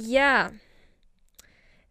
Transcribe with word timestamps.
Jā, 0.00 0.48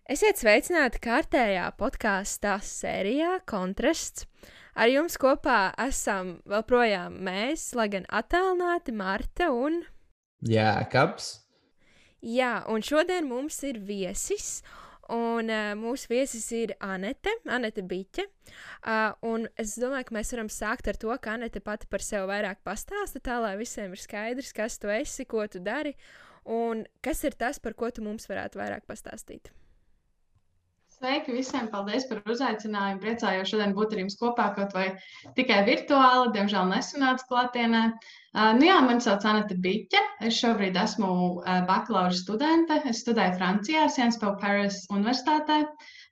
esiet 0.10 0.40
sveicināti 0.42 0.98
kārtējā 1.04 1.68
podkāstā 1.78 2.56
sērijā 2.66 3.36
Kontrasts. 3.50 4.26
Ar 4.74 4.90
jums 4.90 5.18
kopā 5.22 5.76
esam 5.84 6.40
vēl 6.50 6.64
projām 6.66 7.20
mēs, 7.28 7.68
lai 7.78 7.86
gan 7.94 8.08
attālināti 8.10 8.96
Marta 8.98 9.52
un. 9.54 9.84
Jā, 10.42 10.72
kaps. 10.90 11.28
Jā, 12.26 12.64
un 12.72 12.82
šodien 12.82 13.28
mums 13.30 13.60
ir 13.68 13.78
viesis. 13.86 14.64
Un 15.10 15.50
uh, 15.50 15.74
mūsu 15.78 16.10
viesis 16.10 16.48
ir 16.54 16.74
Anete, 16.86 17.36
Anete 17.50 17.84
Biķe. 17.86 18.26
Uh, 18.86 19.14
un 19.26 19.46
es 19.58 19.76
domāju, 19.82 20.08
ka 20.10 20.18
mēs 20.18 20.34
varam 20.34 20.50
sākt 20.54 20.90
ar 20.90 20.98
to, 21.02 21.14
ka 21.22 21.36
Anete 21.38 21.62
pati 21.62 21.90
par 21.90 22.06
sevi 22.06 22.30
vairāk 22.30 22.62
pastāsta, 22.66 23.22
tā 23.22 23.38
lai 23.42 23.54
visiem 23.60 23.94
ir 23.94 24.02
skaidrs, 24.02 24.54
kas 24.54 24.78
tu 24.82 24.90
esi, 24.94 25.26
ko 25.30 25.46
tu 25.50 25.62
dari 25.66 25.96
un 26.46 26.86
kas 27.06 27.24
ir 27.28 27.38
tas, 27.40 27.60
par 27.60 27.74
ko 27.74 27.92
tu 27.92 28.06
mums 28.06 28.30
varētu 28.30 28.62
vairāk 28.62 28.86
pastāstīt. 28.90 29.52
Sveiki 31.00 31.32
visiem! 31.32 31.68
Paldies 31.72 32.04
par 32.10 32.18
uzaicinājumu. 32.28 33.00
Priecājos 33.00 33.52
šodien 33.54 33.72
būt 33.76 33.94
ar 33.96 34.02
jums 34.02 34.18
kopā, 34.20 34.50
kaut 34.58 34.74
vai 34.76 34.88
tikai 35.38 35.62
virtuāli. 35.70 36.34
Diemžēl 36.36 36.68
nesanāca 36.74 37.24
klātienē. 37.30 37.84
Uh, 37.94 38.50
nu 38.58 38.68
jā, 38.68 38.76
mani 38.84 39.06
sauc 39.06 39.24
Anita 39.32 39.56
Biķe. 39.64 40.02
Es 40.28 40.42
šobrīd 40.42 40.76
esmu 40.82 41.08
uh, 41.14 41.62
bakalaura 41.70 42.12
studente. 42.20 42.82
Es 42.92 43.00
studēju 43.06 43.38
Francijā, 43.40 43.88
Sciences 43.88 44.20
Po 44.20 44.34
Paris 44.44 44.82
Universitātē. 44.92 45.62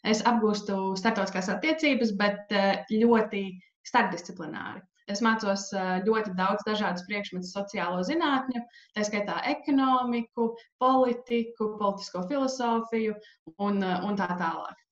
Es 0.08 0.24
apgūstu 0.32 0.80
starptautiskās 1.02 1.52
attiecības, 1.58 2.16
bet 2.24 2.56
uh, 2.56 2.78
ļoti 3.04 3.44
starpdisciplināri. 3.92 4.86
Es 5.08 5.22
mācos 5.24 5.70
ļoti 6.04 6.34
daudz 6.36 6.66
dažādas 6.68 7.06
priekšmetus 7.08 7.54
sociālo 7.56 8.02
zinātņu, 8.08 8.64
tā 8.96 9.06
skaitā 9.08 9.38
ekonomiku, 9.54 10.50
politiku, 10.84 11.72
politisko 11.80 12.26
filozofiju 12.28 13.16
un, 13.64 13.80
un 13.84 14.20
tā 14.20 14.28
tālāk. 14.36 14.84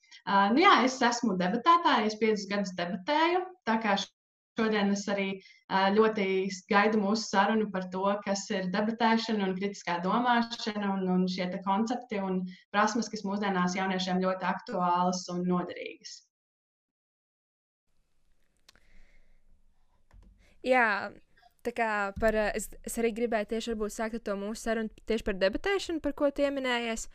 Nu 0.55 0.63
jā, 0.63 0.77
es 0.88 0.95
esmu 1.03 1.35
debatētāja, 1.41 2.07
es 2.09 2.16
piecus 2.22 2.47
gadus 2.49 2.72
debatēju, 2.77 3.44
šodien 4.55 4.94
es 4.95 5.03
arī 5.11 5.27
ļoti 5.97 6.27
gaidu 6.72 7.02
mūsu 7.02 7.27
sarunu 7.27 7.67
par 7.73 7.89
to, 7.94 8.05
kas 8.23 8.45
ir 8.55 8.69
debatēšana 8.73 9.50
un 9.50 9.55
kritiskā 9.57 10.00
domāšana 10.05 10.94
un, 10.94 11.03
un 11.17 11.25
šie 11.31 11.50
koncepti 11.66 12.22
un 12.23 12.45
prasmes, 12.72 13.11
kas 13.11 13.25
mūsdienās 13.27 13.75
jauniešiem 13.77 14.23
ļoti 14.23 14.47
aktuālas 14.53 15.25
un 15.35 15.44
noderīgas. 15.50 16.22
Jā, 20.66 21.11
tā 21.66 21.73
kā 21.75 21.91
par, 22.19 22.35
eh, 22.35 22.52
es, 22.58 22.69
es 22.85 22.97
arī 23.02 23.13
gribēju 23.13 23.52
tieši 23.53 23.77
sākt 23.94 24.23
to 24.25 24.35
mūsu 24.39 24.66
sarunu 24.66 24.89
tieši 25.05 25.23
par 25.23 25.39
debatēšanu, 25.41 26.02
par 26.02 26.13
ko 26.13 26.31
pieminējies, 26.31 27.07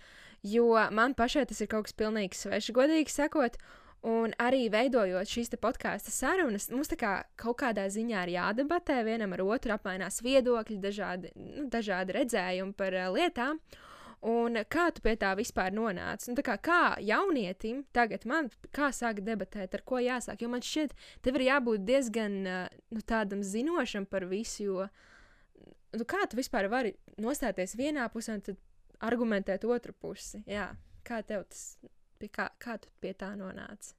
jo 0.43 0.73
man 0.91 1.15
pašai 1.15 1.47
tas 1.47 1.61
ir 1.61 1.71
kaut 1.71 1.89
kas 1.89 1.99
pilnīgi 1.99 2.35
svešs, 2.35 2.73
godīgi 2.73 3.11
sakot. 3.11 3.59
Un 4.01 4.33
arī 4.41 4.71
veidojot 4.73 5.29
šīs 5.29 5.53
podkāstu 5.61 6.09
sarunas, 6.09 6.71
mums 6.73 6.89
kā 6.97 7.27
kaut 7.37 7.59
kādā 7.61 7.85
ziņā 7.85 8.23
ir 8.25 8.31
jādebatē 8.39 9.03
vienam 9.05 9.35
ar 9.37 9.43
otru, 9.45 9.75
apmainās 9.75 10.23
viedokļi, 10.25 10.79
dažādi, 10.81 11.33
nu, 11.37 11.67
dažādi 11.69 12.17
redzējumi 12.17 12.73
par 12.79 12.97
uh, 12.97 13.11
lietām. 13.13 13.61
Uh, 13.61 13.90
Un 14.21 14.59
kā 14.69 14.91
tu 14.93 15.01
pie 15.01 15.15
tā 15.17 15.31
vispār 15.39 15.73
nonāci? 15.73 16.29
Nu, 16.35 16.43
kā, 16.45 16.59
kā 16.61 16.81
jaunietim 17.01 17.87
tagad 17.97 18.27
man, 18.29 18.51
kā 18.77 18.91
sākt 18.93 19.25
debatēt, 19.25 19.73
ar 19.79 19.85
ko 19.89 20.01
jāsāk? 20.03 20.43
Jo 20.45 20.51
man 20.53 20.65
šķiet, 20.65 20.93
tev 21.25 21.39
ir 21.39 21.47
jābūt 21.47 21.87
diezgan 21.89 22.37
nu, 22.45 23.01
tādam 23.09 23.41
zinošam 23.41 24.05
par 24.05 24.29
visu, 24.29 24.67
jo 24.67 24.89
nu, 25.97 26.05
kā 26.05 26.27
tu 26.29 26.37
vispār 26.37 26.69
vari 26.69 26.93
nostāties 27.17 27.73
vienā 27.81 28.11
pusē 28.13 28.37
un 28.37 28.61
argumentēt 29.09 29.65
otru 29.65 29.97
pusi? 29.97 30.43
Jā, 30.45 30.69
kā 31.07 31.23
tev 31.25 31.49
tas, 31.49 31.79
kā, 32.29 32.51
kā 32.61 32.77
tu 32.83 32.93
pie 33.01 33.17
tā 33.17 33.33
nonāci? 33.41 33.97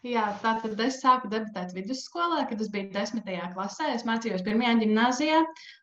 Jā, 0.00 0.30
tā 0.40 0.54
tad 0.62 0.78
es 0.80 0.96
sāku 1.02 1.28
debatēt 1.28 1.74
vidusskolā, 1.76 2.46
kad 2.48 2.60
es 2.64 2.70
biju 2.72 2.88
desmitajā 2.94 3.50
klasē. 3.52 3.90
Es 3.92 4.06
mācījos 4.08 4.40
pirmajā 4.46 4.78
gimnājā, 4.80 5.42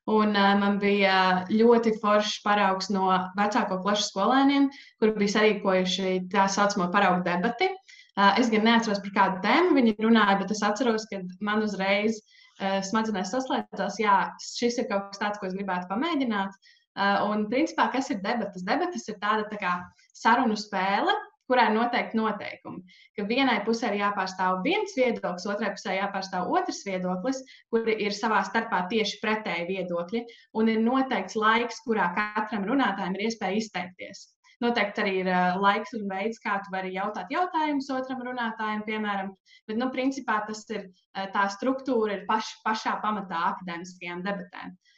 un 0.09 0.33
uh, 0.33 0.55
man 0.57 0.79
bija 0.81 1.17
ļoti 1.51 1.93
foršs 2.01 2.39
paraugs 2.41 2.89
no 2.89 3.11
vecāko 3.37 3.77
klašu 3.83 4.07
skolēniem, 4.07 4.71
kur 4.97 5.13
bija 5.19 5.35
sarīkojuši 5.35 6.15
tā 6.33 6.47
saucamo 6.49 6.89
paraugu 6.95 7.21
debati. 7.29 7.69
Uh, 8.17 8.33
es 8.41 8.49
gan 8.49 8.65
neatceros, 8.65 9.03
par 9.05 9.13
kādu 9.19 9.43
tēmu 9.45 9.77
viņi 9.77 9.95
runāja, 10.01 10.39
bet 10.41 10.55
es 10.57 10.65
atceros, 10.65 11.05
ka 11.11 11.21
man 11.45 11.61
uzreiz 11.67 12.17
uh, 12.17 12.81
smadzenēs 12.89 13.35
saslēdzās, 13.35 14.01
jā, 14.01 14.17
šis 14.41 14.81
ir 14.81 14.89
kaut 14.89 15.11
kas 15.11 15.21
tāds, 15.21 15.37
ko 15.37 15.51
es 15.51 15.53
gribētu 15.53 15.91
pamēģināt. 15.93 16.57
Uh, 16.97 17.21
un, 17.29 17.45
principā, 17.53 17.91
kas 17.93 18.09
ir 18.09 18.25
debatas? 18.25 18.65
Debatas 18.65 19.05
ir 19.13 19.21
tāda 19.21 19.45
tā 19.53 19.61
kā 19.61 19.77
sarunu 20.17 20.57
spēle, 20.57 21.13
kurā 21.47 21.67
ir 21.69 21.75
noteikti 21.75 22.19
noteikumi. 22.19 22.95
Ka 23.17 23.25
vienai 23.29 23.57
pusē 23.65 23.91
ir 23.91 24.01
jāpārstāv 24.01 24.61
viens 24.65 24.95
viedoklis, 24.97 25.47
otrai 25.49 25.73
pusē 25.75 25.97
jāpārstāv 25.97 26.51
otrs 26.53 26.83
viedoklis, 26.87 27.43
kuri 27.73 27.97
ir 28.05 28.15
savā 28.15 28.43
starpā 28.47 28.85
tieši 28.91 29.21
pretēji 29.23 29.67
viedokļi, 29.71 30.23
un 30.59 30.73
ir 30.73 30.81
noteikts 30.83 31.37
laiks, 31.39 31.83
kurā 31.87 32.09
katram 32.17 32.67
runātājam 32.67 33.15
ir 33.17 33.29
iespēja 33.29 33.61
izteikties. 33.61 34.27
Noteikti 34.63 35.01
arī 35.03 35.11
ir 35.21 35.27
laiks 35.61 35.93
un 35.93 36.07
veids, 36.09 36.39
kā 36.41 36.55
tu 36.65 36.71
vari 36.73 36.95
jautāt 36.95 37.29
jautājumus 37.29 37.91
otram 37.93 38.23
runātājam, 38.25 38.81
piemēram. 38.87 39.29
Bet, 39.69 39.77
nu, 39.77 39.91
principā 39.93 40.39
tas 40.47 40.63
ir 40.73 40.87
tā 41.13 41.43
struktūra, 41.53 42.15
ir 42.15 42.23
paš, 42.29 42.55
pašā 42.65 42.95
pamatā 43.03 43.43
akadēmiskajām 43.51 44.23
debatēm. 44.25 44.73
Uh, 44.73 44.96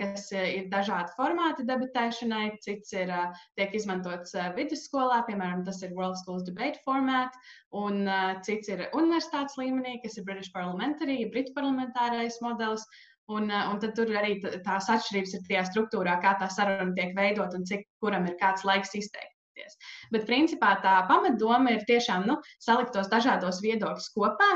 kas 0.00 0.30
ir 0.32 0.68
dažādi 0.72 1.12
formāti 1.16 1.66
debatēšanai. 1.68 2.56
Cits 2.64 2.94
ir, 2.96 3.12
tiek 3.60 3.74
izmantots 3.76 4.32
vidusskolā, 4.56 5.20
piemēram, 5.28 5.64
tas 5.66 5.82
ir 5.84 5.92
World 5.96 6.16
Schools 6.22 6.46
Debate 6.48 6.80
format, 6.86 7.36
un 7.76 8.08
cits 8.46 8.72
ir 8.72 8.86
universitātes 8.96 9.58
līmenī, 9.60 9.98
kas 10.02 10.16
ir 10.16 10.24
British 10.28 10.52
Parliamentary, 10.54 11.22
Britu 11.30 11.54
parlamentārais 11.56 12.40
modelis. 12.44 12.86
Un, 13.30 13.46
un 13.46 13.76
tad 13.78 13.92
tur 13.94 14.08
arī 14.18 14.40
tās 14.42 14.88
atšķirības 14.90 15.36
ir 15.36 15.42
tajā 15.46 15.60
struktūrā, 15.68 16.16
kā 16.18 16.32
tā 16.40 16.48
saruna 16.50 16.90
tiek 16.96 17.12
veidot 17.14 17.52
un 17.54 17.62
cik 17.68 17.84
kuram 18.02 18.26
ir 18.26 18.34
kāds 18.40 18.64
laiks 18.66 18.96
izteikties. 18.98 19.76
Bet 20.10 20.26
principā 20.26 20.72
tā 20.82 20.96
pamatdoma 21.06 21.76
ir 21.76 21.86
tiešām 21.86 22.26
nu, 22.26 22.40
salikt 22.58 22.90
tos 22.96 23.12
dažādos 23.12 23.62
viedokļus 23.62 24.10
kopā, 24.16 24.50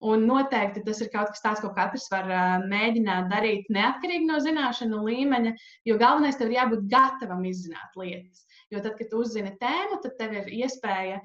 Un 0.00 0.24
noteikti 0.24 0.80
tas 0.86 1.02
ir 1.04 1.10
kaut 1.12 1.34
kas 1.34 1.42
tāds, 1.44 1.60
ko 1.60 1.72
katrs 1.76 2.06
var 2.12 2.28
uh, 2.30 2.66
mēģināt 2.70 3.28
darīt 3.32 3.68
neatkarīgi 3.76 4.28
no 4.28 4.38
zināšanu 4.40 5.02
līmeņa, 5.04 5.56
jo 5.88 5.98
galvenais 6.00 6.40
tev 6.40 6.48
ir 6.48 6.60
jābūt 6.62 6.86
gatavam 6.92 7.44
izzināt 7.44 7.98
lietas. 8.00 8.46
Jo 8.70 8.78
tad, 8.78 8.94
kad 9.00 9.14
uzzini 9.18 9.50
tēmu, 9.58 9.96
tad 10.02 10.12
tev 10.14 10.34
ir 10.38 10.50
iespēja, 10.60 11.16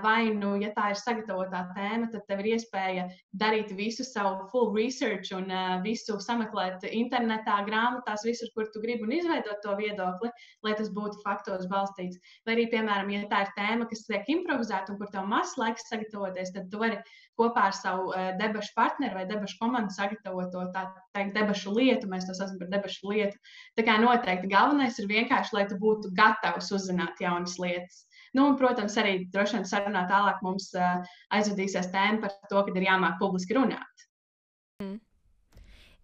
vai 0.00 0.30
nu, 0.32 0.54
ja 0.56 0.70
tā 0.72 0.86
ir 0.94 0.96
sagatavotā 0.96 1.60
tēma, 1.76 2.06
tad 2.12 2.22
tev 2.24 2.40
ir 2.40 2.54
iespēja 2.54 3.04
darīt 3.36 3.74
visu 3.76 4.06
savu 4.06 4.46
full 4.52 4.70
research 4.72 5.34
un 5.36 5.52
visu 5.84 6.16
sameklēt 6.24 6.86
internetā, 6.88 7.58
grāmatās, 7.68 8.24
visur, 8.24 8.48
kur 8.56 8.70
tu 8.72 8.80
gribi 8.80 9.04
un 9.04 9.12
izveidot 9.18 9.60
to 9.60 9.76
viedokli, 9.76 10.32
lai 10.64 10.72
tas 10.80 10.88
būtu 10.96 11.20
faktos 11.20 11.68
balstīts. 11.68 12.16
Vai 12.48 12.56
arī, 12.56 12.66
piemēram, 12.72 13.12
ja 13.12 13.28
tā 13.28 13.44
ir 13.44 13.52
tēma, 13.60 13.90
kas 13.92 14.06
tiek 14.08 14.32
improvizēta 14.38 14.94
un 14.94 15.00
kur 15.02 15.12
tev 15.12 15.28
maz 15.28 15.52
laiks 15.60 15.90
sagatavoties, 15.92 16.56
tad 16.56 16.72
tu 16.72 16.80
vari 16.80 17.02
kopā 17.38 17.68
ar 17.68 17.76
savu 17.76 18.10
debašu 18.40 18.72
partneri 18.76 19.14
vai 19.18 19.26
debašu 19.28 19.58
komandu 19.60 19.92
sagatavot 19.92 20.48
to 20.54 20.64
teikt, 20.72 21.34
debašu 21.36 21.74
lietu. 21.76 22.08
Mēs 22.08 22.24
to 22.28 22.36
saucam 22.38 22.58
par 22.62 22.72
debašu 22.72 23.12
lietu. 23.12 23.36
Tā 23.76 23.84
kā 23.86 23.98
noteikti 24.00 24.50
galvenais 24.52 24.98
ir 25.02 25.10
vienkārši, 25.10 25.56
lai 25.58 25.66
tu 25.68 25.78
būtu 25.82 26.14
gatavs 26.16 26.72
uz 26.72 26.86
uzzināt 26.86 27.20
jaunas 27.20 27.58
lietas. 27.58 28.04
Nu, 28.34 28.46
un, 28.50 28.56
protams, 28.60 28.96
arī 29.00 29.26
droši 29.32 29.58
vien 29.58 29.66
sarunā 29.68 30.04
tālāk 30.10 30.42
mums 30.44 30.68
uh, 30.76 31.00
aizvedīsies 31.34 31.88
tēma 31.92 32.20
par 32.24 32.34
to, 32.50 32.62
ka 32.66 32.74
ir 32.74 32.88
jāmāk 32.88 33.18
publiski 33.20 33.56
runāt. 33.56 34.05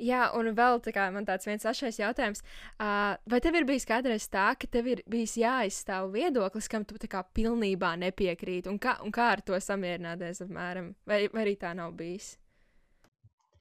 Jā, 0.02 0.24
un 0.34 0.50
vēl 0.56 0.80
tā 0.82 0.90
kā, 0.94 1.06
man 1.14 1.26
tāds 1.28 1.46
viens 1.46 1.64
ašais 1.68 2.00
jautājums. 2.00 2.42
Uh, 2.74 3.14
vai 3.30 3.38
tev 3.44 3.54
ir 3.60 3.66
bijis 3.68 3.86
kādreiz 3.86 4.26
tā, 4.32 4.48
ka 4.58 4.66
tev 4.66 4.88
ir 4.90 5.04
bijis 5.06 5.36
jāizstāv 5.38 6.10
viedoklis, 6.16 6.70
kam 6.70 6.86
tu 6.88 6.98
kā 7.06 7.22
pilnībā 7.36 7.94
nepiekrīti, 8.02 8.70
un 8.72 8.82
kā, 8.82 8.98
un 9.06 9.14
kā 9.14 9.30
ar 9.36 9.46
to 9.46 9.58
samierināties 9.62 10.42
apmēram? 10.48 10.94
Vai, 11.06 11.28
vai 11.30 11.46
arī 11.46 11.54
tā 11.60 11.70
nav 11.78 11.94
bijis? 11.98 12.34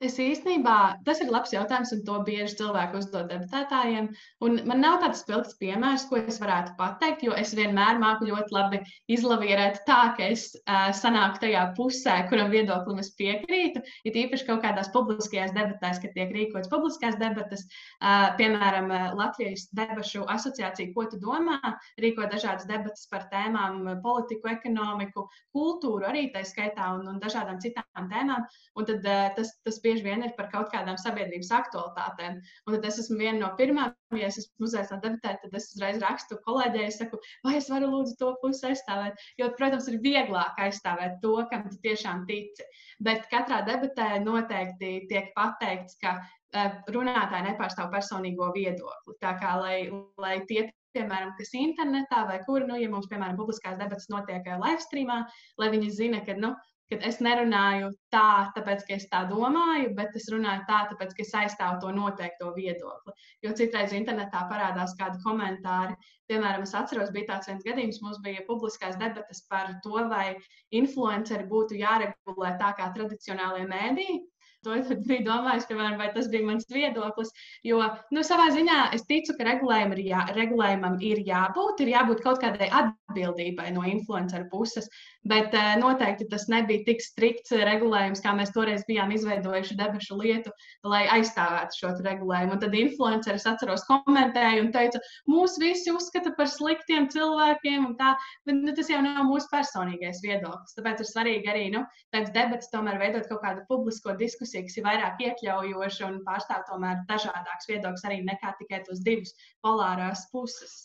Es 0.01 0.15
īstenībā, 0.18 0.75
tas 1.06 1.19
ir 1.21 1.30
labs 1.30 1.51
jautājums, 1.53 1.92
un 1.94 2.00
to 2.07 2.15
bieži 2.25 2.56
cilvēki 2.57 2.98
uzdod 2.98 3.27
debatētājiem. 3.30 4.07
Un 4.42 4.56
man 4.65 4.80
nav 4.81 4.95
tāds 5.03 5.19
spilgts 5.21 5.53
piemērs, 5.59 6.07
ko 6.09 6.18
es 6.18 6.39
varētu 6.42 6.74
pateikt, 6.80 7.21
jo 7.27 7.36
es 7.38 7.51
vienmēr 7.53 8.00
māku 8.01 8.25
ļoti 8.25 8.56
labi 8.56 8.80
izlavierēt 9.13 9.83
tā, 9.86 10.00
ka 10.18 10.31
es 10.33 10.48
uh, 10.63 10.88
sanāku 10.98 11.44
tajā 11.44 11.68
pusē, 11.77 12.15
kuram 12.31 12.50
viedoklim 12.50 12.98
es 13.03 13.12
piekrītu. 13.19 13.83
Ir 14.09 14.18
īpaši 14.24 14.48
kaut 14.48 14.63
kādās 14.65 14.89
publiskajās 14.95 15.53
debatēs, 15.53 16.01
kad 16.01 16.18
tiek 16.18 16.33
rīkotas 16.33 16.74
publiskās 16.74 17.19
debatas, 17.21 17.68
uh, 18.01 18.33
piemēram, 18.42 18.89
Latvijas 19.21 19.68
debašu 19.77 20.25
asociācija, 20.33 20.95
ko 20.97 21.06
tu 21.13 21.21
domā, 21.21 21.59
rīko 22.01 22.25
dažādas 22.33 22.65
debatas 22.65 23.06
par 23.13 23.30
tēmām, 23.30 23.86
politiku, 24.01 24.50
ekonomiku, 24.56 25.27
kultūru 25.54 26.09
arī 26.09 26.25
tā 26.33 26.42
skaitā 26.42 26.89
un, 26.97 27.06
un 27.13 27.21
dažādām 27.21 27.62
citām 27.62 28.09
tēmām. 28.09 28.50
Un 28.81 28.89
tad 28.89 29.06
uh, 29.06 29.30
tas, 29.38 29.54
tas 29.62 29.77
bija 29.77 29.90
bieži 29.91 30.05
vien 30.05 30.23
ir 30.23 30.33
par 30.38 30.47
kaut 30.53 30.71
kādām 30.71 30.97
sabiedrības 30.99 31.51
aktualitātēm. 31.57 32.39
Un 32.67 32.75
tad 32.77 32.88
es 32.88 32.99
esmu 33.03 33.19
viena 33.19 33.38
no 33.41 33.51
pirmām, 33.59 33.93
ja 34.15 34.29
es 34.31 34.39
esmu 34.41 34.69
uzaicināt 34.69 35.03
debatēt, 35.05 35.41
tad 35.43 35.57
es 35.59 35.69
uzreiz 35.75 36.01
rakstu 36.03 36.39
kolēģei, 36.47 36.89
saku, 36.95 37.19
vai 37.45 37.57
es 37.59 37.69
varu 37.71 37.91
lūdzu 37.91 38.17
to 38.21 38.33
pusi 38.43 38.69
aizstāvēt. 38.71 39.21
Jo, 39.41 39.51
protams, 39.59 39.89
ir 39.91 40.01
vieglāk 40.03 40.59
aizstāvēt 40.65 41.19
to, 41.23 41.35
kam 41.51 41.67
tu 41.69 41.79
tiešām 41.83 42.25
tici. 42.29 42.67
Bet 43.03 43.27
katrā 43.33 43.61
debatē 43.67 44.13
noteikti 44.23 44.93
tiek 45.11 45.33
pateikts, 45.38 45.99
ka 46.01 46.17
uh, 46.21 46.77
runātāji 46.95 47.51
nepārstāv 47.51 47.91
personīgo 47.94 48.51
viedokli. 48.55 49.17
Tā 49.23 49.35
kā 49.41 49.57
lai, 49.59 49.79
lai 50.21 50.37
tie 50.47 50.69
piemēram, 50.95 51.33
kas 51.37 51.53
internetā 51.57 52.25
vai 52.27 52.39
kur, 52.45 52.65
nu, 52.67 52.77
ja 52.79 52.89
mums, 52.91 53.07
piemēram, 53.11 53.37
publiskās 53.39 53.79
debatas 53.79 54.09
notiek 54.11 54.47
eh, 54.47 54.59
live 54.59 54.83
streamā, 54.83 55.21
lai 55.61 55.69
viņi 55.73 55.91
zina, 55.95 56.21
ka, 56.25 56.35
nu, 56.39 56.53
ka 56.91 56.99
es 57.07 57.19
nerunāju 57.23 57.91
tā, 58.13 58.51
tāpēc, 58.55 58.83
ka 58.88 58.95
es 58.97 59.05
tā 59.11 59.21
domāju, 59.29 59.93
bet 59.97 60.15
es 60.19 60.27
runāju 60.33 60.65
tā, 60.67 60.81
tāpēc, 60.91 61.13
ka 61.17 61.23
es 61.25 61.33
aizstāvu 61.41 61.79
to 61.83 61.93
noteikto 61.95 62.51
viedokli. 62.57 63.15
Jo 63.45 63.53
citreiz 63.57 63.95
internetā 63.95 64.43
parādās 64.51 64.95
kādi 64.99 65.21
komentāri. 65.23 65.95
Piemēram, 66.31 66.65
es 66.67 66.75
atceros, 66.77 67.13
bija 67.15 67.33
tāds 67.33 67.51
viens 67.51 67.63
gadījums, 67.67 68.01
mums 68.03 68.19
bija 68.25 68.43
publiskās 68.47 68.99
debatas 68.99 69.43
par 69.51 69.73
to, 69.85 70.03
vai 70.11 70.35
influenceri 70.81 71.47
būtu 71.47 71.79
jāregulē 71.79 72.55
tā 72.59 72.73
kā 72.79 72.91
tradicionālie 72.95 73.65
mēdīji. 73.71 74.21
To 74.61 74.75
es 74.77 74.89
biju 74.93 75.23
domājis, 75.25 75.65
piemēram, 75.65 75.95
vai 75.97 76.11
tas 76.13 76.27
bija 76.29 76.45
mans 76.45 76.67
viedoklis. 76.69 77.31
Jo, 77.65 77.79
nu, 78.13 78.21
savā 78.21 78.51
ziņā 78.53 78.91
es 78.93 79.01
ticu, 79.09 79.33
ka 79.33 79.47
regulējumam 79.47 79.95
ir, 79.97 80.01
jā, 80.11 80.25
regulējumam 80.37 80.99
ir 81.01 81.23
jābūt, 81.25 81.81
ir 81.81 81.89
jābūt 81.95 82.21
kaut 82.21 82.37
kādai 82.43 82.67
atbildībai 82.69 83.71
no 83.73 83.81
influenceru 83.89 84.45
puses. 84.51 84.85
Bet 85.25 85.55
uh, 85.57 85.71
noteikti 85.81 86.27
tas 86.29 86.45
nebija 86.49 86.85
tik 86.85 87.01
strikts 87.01 87.55
regulējums, 87.57 88.21
kā 88.21 88.35
mēs 88.37 88.53
toreiz 88.53 88.85
bijām 88.85 89.09
izveidojuši 89.15 89.79
debešu 89.79 90.19
lietu, 90.19 90.53
lai 90.85 91.07
aizstāvētu 91.15 91.79
šo 91.79 91.95
regulējumu. 92.05 92.53
Un 92.53 92.61
tad 92.61 92.77
influenceris 92.77 93.47
atceros 93.49 93.87
komentēja 93.89 94.61
un 94.61 94.69
teica, 94.77 95.01
mūs 95.29 95.57
visi 95.61 95.89
uzskata 95.93 96.35
par 96.37 96.49
sliktiem 96.53 97.09
cilvēkiem, 97.09 97.89
tā, 97.97 98.13
bet 98.45 98.61
nu, 98.61 98.77
tas 98.77 98.93
jau 98.93 99.01
nav 99.01 99.25
mūsu 99.29 99.49
personīgais 99.53 100.21
viedoklis. 100.21 100.77
Tāpēc 100.77 101.01
ir 101.01 101.11
svarīgi 101.15 101.53
arī 101.53 101.67
nu, 101.73 101.83
tāds 102.13 102.33
debats 102.37 102.69
tomēr 102.73 103.01
veidot 103.01 103.29
kaut 103.29 103.41
kādu 103.45 103.65
publisko 103.69 104.17
diskusiju, 104.21 104.50
kas 104.53 104.77
ir 104.77 104.86
vairāk 104.86 105.21
iekļaujoša 105.25 106.07
un 106.09 106.19
pārstāv 106.27 106.65
tomēr 106.68 107.03
dažādāks 107.09 107.69
viedoklis 107.69 108.06
arī 108.09 108.21
nekā 108.27 108.53
tikai 108.59 108.81
tos 108.88 109.00
divus 109.06 109.31
polārās 109.63 110.27
puses. 110.33 110.75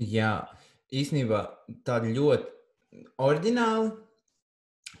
Jā, 0.00 0.48
īstenībā 0.90 1.44
tādi 1.86 2.14
ļoti 2.16 3.04
oriģināli, 3.22 3.92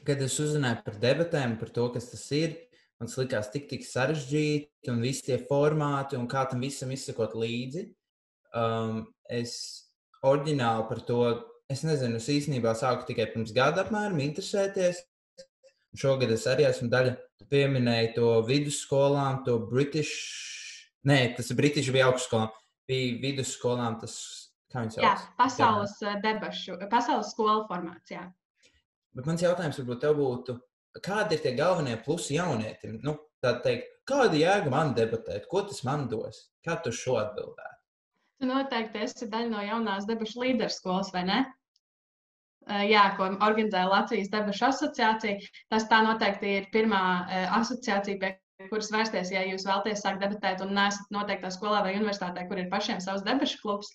kad 0.06 0.22
es 0.22 0.36
uzzināju 0.42 0.84
par 0.86 1.00
debatēm, 1.02 1.56
par 1.58 1.72
to, 1.74 1.88
kas 1.94 2.10
tas 2.12 2.26
ir. 2.36 2.54
Man 3.02 3.10
likās 3.10 3.50
tik, 3.50 3.66
tik 3.68 3.82
sarežģīti, 3.84 4.90
un 4.92 5.02
visi 5.02 5.26
tie 5.26 5.40
formāti, 5.48 6.16
un 6.16 6.28
kā 6.30 6.44
tam 6.50 6.62
visam 6.62 6.92
izsakot 6.94 7.34
līdzi. 7.36 7.88
Um, 8.54 9.00
es 9.26 9.56
oriģināli 10.24 10.86
par 10.88 11.00
to, 11.08 11.18
es 11.72 11.82
nezinu, 11.84 12.20
es 12.20 12.30
īstenībā 12.30 12.74
sāku 12.78 13.08
tikai 13.08 13.26
pirms 13.32 13.52
gada 13.56 13.82
apmēram 13.82 14.22
interesēties. 14.22 15.02
Šogad 15.94 16.32
es 16.34 16.46
arī 16.50 16.66
esmu 16.66 16.88
daļa, 16.90 17.14
tu 17.38 17.46
pieminēji 17.50 18.14
to 18.16 18.30
vidusskolām, 18.48 19.44
to 19.46 19.60
British, 19.70 20.14
nē, 21.06 21.36
tas 21.36 21.52
ir 21.52 21.58
British 21.60 21.92
bija 21.94 22.08
augstskolām, 22.10 22.50
bija 22.90 23.20
vidusskolām, 23.22 24.00
tas 24.00 24.16
Kā 24.74 24.82
viņas 24.82 24.96
sauc? 24.98 25.04
Jā, 25.06 25.34
pasaules 25.38 25.92
jā. 26.02 26.10
Eh, 26.10 26.22
debašu, 26.24 26.76
pasaules 26.90 27.30
skolu 27.30 27.62
formācijā. 27.68 28.24
Bet 29.14 29.28
mans 29.30 29.44
jautājums 29.44 29.78
varbūt 29.78 30.00
tev 30.02 30.16
būtu, 30.18 30.56
kādi 30.98 31.36
ir 31.36 31.44
tie 31.44 31.52
galvenie 31.54 31.94
plusi 32.02 32.34
jaunietim? 32.34 32.96
Nu, 33.06 33.14
tā 33.44 33.54
teikt, 33.62 33.92
kāda 34.10 34.34
jēga 34.34 34.72
man 34.72 34.90
debatēt, 34.96 35.46
ko 35.50 35.62
tas 35.68 35.84
man 35.86 36.08
dos? 36.10 36.48
Kā 36.66 36.80
tu 36.82 36.90
šo 36.90 37.20
atbildētu? 37.20 37.78
Tu 38.42 38.48
noteikti 38.50 39.04
esi 39.06 39.28
daļa 39.30 39.52
no 39.52 39.62
jaunās 39.62 40.08
debašu 40.10 40.42
līderu 40.42 40.74
skolas, 40.74 41.12
vai 41.14 41.22
ne? 41.28 41.38
Eh, 42.64 42.86
jā, 42.88 43.02
ko 43.18 43.28
organizē 43.44 43.84
Latvijas 43.90 44.30
debašu 44.32 44.70
asociācija. 44.70 45.50
Tas 45.72 45.84
tā 45.90 46.00
noteikti 46.06 46.56
ir 46.60 46.68
pirmā 46.72 47.02
eh, 47.28 47.46
asociācija, 47.58 48.16
pie 48.22 48.68
kuras 48.70 48.88
vērsties, 48.94 49.32
ja 49.34 49.42
jūs 49.44 49.66
vēlaties 49.68 50.00
sākt 50.00 50.22
debatēt 50.22 50.62
un 50.64 50.72
nesat 50.76 51.10
noteiktā 51.12 51.50
skolā 51.52 51.82
vai 51.84 51.96
universitātē, 51.98 52.46
kur 52.48 52.62
ir 52.62 52.70
pašiem 52.70 53.02
savs 53.02 53.24
debašu 53.26 53.58
klubs. 53.60 53.90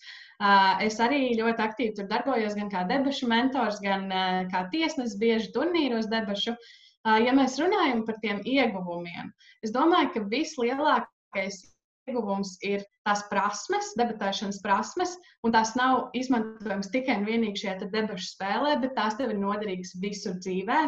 Es 0.83 0.99
arī 1.03 1.31
ļoti 1.39 1.63
aktīvi 1.63 1.95
tur 1.95 2.09
darbojos, 2.11 2.53
gan 2.59 2.69
kā 2.71 2.83
debašu 2.87 3.27
mentors, 3.31 3.79
gan 3.83 4.05
kā 4.51 4.65
tiesnesis 4.73 5.15
bieži 5.19 5.49
turnīros 5.55 6.11
debašu. 6.11 6.53
Ja 7.23 7.33
mēs 7.35 7.55
runājam 7.59 8.03
par 8.05 8.19
tiem 8.21 8.43
ieguvumiem, 8.43 9.31
es 9.65 9.73
domāju, 9.73 10.11
ka 10.13 10.25
vislielākais 10.35 11.63
ieguvums 12.09 12.57
ir 12.65 12.83
tās 13.07 13.21
prasmes, 13.29 13.93
debatēšanas 13.99 14.59
prasmes, 14.65 15.15
un 15.45 15.53
tās 15.55 15.75
nav 15.77 16.09
izmantojamas 16.17 16.91
tikai 16.93 17.19
un 17.21 17.27
vienīgi 17.29 17.63
šajā 17.63 17.89
debašu 17.93 18.33
spēlē, 18.33 18.75
bet 18.81 18.97
tās 18.97 19.17
tev 19.19 19.33
ir 19.33 19.39
noderīgas 19.41 19.95
visur 20.01 20.35
dzīvē. 20.41 20.81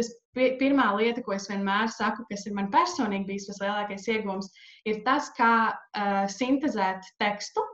Tas 0.00 0.08
pirmā 0.34 0.88
lieta, 0.96 1.22
ko 1.24 1.36
es 1.36 1.50
vienmēr 1.50 1.90
saku, 1.92 2.24
kas 2.30 2.46
ir 2.48 2.56
man 2.56 2.70
personīgi 2.72 3.28
bijis 3.28 3.50
vislielākais 3.50 4.08
iegūms, 4.08 4.48
ir 4.88 5.02
tas, 5.06 5.28
kā 5.36 5.54
uh, 5.72 6.22
sintēzēt 6.32 7.12
tekstu, 7.20 7.64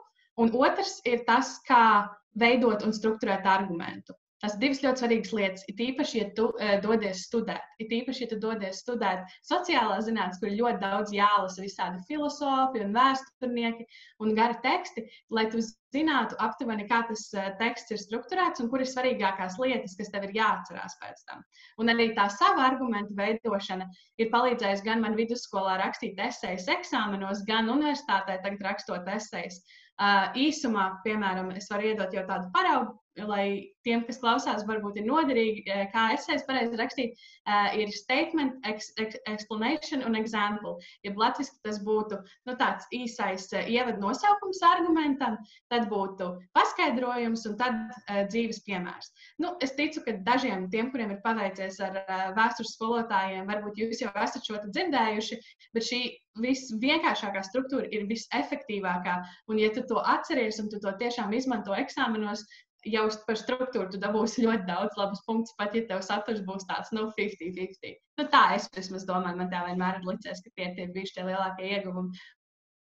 un 0.43 0.51
otrs 0.59 0.99
ir 1.07 1.23
tas, 1.29 1.57
kā 1.69 2.09
veidot 2.39 2.83
un 2.87 2.95
struktūrēt 2.95 3.47
argumentu. 3.47 4.19
Tas 4.43 4.55
ir 4.55 4.61
divas 4.63 4.81
ļoti 4.85 5.03
svarīgas 5.03 5.33
lietas. 5.35 5.65
It 5.71 5.81
īpaši, 5.83 6.19
ja 6.21 6.27
tu 6.37 6.45
uh, 6.53 6.77
dodies 6.83 7.25
studēt, 7.27 7.65
it 7.83 7.91
īpaši, 7.95 8.23
ja 8.23 8.31
tu 8.31 8.37
dodies 8.43 8.83
studēt 8.85 9.33
sociālās 9.49 10.07
zinātnīs, 10.07 10.39
kur 10.39 10.53
ir 10.53 10.61
ļoti 10.61 10.79
daudz 10.85 11.15
jālasa 11.17 11.65
visādi 11.65 11.99
filozofi 12.07 12.85
un 12.85 12.95
vēsturnieki 12.95 13.87
un 14.23 14.37
gari 14.39 14.61
teksti, 14.63 15.05
lai 15.35 15.49
tu 15.51 15.63
zinātu 15.95 16.39
aptuveni, 16.45 16.87
kā 16.87 17.01
tas 17.09 17.25
uh, 17.35 17.49
teksts 17.59 17.97
ir 17.97 18.01
strukturēts 18.05 18.63
un 18.63 18.71
kur 18.71 18.85
ir 18.85 18.91
svarīgākās 18.93 19.59
lietas, 19.59 19.97
kas 19.99 20.15
tev 20.15 20.29
ir 20.29 20.37
jāatcerās 20.39 20.95
pēc 21.03 21.27
tam. 21.27 21.43
Un 21.83 21.91
arī 21.91 22.13
tā 22.15 22.29
sava 22.37 22.69
argumentu 22.69 23.19
veidošana 23.19 23.91
ir 24.23 24.31
palīdzējusi 24.31 24.87
gan 24.87 25.03
man 25.03 25.19
vidusskolā 25.19 25.81
rakstīt 25.83 26.23
esejas 26.29 26.71
eksāmenos, 26.79 27.43
gan 27.51 27.75
universitātē 27.75 28.39
tagad 28.47 28.65
rakstot 28.71 29.13
esejas. 29.19 29.59
Uh, 29.99 30.31
īsumā, 30.39 31.01
piemēram, 31.03 31.51
es 31.59 31.67
varu 31.73 31.89
iedot 31.91 32.13
jau 32.15 32.23
tādu 32.29 32.53
paraugu 32.55 32.95
lai 33.27 33.73
tiem, 33.87 34.05
kas 34.07 34.21
klausās, 34.23 34.67
varbūt 34.69 34.99
ir 35.01 35.07
noderīgi, 35.09 35.65
eh, 35.67 35.87
kā 35.93 36.13
es 36.15 36.27
pareizi 36.47 36.77
rakstīt, 36.79 37.17
uh, 37.49 37.73
ir 37.77 37.91
statement, 37.93 38.59
ex, 38.69 38.93
ex, 39.01 39.17
explanation 39.27 40.05
un 40.05 40.15
example. 40.15 40.77
Ja 41.05 41.13
latviešu 41.17 41.57
tas 41.65 41.81
būtu 41.85 42.19
nu, 42.47 42.55
tāds 42.61 42.87
īsais 42.93 43.49
uh, 43.55 43.65
ievadu 43.65 44.03
nosaukums 44.03 44.61
argumentam, 44.63 45.39
tad 45.73 45.89
būtu 45.89 46.31
paskaidrojums 46.57 47.47
un 47.49 47.57
tad 47.57 47.81
dzīves 48.29 48.63
piemērs. 48.67 49.11
Nu, 49.39 49.55
es 49.65 49.75
ticu, 49.79 50.03
ka 50.05 50.17
dažiem 50.27 50.69
tiem, 50.71 50.93
kuriem 50.93 51.15
ir 51.15 51.23
paveicies 51.25 51.81
ar 51.85 52.01
vēstures 52.37 52.75
skolotājiem, 52.77 53.49
varbūt 53.49 53.81
jūs 53.81 54.03
jau 54.05 54.13
esat 54.15 54.45
šo 54.47 54.61
dzirdējuši, 54.69 55.41
bet 55.75 55.89
šī 55.89 56.03
visvienkāršākā 56.43 57.43
struktūra 57.47 57.89
ir 57.95 58.07
visefektīvākā. 58.11 59.19
Un, 59.51 59.61
ja 59.63 59.71
tu 59.75 59.85
to 59.89 60.03
atceries 60.05 60.61
un 60.63 60.71
tu 60.73 60.81
to 60.83 60.93
tiešām 61.01 61.35
izmanto 61.37 61.75
eksāmenos, 61.77 62.45
jau 62.93 63.05
par 63.27 63.39
struktūru 63.39 63.91
tu 63.93 64.01
dabūsi 64.03 64.45
ļoti 64.45 64.67
daudz 64.69 64.97
labus 64.99 65.23
punktus, 65.27 65.55
pat 65.59 65.77
ja 65.77 65.85
tev 65.89 66.03
saturs 66.07 66.41
būs 66.47 66.67
tāds, 66.69 66.91
nu, 66.97 67.09
50-50. 67.19 67.99
Nu, 68.21 68.27
tā 68.33 68.43
es 68.57 68.69
vismaz 68.77 69.07
domāju, 69.09 69.41
man 69.41 69.53
tā 69.53 69.65
vienmēr 69.67 70.01
ir 70.01 70.09
licies, 70.09 70.43
ka 70.45 70.55
tie 70.57 70.73
ir 70.73 70.95
bijuši 70.95 71.19
tie 71.19 71.27
lielākie 71.29 71.71
ieguvumi. 71.77 72.25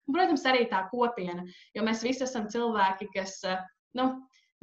Un, 0.08 0.16
protams, 0.16 0.46
arī 0.48 0.66
tā 0.72 0.86
kopiena, 0.92 1.44
jo 1.76 1.84
mēs 1.84 2.06
visi 2.06 2.24
esam 2.26 2.48
cilvēki, 2.52 3.10
kas 3.16 3.38
eh, 3.48 3.62
nu, 4.00 4.10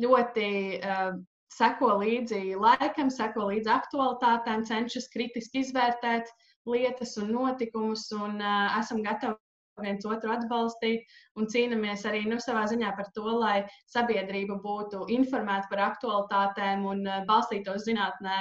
ļoti 0.00 0.48
uh, 0.80 1.12
seko 1.54 1.92
līdzi 2.00 2.56
laikam, 2.58 3.12
seko 3.12 3.50
līdzi 3.52 3.70
aktualitātēm, 3.70 4.64
cenšas 4.66 5.06
kritiski 5.12 5.62
izvērtēt 5.62 6.32
lietas 6.66 7.14
un 7.20 7.30
notikumus, 7.36 8.08
un 8.16 8.40
uh, 8.40 8.78
esam 8.80 9.04
gatavi 9.04 9.36
viens 9.82 10.04
otru 10.06 10.32
atbalstīt 10.34 11.06
un 11.38 11.48
cīnāmies 11.50 12.04
arī 12.08 12.22
nu, 12.28 12.38
savā 12.42 12.64
ziņā 12.70 12.92
par 12.96 13.08
to, 13.16 13.24
lai 13.40 13.64
sabiedrība 13.90 14.58
būtu 14.62 15.04
informēta 15.14 15.70
par 15.70 15.82
aktualitātēm 15.88 16.84
un 16.90 17.02
uh, 17.08 17.22
balstītos 17.28 17.86
zinātnē, 17.88 18.36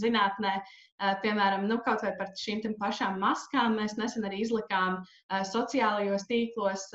zinātnē 0.00 0.54
uh, 0.56 1.14
piemēram, 1.24 1.66
nu, 1.68 1.80
kaut 1.84 2.04
vai 2.06 2.14
par 2.18 2.32
šīm 2.40 2.76
pašām 2.80 3.18
maskām. 3.20 3.76
Mēs 3.80 3.98
nesen 4.00 4.24
arī 4.28 4.42
izlikām 4.46 5.00
uh, 5.02 5.42
sociālajos 5.50 6.26
tīklos 6.30 6.88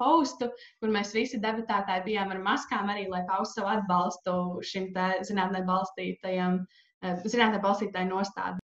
postu, 0.00 0.50
kur 0.80 0.92
mēs 0.92 1.14
visi 1.16 1.40
debatētāji 1.40 2.06
bijām 2.10 2.34
ar 2.34 2.42
maskām 2.44 2.92
arī, 2.92 3.06
lai 3.08 3.24
paustu 3.28 3.60
savu 3.60 3.72
atbalstu 3.76 4.34
šim 4.66 4.90
zinātnē 5.26 5.62
balstītajam, 5.68 6.60
zinātnē 7.24 7.60
balstītāju 7.62 8.10
nostādi. 8.10 8.60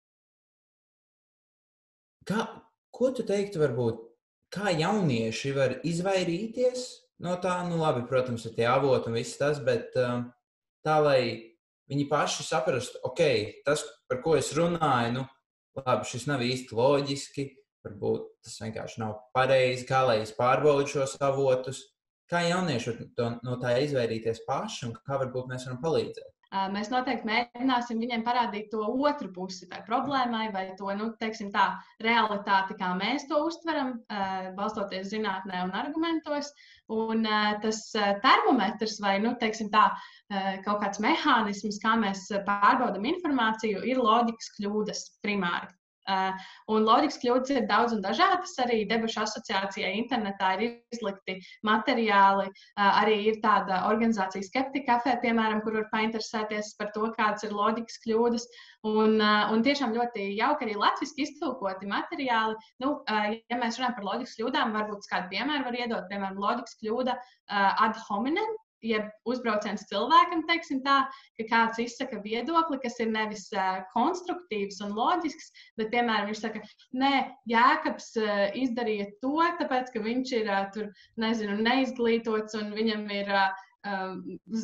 Kā, 2.26 2.48
ko 2.96 3.12
tu 3.14 3.26
teiktu, 3.28 3.62
varbūt 3.62 4.15
kā 4.56 4.72
jaunieši 4.72 5.52
var 5.56 5.80
izvairīties 5.84 6.86
no 7.26 7.36
tā, 7.44 7.58
nu, 7.70 7.80
labi, 7.82 8.06
protams, 8.10 8.46
ir 8.48 8.56
tie 8.58 8.68
avoti 8.70 9.12
un 9.12 9.20
viss 9.20 9.40
tas, 9.40 9.60
bet 9.64 9.96
um, 10.00 10.26
tā, 10.86 10.98
lai 11.04 11.20
viņi 11.92 12.08
paši 12.10 12.46
saprastu, 12.48 13.00
ok, 13.08 13.22
tas, 13.68 13.84
par 14.10 14.22
ko 14.24 14.36
es 14.40 14.52
runāju, 14.58 15.14
nu, 15.20 15.26
labi, 15.80 16.08
šis 16.10 16.28
nav 16.32 16.44
īsti 16.46 16.76
loģiski, 16.76 17.48
varbūt 17.86 18.30
tas 18.46 18.60
vienkārši 18.64 19.02
nav 19.04 19.20
pareizi, 19.36 19.86
kā 19.90 20.02
lai 20.08 20.22
es 20.24 20.34
pārbaudu 20.36 20.88
šos 20.90 21.18
avotus. 21.24 21.84
Kā 22.26 22.42
jaunieši 22.42 22.96
var 23.20 23.36
no 23.46 23.60
tā 23.62 23.76
izvairīties 23.86 24.48
paši 24.48 24.88
un 24.88 24.96
kā 24.98 25.20
varbūt 25.22 25.52
mēs 25.52 25.68
varam 25.68 25.78
palīdzēt? 25.84 26.32
Mēs 26.74 26.90
noteikti 26.92 27.28
mēģināsim 27.28 28.00
viņiem 28.00 28.24
parādīt 28.26 28.70
to 28.72 28.86
otru 28.86 29.30
pusi 29.36 29.68
tai 29.72 29.82
problēmai, 29.88 30.48
vai 30.54 30.66
to 30.80 30.92
nu, 30.98 31.10
tā, 31.20 31.66
realitāti, 32.06 32.78
kā 32.80 32.92
mēs 33.00 33.28
to 33.30 33.42
uztveram, 33.48 33.96
balstoties 34.58 35.10
zinātnē 35.12 35.64
un 35.66 35.74
argumentos. 35.76 36.52
Un 36.96 37.26
tas 37.64 37.82
termometrs 38.24 39.00
vai 39.04 39.18
nu, 39.24 39.36
tā, 39.40 39.86
kaut 40.68 40.84
kāds 40.84 41.02
mehānisms, 41.04 41.82
kā 41.84 41.96
mēs 42.00 42.28
pārbaudām 42.48 43.10
informāciju, 43.16 43.84
ir 43.84 44.04
loģikas 44.04 44.54
kļūdas 44.60 45.08
primāri. 45.26 45.74
Un 46.06 46.86
loģikas 46.86 47.18
kļūdas 47.22 47.54
ir 47.56 47.68
daudz 47.70 47.96
un 47.96 48.02
dažādas. 48.04 48.54
Arī 48.62 48.84
debašu 48.90 49.22
asociācijai 49.24 49.94
internetā 50.00 50.52
ir 50.58 50.66
izlikti 50.94 51.38
materiāli. 51.66 52.48
Arī 52.78 53.18
ir 53.32 53.40
tāda 53.44 53.84
organizācija 53.90 54.46
Skeptika 54.46 54.96
kafē, 54.96 55.18
piemēram, 55.24 55.64
kur 55.66 55.80
var 55.80 55.88
painteresēties 55.94 56.76
par 56.80 56.92
to, 56.96 57.10
kādas 57.18 57.48
ir 57.48 57.56
loģikas 57.56 58.02
kļūdas. 58.06 58.48
Un, 58.86 59.18
un 59.18 59.64
tiešām 59.66 59.96
ļoti 59.96 60.28
jauki 60.38 60.68
arī 60.68 60.76
latviešu 60.78 61.18
iztulkoti 61.26 61.90
materiāli. 61.90 62.60
Nu, 62.84 63.00
ja 63.10 63.58
mēs 63.62 63.80
runājam 63.80 63.98
par 63.98 64.10
loģikas 64.12 64.38
kļūdām, 64.38 64.76
varbūt 64.78 65.10
kādu 65.10 65.34
piemēru 65.34 65.70
var 65.70 65.80
iedot. 65.80 66.06
Piemēram, 66.12 66.38
loģikas 66.44 66.78
kļūda 66.84 67.18
ad 67.88 67.98
hominem, 68.10 68.54
jeb 68.86 69.10
uzbrauciens 69.30 69.86
cilvēkam, 69.90 70.46
teiksim 70.50 70.82
tā, 70.86 71.02
ka 71.40 71.48
kāds 71.50 71.82
izsaka 71.82 72.22
viedokli, 72.24 72.80
kas 72.84 73.00
ir 73.04 73.12
nevis 73.14 73.48
uh, 73.56 73.82
konstruktīvs 73.96 74.82
un 74.86 74.96
loģisks, 74.98 75.52
bet, 75.80 75.92
piemēram, 75.94 76.30
viņš 76.32 76.44
saka, 76.46 76.64
nē, 77.02 77.14
Jēkabs 77.52 78.12
uh, 78.22 78.34
izdarīja 78.62 79.10
to, 79.24 79.38
tāpēc, 79.62 79.94
ka 79.94 80.04
viņš 80.06 80.36
ir, 80.40 80.50
uh, 80.52 80.66
tur, 80.76 80.90
nezinu, 81.22 81.58
neizglītots 81.66 82.58
un 82.62 82.74
viņam 82.78 83.08
ir 83.14 83.32
uh, 83.36 83.64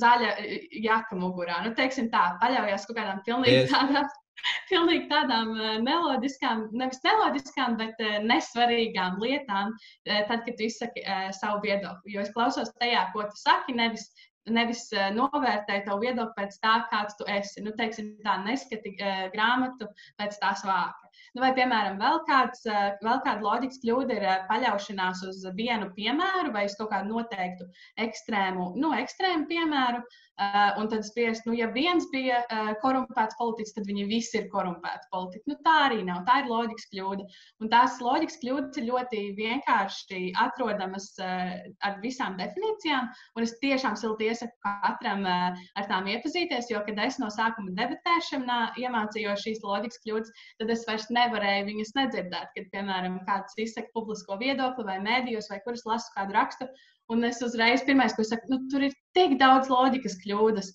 zaļa 0.02 0.34
jaka 0.82 1.18
mugurā. 1.20 1.62
Nu, 1.66 1.76
teiksim 1.78 2.10
tā, 2.14 2.32
paļaujas 2.42 2.88
kaut 2.88 2.98
kādām 2.98 3.22
pilnīgi 3.28 3.64
yes. 3.64 3.74
tādām 3.74 4.10
pilnīgi 4.72 5.08
tādām 5.12 5.54
neloģiskām, 5.86 6.66
nevis 6.78 7.02
neloģiskām, 7.06 7.78
bet 7.82 8.02
nesvarīgām 8.26 9.20
lietām, 9.24 9.76
tad, 10.08 10.42
kad 10.46 10.52
tu 10.56 10.68
izsaki 10.68 11.06
savu 11.38 11.62
viedokli. 11.66 12.16
Jo 12.16 12.26
es 12.26 12.34
klausos 12.36 12.74
tajā, 12.80 13.08
ko 13.16 13.28
tu 13.30 13.42
saki, 13.42 13.76
nevis, 13.78 14.10
nevis 14.50 14.88
novērtēju 15.18 15.86
tavu 15.88 16.08
viedokli 16.08 16.38
pēc 16.40 16.58
tā, 16.64 16.80
kāds 16.94 17.20
tu 17.20 17.28
esi. 17.30 17.64
Nu, 17.66 17.76
teiksim, 17.78 18.16
tā 18.26 18.40
neskati 18.46 18.96
grāmatu 19.36 19.90
pēc 20.22 20.42
tās 20.42 20.66
vāka. 20.68 21.01
Nu, 21.32 21.44
vai, 21.44 21.52
piemēram, 21.56 22.00
vēl, 22.02 22.18
kāds, 22.28 22.66
vēl 22.68 23.22
kāda 23.26 23.46
loģikas 23.46 23.80
kļūda 23.84 24.18
ir 24.18 24.26
paļaušanās 24.50 25.22
uz 25.30 25.46
vienu 25.56 25.88
piemēru 25.96 26.52
vai 26.56 26.66
uz 26.68 26.76
kaut 26.80 26.92
kādu 26.92 27.14
noteiktu 27.14 27.70
ekstrēmu, 28.06 28.74
nu, 28.82 28.92
ekstrēmu 29.00 29.48
piemēru, 29.48 30.04
Uh, 30.42 30.72
un 30.82 30.88
tad 30.90 31.04
spriest, 31.06 31.46
nu, 31.46 31.54
ja 31.54 31.68
viens 31.70 32.08
bija 32.10 32.40
korumpēts 32.82 33.36
politiķis, 33.38 33.76
tad 33.76 33.86
viņi 33.86 34.08
visi 34.10 34.40
ir 34.40 34.48
korumpēti 34.50 35.10
politiķi. 35.12 35.46
Nu, 35.52 35.58
tā 35.62 35.74
arī 35.86 36.00
nav. 36.08 36.24
Tā 36.26 36.40
ir 36.42 36.48
loģikas 36.50 36.88
kļūda. 36.90 37.26
Un 37.62 37.70
tās 37.70 38.00
loģikas 38.02 38.40
kļūdas 38.42 38.80
ir 38.82 38.88
ļoti 38.88 39.20
vienkārši 39.38 40.32
atrodamas 40.42 41.12
ar 41.22 42.00
visām 42.02 42.40
definīcijām. 42.40 43.12
Un 43.38 43.46
es 43.46 43.54
tiešām 43.62 44.00
silti 44.02 44.32
iesaku 44.32 44.58
katram 44.66 45.28
ar 45.30 45.90
tām 45.92 46.10
iepazīties, 46.10 46.72
jo, 46.74 46.82
kad 46.88 47.04
es 47.06 47.22
no 47.22 47.30
sākuma 47.30 47.76
debatēšanā 47.78 48.60
iemācījos 48.82 49.46
šīs 49.46 49.62
loģikas 49.68 50.02
kļūdas, 50.08 50.34
tad 50.64 50.74
es 50.74 50.88
vairs 50.90 51.10
nevarēju 51.22 51.68
viņas 51.72 51.96
nedzirdēt. 51.98 52.56
Kad, 52.58 52.72
piemēram, 52.76 53.22
kāds 53.30 53.58
izsaka 53.62 53.94
publisko 53.96 54.38
viedokli 54.42 54.88
vai 54.88 54.98
mēdījos, 55.06 55.50
vai 55.54 55.62
kurus 55.66 55.88
lasu 55.88 56.12
kādu 56.18 56.36
rakstu, 56.36 56.68
Un 57.12 57.28
es 57.28 57.42
uzreiz 57.44 57.82
pirmais, 57.84 58.14
ko 58.16 58.24
saku, 58.24 58.48
nu, 58.52 58.58
tur 58.72 58.86
ir 58.88 58.94
tik 59.18 59.34
daudz 59.40 59.68
loģikas 59.72 60.14
kļūdas. 60.24 60.72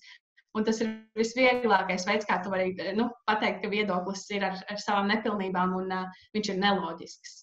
Un 0.57 0.65
tas 0.67 0.79
ir 0.83 0.91
visvieglākais 1.17 2.05
veids, 2.05 2.27
kā 2.29 2.37
tu 2.43 2.51
vari 2.53 2.69
nu, 2.97 3.07
pateikt, 3.29 3.63
ka 3.63 3.71
viedoklis 3.73 4.23
ir 4.33 4.45
ar, 4.45 4.59
ar 4.69 4.81
savām 4.81 5.09
nepilnībām 5.09 5.73
un 5.79 5.91
uh, 5.93 6.21
viņš 6.37 6.51
ir 6.53 6.59
neloģisks. 6.61 7.35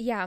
Jā, 0.00 0.26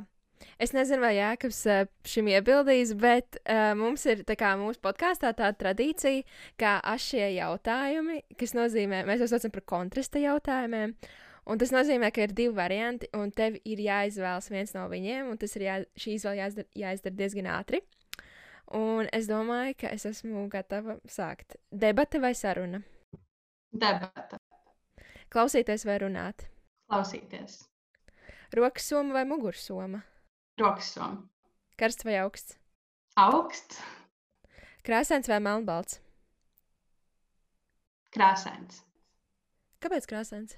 Es 0.61 0.73
nezinu, 0.75 1.01
vai 1.03 1.15
Jēkabs 1.17 1.59
šim 2.07 2.29
iebildīs, 2.33 2.93
bet 2.99 3.39
uh, 3.43 3.73
mums 3.79 4.05
ir 4.09 4.23
kā, 4.27 4.53
mūsu 4.59 4.81
podkāstā 4.83 5.33
tāda 5.33 5.53
tradīcija, 5.59 6.23
kā 6.59 6.77
šie 7.01 7.25
jautājumi, 7.37 8.21
kas 8.39 8.55
nozīmē, 8.57 9.03
mēs 9.07 9.23
tos 9.23 9.33
saucam 9.33 9.53
par 9.55 9.65
kontrasta 9.75 10.21
jautājumiem. 10.23 10.95
Un 11.43 11.59
tas 11.59 11.73
nozīmē, 11.75 12.07
ka 12.15 12.23
ir 12.23 12.31
divi 12.35 12.53
varianti, 12.55 13.09
un 13.19 13.31
tev 13.35 13.57
ir 13.67 13.81
jāizvēlas 13.83 14.47
viens 14.51 14.71
no 14.77 14.85
viņiem, 14.91 15.33
un 15.33 15.39
tas 15.41 15.57
ir 15.57 15.65
jā, 15.65 15.75
šī 15.99 16.15
izvēle 16.15 16.39
jāizdara, 16.39 16.69
jāizdara 16.85 17.19
diezgan 17.19 17.49
ātri. 17.51 17.81
Un 18.79 19.09
es 19.11 19.27
domāju, 19.27 19.75
ka 19.83 19.91
es 19.91 20.07
esmu 20.07 20.47
gatava 20.51 20.95
sākt. 21.09 21.57
Debate 21.69 22.21
vai 22.23 22.31
saruna? 22.37 22.79
Debata. 23.73 24.39
Klausīties 25.33 25.83
vai 25.89 25.99
runāt? 26.05 26.47
Klausīties. 26.87 27.59
Rokas 28.55 28.87
soma 28.87 29.17
vai 29.17 29.25
mugursoma? 29.27 30.03
Rokas. 30.59 30.97
Karsts 31.77 32.03
vai 32.03 32.17
augsts? 32.21 32.57
Augsts. 33.15 33.81
Krāsains 34.83 35.27
vai 35.27 35.39
melnbalts? 35.39 35.99
Krāsains. 38.13 38.83
Kāpēc 39.81 40.05
krāsains? 40.09 40.57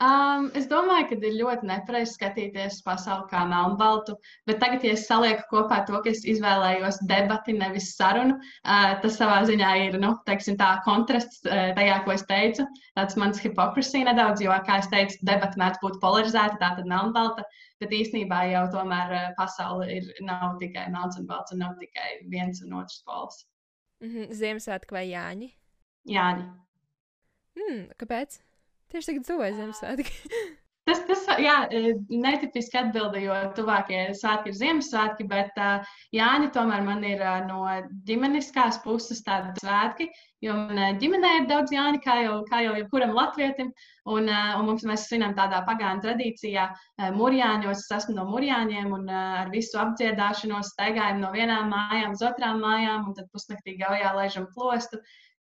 Um, 0.00 0.46
es 0.56 0.64
domāju, 0.64 1.10
ka 1.10 1.16
ir 1.28 1.34
ļoti 1.36 1.66
nepareizi 1.68 2.14
skatīties 2.14 2.78
uz 2.78 2.84
pasauli 2.86 3.26
kā 3.28 3.42
melnbaltu, 3.44 4.14
bet 4.48 4.56
tagad, 4.62 4.86
ja 4.86 4.94
es 4.96 5.02
salieku 5.04 5.44
kopā 5.50 5.82
to, 5.84 5.98
ka 6.00 6.08
es 6.08 6.22
izvēlējos 6.24 7.02
debati, 7.10 7.52
nevis 7.58 7.90
sarunu, 7.98 8.38
uh, 8.40 8.94
tas 9.02 9.18
savā 9.20 9.42
ziņā 9.50 9.74
ir 9.82 9.98
nu, 10.00 10.14
teiksim, 10.24 10.56
tā 10.56 10.70
kontrasts 10.88 11.44
uh, 11.44 11.74
tajā, 11.76 12.00
ko 12.06 12.16
es 12.16 12.24
teicu. 12.32 12.64
Tāds 12.96 13.20
mans 13.20 13.44
hipokrisija 13.44 14.08
nedaudz, 14.08 14.40
jo, 14.40 14.56
kā 14.64 14.80
es 14.80 14.88
teicu, 14.88 15.20
debata 15.28 15.60
mēdz 15.60 15.84
būt 15.84 16.00
polarizēta, 16.00 16.56
tā 16.64 16.72
tad 16.80 16.88
melnbalta, 16.88 17.44
bet 17.84 17.92
īstenībā 18.00 18.46
jau 18.54 18.66
tomēr 18.72 19.16
uh, 19.18 19.30
pasaule 19.36 19.92
ir, 20.00 20.12
nav 20.24 20.56
tikai 20.64 20.88
melns 20.96 21.20
un 21.20 21.28
balts 21.28 21.52
un 21.52 21.60
nav 21.66 21.76
tikai 21.82 22.22
viens 22.32 22.64
un 22.64 22.78
otrs 22.80 23.02
pols. 23.04 23.44
Mm 24.00 24.14
-hmm. 24.16 24.32
Ziemassvētku 24.32 24.96
vai 24.96 25.10
Jāņi? 25.12 25.56
Jāņi. 26.08 26.52
Mm, 27.60 27.90
kāpēc? 28.00 28.40
Tieši 28.90 29.12
tagad 29.12 29.28
tuvojas 29.28 29.60
Ziemassvētki. 29.60 30.18
Tas, 30.88 31.02
tas 31.06 31.20
jā, 31.38 31.54
e, 31.70 31.92
netipiski 32.08 32.78
atbildi, 32.80 33.20
jo 33.26 33.34
tuvākie 33.54 33.98
svētki 34.16 34.50
ir 34.50 34.56
Ziemassvētki, 34.58 35.26
bet 35.30 35.58
uh, 35.60 35.92
Jāņa 36.16 36.48
tomēr 36.56 36.82
man 36.82 37.04
ir 37.06 37.20
uh, 37.22 37.44
no 37.46 37.60
ģimeniskās 38.08 38.80
puses 38.82 39.20
tāda 39.26 39.52
svētki, 39.60 40.08
jo 40.42 40.56
man 40.56 40.98
ģimenē 40.98 41.34
ir 41.36 41.46
daudz 41.52 41.70
Jāņa, 41.76 42.00
kā 42.02 42.16
jau, 42.24 42.40
kā 42.48 42.64
jau 42.64 42.74
jebkuram 42.80 43.14
latvietim, 43.14 43.70
un, 44.08 44.32
un 44.32 44.66
mums 44.66 44.88
mēs 44.88 45.06
svinam 45.06 45.36
tādā 45.38 45.60
pagānu 45.68 46.02
tradīcijā 46.08 46.66
Mūrjāņos, 47.14 47.84
es 47.84 47.96
esmu 48.00 48.16
no 48.16 48.26
Mūrjāņiem, 48.32 48.90
un 48.96 49.06
ar 49.20 49.54
visu 49.54 49.78
apdziedāšanos 49.84 50.74
staigājam 50.74 51.22
no 51.22 51.30
vienām 51.36 51.70
mājām 51.70 52.18
uz 52.18 52.24
otrām 52.32 52.64
mājām, 52.64 53.06
un 53.06 53.20
tad 53.20 53.30
pusnaktī 53.30 53.78
gaujā 53.78 54.16
laižam 54.16 54.50
plostu. 54.56 54.98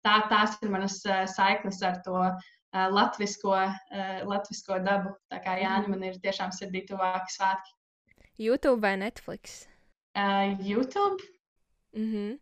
Tā, 0.07 0.21
tās 0.31 0.55
ir 0.63 0.71
manas 0.71 1.01
saiknes 1.33 1.81
ar 1.83 1.97
to 2.05 2.21
latvisko, 2.73 3.55
latvisko 4.29 4.79
dabu. 4.85 5.15
Tā 5.33 5.41
kā 5.45 5.57
Jānis 5.63 5.89
man 5.89 6.03
ir 6.05 6.19
tiešām 6.23 6.53
sirdī 6.53 6.85
tuvāki 6.89 7.33
svētki. 7.33 7.73
YouTube 8.39 8.83
vai 8.83 8.97
Netflix? 8.97 9.67
Uh, 10.15 10.57
YouTube. 10.61 11.23
Mm 11.93 12.13
-hmm. 12.13 12.39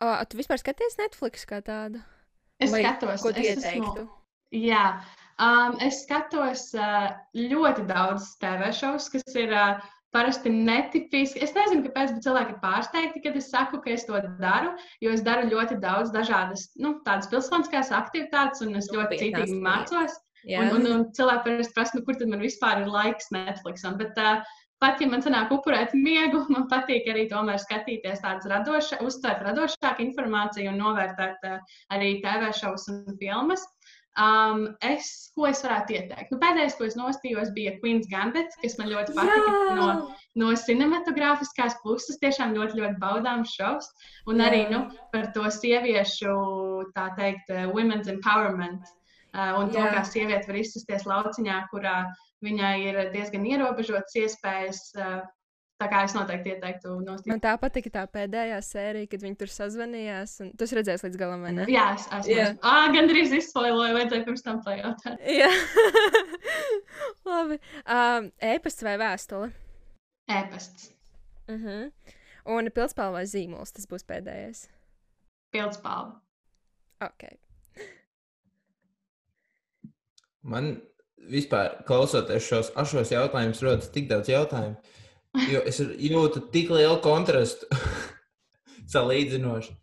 uh, 0.00 0.24
tu 0.28 0.36
vispār 0.36 0.58
skaties 0.58 0.98
Netflix 0.98 1.46
kā 1.46 1.62
tādu? 1.62 2.02
Es 2.58 2.70
vai 2.70 2.82
skatos, 2.82 3.22
ko 3.22 3.32
tu 3.32 3.40
ieteiktu? 3.40 4.00
Esmu... 4.00 4.08
Jā, 4.52 5.02
um, 5.38 5.76
es 5.80 6.02
skatos 6.02 6.74
uh, 6.74 7.10
ļoti 7.34 7.86
daudz 7.86 8.36
TV 8.40 8.72
šovus, 8.72 9.08
kas 9.08 9.34
ir 9.34 9.52
uh, 9.52 9.82
parasti 10.14 10.52
netipiski. 10.52 11.42
Es 11.44 11.54
nezinu, 11.56 11.84
kāpēc, 11.86 12.14
bet 12.16 12.26
cilvēki 12.26 12.54
ir 12.54 12.60
pārsteigti, 12.62 13.22
kad 13.24 13.38
es 13.40 13.50
saku, 13.52 13.80
ka 13.84 13.94
es 13.94 14.06
to 14.08 14.20
daru, 14.42 14.74
jo 15.04 15.14
es 15.14 15.24
daru 15.26 15.48
ļoti 15.50 15.80
daudz 15.82 16.12
dažādas 16.14 16.68
nu, 16.82 16.96
tādas 17.06 17.30
pilsoniskās 17.32 17.92
aktivitātes, 17.94 18.62
un 18.66 18.78
es 18.80 18.90
ļoti 18.92 19.20
citīgi 19.24 19.58
mācos. 19.64 20.20
Jā. 20.46 20.62
Un, 20.62 20.76
un, 20.78 20.86
un 20.92 21.08
cilvēki 21.16 21.48
parasti 21.48 21.74
prasa, 21.74 21.98
nu, 21.98 22.04
kur 22.06 22.18
tad 22.20 22.30
man 22.30 22.44
vispār 22.44 22.84
ir 22.84 22.92
laiks 22.92 23.32
Netflixam. 23.34 23.96
Bet, 23.98 24.14
uh, 24.20 24.44
Pat 24.76 25.00
ja 25.00 25.06
man 25.08 25.22
sanāk 25.24 25.52
upurēt 25.56 25.94
miegu, 25.96 26.42
man 26.54 26.66
patīk 26.68 27.06
arī 27.08 27.24
tomēr 27.30 27.60
skatīties 27.62 28.20
tādas 28.20 28.48
radošas, 28.50 29.00
uztvert 29.04 29.40
radošāku 29.46 30.04
informāciju 30.04 30.72
un 30.72 30.82
novērtēt 30.82 31.46
uh, 31.48 31.78
arī 31.96 32.18
TV 32.24 32.50
šovus 32.58 32.84
un 32.92 33.16
filmas. 33.22 33.64
Um, 34.16 34.62
es, 34.80 35.28
ko 35.36 35.44
es 35.50 35.58
varētu 35.60 35.92
ieteikt? 35.92 36.30
Nu, 36.32 36.38
pēdējais, 36.40 36.76
ko 36.78 36.86
es 36.88 36.94
nostījos, 36.96 37.50
bija 37.56 37.74
Queen's 37.82 38.08
Gambit, 38.08 38.54
kas 38.62 38.78
man 38.80 38.88
ļoti 38.88 39.12
patika 39.16 39.74
no, 39.76 39.88
no 40.40 40.52
cinematogrāfiskās 40.56 41.76
puses. 41.82 42.16
Tiešām 42.22 42.54
ļoti, 42.56 42.80
ļoti 42.80 42.96
baudāms 43.02 43.52
šovs. 43.58 43.90
Un 44.30 44.40
Jā. 44.40 44.48
arī 44.48 44.62
nu, 44.72 44.86
par 45.12 45.28
to 45.36 45.44
sieviešu, 45.52 46.36
tā 46.96 47.10
teikt, 47.18 47.52
uh, 47.52 47.66
women's 47.76 48.08
empowerment. 48.08 48.88
Uh, 49.36 49.60
un 49.60 49.68
Jā. 49.68 49.74
to, 49.74 49.84
kā 49.92 50.04
sieviete 50.08 50.48
var 50.48 50.62
izsusties 50.62 51.04
lauciņā, 51.04 51.60
kurā 51.74 51.98
viņai 52.46 52.74
ir 52.86 53.02
diezgan 53.12 53.44
ierobežotas 53.52 54.16
iespējas. 54.22 54.86
Uh, 54.96 55.18
Tā 55.76 55.90
kā 55.92 55.98
es 56.06 56.14
noteikti 56.16 56.54
ieteiktu 56.54 56.94
nostīties. 57.04 57.28
Man 57.28 57.40
tā 57.44 57.52
patika 57.60 57.90
tā 57.98 58.04
pēdējā 58.08 58.56
sērija, 58.64 59.10
kad 59.12 59.24
viņi 59.26 59.36
tur 59.42 59.50
sazvanījās. 59.52 60.38
Tu 60.56 60.64
esi 60.64 60.78
redzējis 60.78 61.04
līdz 61.04 61.20
galam, 61.20 61.44
vai 61.44 61.52
ne? 61.52 61.66
Jā, 61.68 61.90
es 61.98 62.06
esmu. 62.06 62.32
Yeah. 62.32 62.54
Ah, 62.64 62.86
gan 62.94 63.10
drīz 63.10 63.34
izspoiloju, 63.36 63.92
vajadzēja 63.98 64.24
pirms 64.24 64.46
tam 64.46 64.62
pajautāt. 64.64 65.20
Jā, 65.40 65.50
labi. 67.28 67.60
Um, 67.84 68.30
e-pasts 68.54 68.88
vai 68.88 68.96
vēstule? 69.04 69.50
E-pasts. 70.32 70.88
Uh 71.44 71.54
mhm. 71.58 71.68
-huh. 71.68 72.12
Un 72.56 72.70
pilspāle 72.72 73.12
vai 73.12 73.26
zīmols, 73.26 73.74
tas 73.76 73.88
būs 73.90 74.06
pēdējais? 74.06 74.68
Pilspāle. 75.52 76.14
Ok. 77.04 77.28
Man 80.42 80.76
vispār, 81.30 81.82
klausoties 81.84 82.48
šos 82.48 82.70
ašos 82.78 83.10
jautājumus, 83.10 83.62
rodas 83.62 83.90
tik 83.90 84.08
daudz 84.08 84.30
jautājumu. 84.30 84.76
Jo 85.50 85.60
es 85.68 85.80
jūtu 85.80 86.46
tik 86.52 86.70
lielu 86.72 86.96
kontrastu 87.04 87.68
salīdzinoši 88.94 89.74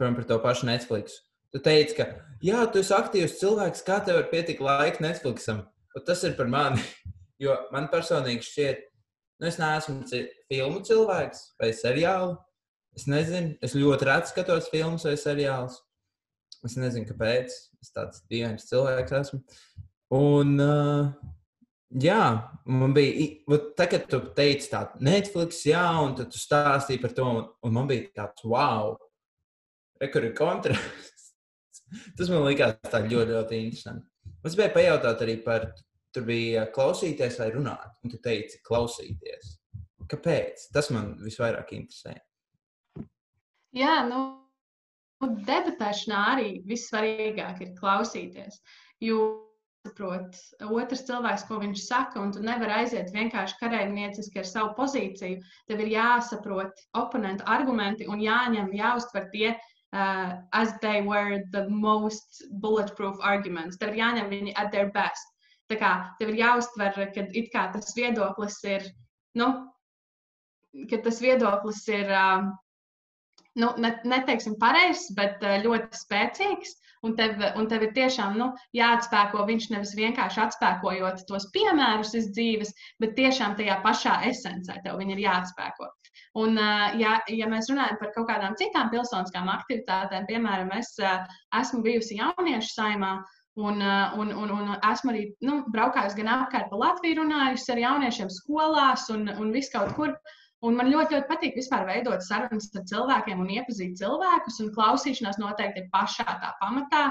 piemēram, 0.00 0.16
par 0.16 0.28
to 0.28 0.38
pašu 0.42 0.68
Netflix. 0.68 1.20
Tu 1.52 1.60
teici, 1.62 1.96
ka, 1.98 2.06
jā, 2.44 2.62
tu 2.70 2.80
esi 2.80 2.94
aktīvs 2.96 3.38
cilvēks, 3.40 3.84
kā 3.86 4.00
tev 4.06 4.22
ir 4.22 4.30
pietikt 4.32 4.62
laika 4.64 5.02
Netflixam. 5.04 5.64
Un 5.96 6.06
tas 6.06 6.22
ir 6.24 6.36
par 6.38 6.50
mani. 6.50 6.82
Jo 7.40 7.54
man 7.72 7.86
personīgi 7.88 8.44
šķiet, 8.44 8.80
nu, 9.40 9.46
es 9.48 9.54
neesmu 9.56 10.02
filmu 10.04 10.82
cilvēks 10.84 11.38
vai 11.56 11.70
seriālu. 11.72 12.34
Es 12.92 13.06
nezinu, 13.08 13.54
es 13.64 13.72
ļoti 13.72 14.04
reti 14.04 14.28
skatos 14.28 14.68
filmas 14.68 15.06
vai 15.08 15.14
seriālus. 15.16 15.78
Es 16.68 16.74
nezinu, 16.76 17.08
kāpēc. 17.08 17.54
Es 17.80 17.94
tāds 17.96 18.20
dīvains 18.28 18.68
cilvēks 18.68 19.16
esmu. 19.22 19.40
Un, 20.18 20.52
uh, 20.60 21.08
Jā, 21.90 22.22
man 22.70 22.92
bija, 22.94 23.32
tā, 23.74 23.88
kad 23.90 24.04
tu 24.10 24.20
teici 24.36 24.68
tādu 24.70 25.02
Netflix, 25.02 25.64
jā, 25.66 25.82
un 26.04 26.12
tu 26.14 26.28
stāstīji 26.38 27.00
par 27.02 27.14
to, 27.16 27.24
un, 27.26 27.48
un 27.66 27.74
man 27.74 27.88
bija 27.90 28.06
tāds, 28.14 28.44
wow, 28.46 28.94
rekur 29.98 30.28
ir 30.28 30.36
kontrasts. 30.38 31.32
Tas 32.16 32.30
man 32.30 32.46
likās 32.46 32.76
tā 32.86 33.02
ļoti, 33.02 33.34
ļoti 33.34 33.58
interesanti. 33.64 34.06
Es 34.46 34.54
gribēju 34.54 34.76
pajautāt 34.76 35.24
arī 35.26 35.34
par, 35.42 35.66
tur 36.14 36.28
bija 36.28 36.68
klausīties 36.70 37.40
vai 37.42 37.50
runāt, 37.56 37.90
un 38.04 38.14
tu 38.14 38.22
teici 38.22 38.62
klausīties. 38.66 39.56
Kāpēc? 40.10 40.68
Tas 40.74 40.92
man 40.94 41.16
visvairāk 41.22 41.74
interesē. 41.74 42.14
Jā, 43.74 44.00
nu, 44.06 44.22
debatēšanā 45.26 46.22
arī 46.36 46.50
vissvarīgāk 46.70 47.66
ir 47.66 47.74
klausīties. 47.76 48.62
Jo 49.02 49.49
jāsaprot 49.80 50.36
otrs 50.76 51.02
cilvēks, 51.08 51.46
ko 51.48 51.58
viņš 51.60 51.82
saka, 51.86 52.20
un 52.20 52.32
tu 52.32 52.40
nevari 52.44 52.82
aiziet 52.82 53.12
vienkārši 53.14 53.56
kareivnieciski 53.60 54.40
ar 54.40 54.44
savu 54.44 54.74
pozīciju. 54.76 55.40
Tev 55.68 55.80
ir 55.80 55.92
jāsaprot 55.94 56.72
oponenta 56.94 57.44
argumenti 57.46 58.06
un 58.06 58.20
jāņem, 58.20 58.72
jāuztver 58.76 59.30
tie, 59.32 59.56
uh, 59.94 60.36
as 60.52 60.74
they 60.82 61.00
were 61.00 61.42
the 61.52 61.68
most 61.68 62.44
bulletproof 62.60 63.16
arguments. 63.22 63.78
Tev 63.78 63.94
ir 63.94 64.02
jāņem 64.02 64.28
viņi 64.28 64.54
at 64.56 64.70
their 64.72 64.90
best. 64.92 65.26
Tā 65.70 65.78
kā 65.78 65.92
tev 66.18 66.34
ir 66.34 66.40
jāuztver, 66.42 66.92
ka 67.14 67.26
it 67.32 67.52
kā 67.52 67.70
tas 67.72 67.94
viedoklis 67.96 68.62
ir, 68.64 68.84
nu, 69.34 69.48
ka 70.90 71.00
tas 71.02 71.20
viedoklis 71.20 71.86
ir, 71.88 72.10
uh, 72.10 72.50
nu, 73.56 73.72
ne, 73.78 73.96
neteiksim 74.04 74.58
pareizs, 74.60 75.08
bet 75.16 75.40
uh, 75.40 75.56
ļoti 75.64 76.04
spēcīgs 76.04 76.79
un 77.06 77.16
tev, 77.16 77.40
un 77.56 77.68
tev 77.70 77.86
ir 77.86 77.94
tiešām 77.96 78.36
nu, 78.40 78.50
jāatspēko 78.76 79.46
viņš 79.48 79.70
nevis 79.74 79.94
vienkārši 79.98 80.42
atspēkojot 80.44 81.24
tos 81.28 81.48
piemērus 81.54 82.14
iz 82.18 82.30
dzīves, 82.36 82.74
bet 83.02 83.16
tiešām 83.18 83.56
tajā 83.58 83.80
pašā 83.86 84.20
esencē 84.30 84.80
tev 84.84 85.00
viņi 85.00 85.16
ir 85.16 85.24
jāatspēko. 85.26 85.90
Un, 86.40 86.58
ja, 87.00 87.16
ja 87.26 87.48
mēs 87.50 87.70
runājam 87.72 87.98
par 87.98 88.12
kaut 88.14 88.28
kādām 88.28 88.54
citām 88.58 88.90
pilsoniskām 88.92 89.50
aktivitātēm, 89.50 90.28
piemēram, 90.28 90.70
es 90.78 90.94
esmu 91.00 91.82
bijusi 91.86 92.20
jauniešu 92.22 92.74
saimā, 92.76 93.18
Un, 93.60 93.82
un, 93.82 94.28
un, 94.30 94.50
un 94.54 94.68
esmu 94.78 95.10
arī 95.10 95.24
nu, 95.44 95.56
braukājusi 95.74 96.20
gan 96.20 96.28
apkārt 96.32 96.68
pa 96.70 96.78
Latviju, 96.78 97.16
runājusi 97.18 97.72
ar 97.74 97.80
jauniešiem 97.82 98.30
skolās 98.30 99.08
un, 99.10 99.26
un 99.42 99.50
vis 99.52 99.68
kaut 99.72 99.90
kur. 99.96 100.14
Un 100.66 100.76
man 100.76 100.90
ļoti, 100.92 101.16
ļoti 101.16 101.28
patīk 101.28 101.54
vispār 101.56 101.86
veidot 101.88 102.24
sarunas 102.24 102.68
ar 102.76 102.82
cilvēkiem 102.88 103.38
un 103.40 103.52
iepazīt 103.54 103.94
cilvēkus, 104.00 104.58
un 104.64 104.72
klausīšanās 104.74 105.38
noteikti 105.40 105.84
ir 105.84 105.92
pašā 105.94 106.26
tā 106.26 106.50
pamatā. 106.60 107.04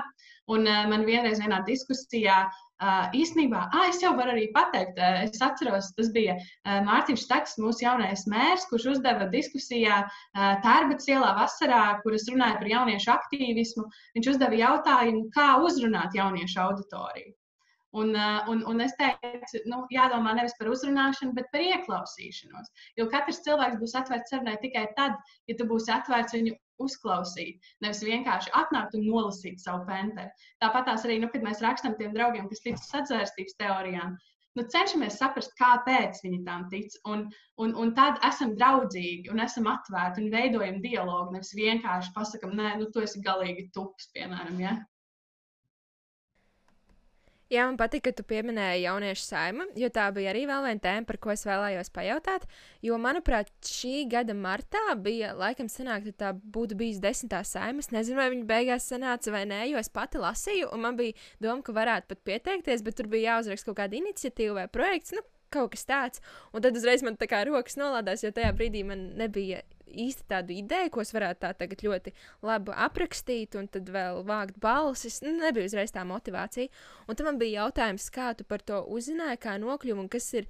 Un 0.53 0.69
uh, 0.69 0.83
man 0.91 1.05
vienreiz 1.07 1.41
vienā 1.41 1.59
diskusijā 1.65 2.35
uh, 2.45 3.09
īstenībā, 3.17 3.63
ah, 3.73 3.87
es 3.89 4.03
jau 4.03 4.13
varu 4.17 4.35
arī 4.35 4.47
pateikt, 4.53 5.01
uh, 5.01 5.23
es 5.25 5.41
atceros, 5.45 5.89
tas 5.97 6.13
bija 6.13 6.37
uh, 6.37 6.77
Mārtiņš 6.85 7.25
Staks, 7.25 7.57
mūsu 7.61 7.85
jaunais 7.87 8.27
mērs, 8.29 8.67
kurš 8.69 8.87
uzdeva 8.95 9.29
diskusijā 9.33 9.99
uh, 10.05 10.53
Tērbats 10.65 11.09
ielā 11.09 11.33
vasarā, 11.41 11.83
kuras 12.05 12.29
runāja 12.29 12.61
par 12.61 12.73
jauniešu 12.75 13.13
aktīvismu. 13.17 13.89
Viņš 14.17 14.33
uzdeva 14.35 14.61
jautājumu, 14.61 15.27
kā 15.33 15.51
uzrunāt 15.65 16.17
jauniešu 16.17 16.65
auditoriju. 16.69 17.33
Un, 17.91 18.15
eh, 18.15 18.49
un, 18.51 18.63
un 18.69 18.81
es 18.85 18.93
teicu, 18.99 19.61
nu, 19.71 19.81
jādomā 19.93 20.35
nevis 20.37 20.53
par 20.59 20.69
uzrunāšanu, 20.69 21.33
bet 21.37 21.49
par 21.53 21.63
ieklausīšanos. 21.65 22.69
Jo 22.99 23.07
katrs 23.09 23.41
cilvēks 23.45 23.79
būs 23.81 23.95
atvērts 23.97 24.33
sarunai 24.33 24.57
tikai 24.61 24.85
tad, 24.99 25.17
ja 25.49 25.57
tu 25.57 25.65
būsi 25.69 25.89
atvērts 25.95 26.37
viņu 26.37 26.53
uzklausīt. 26.85 27.71
Nevis 27.83 28.03
vienkārši 28.05 28.53
atnākt 28.61 28.93
un 28.97 29.07
nolasīt 29.07 29.61
savu 29.63 29.87
penteri. 29.89 30.29
Tāpat 30.63 30.85
tās 30.91 31.05
arī, 31.07 31.17
nu, 31.23 31.31
kad 31.33 31.45
mēs 31.45 31.63
rakstām 31.65 31.97
tiem 31.97 32.13
draugiem, 32.13 32.49
kas 32.51 32.61
tic 32.65 32.77
sadzvērstības 32.83 33.57
teorijām, 33.63 34.13
nu, 34.57 34.65
cenšamies 34.75 35.17
saprast, 35.19 35.55
kāpēc 35.59 36.21
viņi 36.23 36.43
tam 36.45 36.67
tic. 36.71 36.93
Un, 37.09 37.25
un, 37.63 37.73
un 37.73 37.95
tad 37.97 38.21
esam 38.29 38.53
draudzīgi 38.59 39.33
un 39.33 39.41
esam 39.43 39.69
atvērti 39.71 40.23
un 40.23 40.31
veidojam 40.33 40.79
dialogu. 40.85 41.35
Nevis 41.35 41.55
vienkārši 41.57 42.13
pasakām, 42.15 42.55
nē, 42.59 42.75
nu, 42.83 42.89
tu 42.93 43.03
esi 43.05 43.25
galīgi 43.25 43.69
tups, 43.75 44.11
piemēram. 44.15 44.61
Ja? 44.61 44.77
Jā, 47.49 47.63
man 47.65 47.79
patīk, 47.81 48.03
ka 48.05 48.11
tu 48.13 48.21
pieminēji 48.29 48.83
jauniešu 48.83 49.23
saimu, 49.25 49.65
jo 49.81 49.87
tā 49.89 50.03
bija 50.13 50.29
arī 50.29 50.43
vēl 50.45 50.67
viena 50.67 50.83
tēma, 50.83 51.07
par 51.09 51.17
ko 51.17 51.31
es 51.33 51.41
vēlējos 51.47 51.89
pajautāt. 51.95 52.45
Jo, 52.85 52.99
manuprāt, 53.01 53.49
šī 53.65 54.03
gada 54.11 54.35
martā 54.37 54.83
bija 55.01 55.31
laikam 55.33 55.65
sanāk, 55.65 56.05
ka 56.11 56.13
tā 56.21 56.29
būtu 56.37 56.77
bijis 56.77 57.01
desmitā 57.01 57.41
saima. 57.41 57.81
Es 57.81 57.89
nezinu, 57.89 58.19
vai 58.21 58.29
viņa 58.35 58.45
beigās 58.53 58.85
sanāca 58.93 59.33
vai 59.33 59.47
nē, 59.49 59.63
jo 59.71 59.81
es 59.81 59.89
pati 59.89 60.21
lasīju, 60.21 60.69
un 60.75 60.85
man 60.85 61.01
bija 61.01 61.17
doma, 61.41 61.65
ka 61.65 61.73
varētu 61.73 62.13
pat 62.13 62.21
pieteikties, 62.29 62.85
bet 62.85 63.01
tur 63.01 63.09
bija 63.09 63.33
jāuzraksta 63.33 63.71
kaut 63.71 63.81
kāda 63.81 63.97
iniciatīva 63.97 64.59
vai 64.61 64.69
projekts. 64.69 65.17
Nu, 65.17 65.25
kaut 65.53 65.73
kas 65.75 65.85
tāds. 65.89 66.23
Un 66.53 66.63
tad 66.65 66.77
uzreiz 66.77 67.03
man 67.05 67.17
tā 67.19 67.29
kā 67.29 67.43
rokas 67.47 67.77
nolādās, 67.79 68.23
jo 68.23 68.31
tajā 68.35 68.53
brīdī 68.55 68.85
man 68.87 69.11
nebija 69.19 69.63
īsti 69.89 70.25
tādu 70.29 70.53
ideju, 70.53 70.91
ko 70.93 71.03
es 71.03 71.13
varētu 71.13 71.43
tā 71.43 71.53
tagad 71.57 71.83
ļoti 71.85 72.13
labi 72.45 72.73
aprakstīt, 72.87 73.57
un 73.59 73.69
tad 73.71 73.89
vēl 73.93 74.23
vākt 74.27 74.59
balsis. 74.61 75.21
Nu, 75.25 75.33
nebija 75.39 75.69
uzreiz 75.69 75.93
tā 75.95 76.05
motivācija. 76.07 76.69
Un 77.07 77.17
tad 77.17 77.25
man 77.27 77.39
bija 77.41 77.63
jautājums, 77.65 78.09
kā 78.13 78.33
tu 78.37 78.45
par 78.47 78.63
to 78.65 78.83
uzzināji, 78.93 79.41
kā 79.45 79.57
nokļuvi 79.61 80.05
un 80.05 80.11
kas 80.11 80.33
ir. 80.37 80.49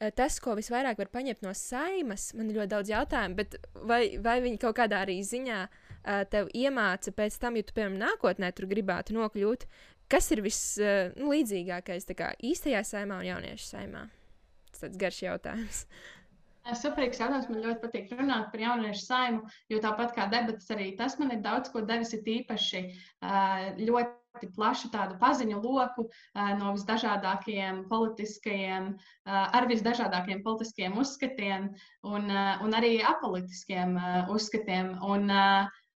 Eh, 0.00 0.08
tas, 0.16 0.38
ko 0.40 0.54
visvairāk 0.56 0.96
var 0.96 1.10
paņemt 1.12 1.42
no 1.44 1.50
saimas, 1.52 2.30
man 2.32 2.48
ir 2.48 2.56
ļoti 2.56 2.72
daudz 2.72 2.88
jautājumu, 2.88 3.36
bet 3.36 3.56
vai, 3.84 4.16
vai 4.16 4.38
viņi 4.40 4.60
kaut 4.62 4.78
kādā 4.78 5.02
arī 5.04 5.18
ziņā 5.20 5.58
uh, 5.66 6.22
tev 6.32 6.48
iemāca 6.56 7.12
pēc 7.12 7.36
tam, 7.42 7.58
ja 7.60 7.66
tu, 7.68 7.74
piemēram, 7.76 7.98
nākotnē 8.00 8.48
tur 8.56 8.64
gribētu 8.70 9.12
nokļūt, 9.18 9.66
kas 10.08 10.30
ir 10.32 10.40
vislīdzīgākais 10.46 12.08
uh, 12.16 12.32
īstajā 12.48 12.80
saimā 12.94 13.20
un 13.20 13.28
jauniešu 13.28 13.68
saimā? 13.74 14.06
Tas 14.80 14.88
tāds 14.88 15.00
garš 15.00 15.16
jautājums. 15.26 15.84
Superīgs 16.80 17.18
jautājums. 17.20 17.48
Man 17.50 17.64
ļoti 17.64 17.80
patīk 17.82 18.12
runāt 18.14 18.46
par 18.52 18.62
jauniešu 18.62 19.02
saimu, 19.02 19.40
jo 19.72 19.80
tāpat 19.84 20.14
kā 20.16 20.24
debatas, 20.32 20.70
arī 20.72 20.94
tas 20.96 21.18
man 21.20 21.34
ir 21.34 21.42
daudz 21.44 21.72
ko 21.72 21.82
devis. 21.84 22.14
Ir 22.16 22.30
īpaši 22.36 22.82
ļoti 23.84 24.48
plašu 24.56 24.88
tādu 24.94 25.18
paziņu 25.20 25.60
loku 25.60 26.06
no 26.60 26.72
visdažādākajiem 26.78 27.82
politiskajiem, 27.90 28.88
ar 29.26 29.68
visdažādākajiem 29.68 30.40
politiskiem 30.46 30.96
uzskatiem 31.02 31.68
un, 32.08 32.32
un 32.64 32.80
arī 32.80 32.94
apolitiskiem 33.12 33.98
uzskatiem. 34.32 34.94
Un, 35.04 35.28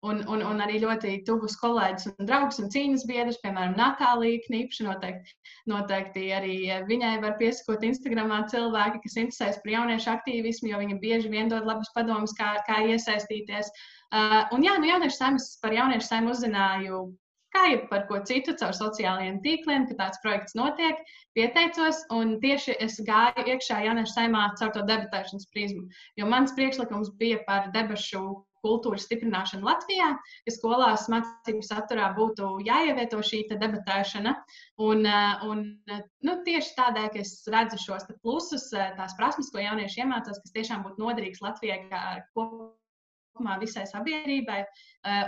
Un, 0.02 0.24
un, 0.34 0.42
un 0.42 0.62
arī 0.66 0.80
ļoti 0.82 1.12
tuvus 1.28 1.54
kolēģus 1.62 2.08
un 2.10 2.26
draugus 2.26 2.58
un 2.64 2.72
cīņas 2.74 3.04
biedrus, 3.06 3.38
piemēram, 3.44 3.76
Natālija 3.78 4.42
Knipša. 4.48 4.88
Noteikti, 4.88 5.36
noteikti 5.70 6.24
arī 6.34 6.56
viņai 6.88 7.12
var 7.22 7.36
piesakot 7.38 7.86
Instagramā 7.86 8.40
cilvēki, 8.50 9.04
kas 9.04 9.20
interesējas 9.22 9.62
par 9.62 9.76
jauniešu 9.76 10.14
aktīvismu, 10.16 10.72
jo 10.72 10.82
viņi 10.82 11.00
bieži 11.06 11.30
vien 11.30 11.54
dod 11.54 11.70
labus 11.70 11.94
padomus, 11.94 12.34
kā, 12.40 12.56
kā 12.66 12.82
iesaistīties. 12.90 13.70
Uh, 14.12 14.42
un 14.58 14.66
jā, 14.66 14.74
nu, 14.82 14.90
jauniešu 14.90 15.20
saimas 15.20 15.52
par 15.62 15.78
jauniešu 15.78 16.10
saimu 16.10 16.34
uzzināju 16.34 17.06
kā 17.52 17.66
jau 17.72 17.80
par 17.92 18.06
ko 18.10 18.20
citu, 18.28 18.54
caur 18.60 18.76
sociālajiem 18.76 19.40
tīkliem, 19.46 19.88
ka 19.90 19.98
tāds 20.00 20.22
projekts 20.24 20.56
notiek, 20.58 21.00
pieteicos, 21.38 22.00
un 22.16 22.38
tieši 22.44 22.78
es 22.86 22.98
gāju 23.08 23.46
iekšā 23.54 23.82
jauniešu 23.86 24.16
saimā 24.16 24.46
caur 24.60 24.72
to 24.76 24.86
debatēšanas 24.88 25.50
prizmu. 25.54 25.84
Jo 26.20 26.30
mans 26.32 26.56
priekšlikums 26.58 27.12
bija 27.20 27.42
par 27.48 27.70
debašu 27.76 28.24
kultūras 28.66 29.06
stiprināšanu 29.08 29.66
Latvijā, 29.68 30.12
ka 30.46 30.54
skolās 30.54 31.08
mācību 31.12 31.64
saturā 31.66 32.12
būtu 32.18 32.50
jāievieto 32.68 33.22
šī 33.26 33.44
debatēšana. 33.52 34.36
Un, 34.82 35.06
eh, 35.06 35.46
un, 35.48 35.64
eh, 35.90 36.04
nu, 36.28 36.38
tieši 36.46 36.76
tādēļ, 36.78 37.08
ka 37.14 37.20
es 37.20 37.34
redzu 37.52 37.80
šos 37.86 38.08
plusus, 38.22 38.72
eh, 38.74 38.94
tās 38.98 39.16
prasmes, 39.18 39.52
ko 39.52 39.60
jaunieši 39.60 40.04
iemācās, 40.04 40.42
kas 40.44 40.56
tiešām 40.56 40.86
būtu 40.86 41.02
noderīgs 41.02 41.42
Latvijai 41.42 41.88
kopumā 42.36 43.58
visai 43.60 43.86
sabiedrībai 43.90 44.66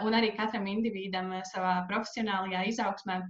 un 0.05 0.13
arī 0.13 0.35
katram 0.37 0.67
individam 0.67 1.31
savā 1.49 1.87
profesionālajā 1.89 2.67
izaugsmē. 2.69 3.21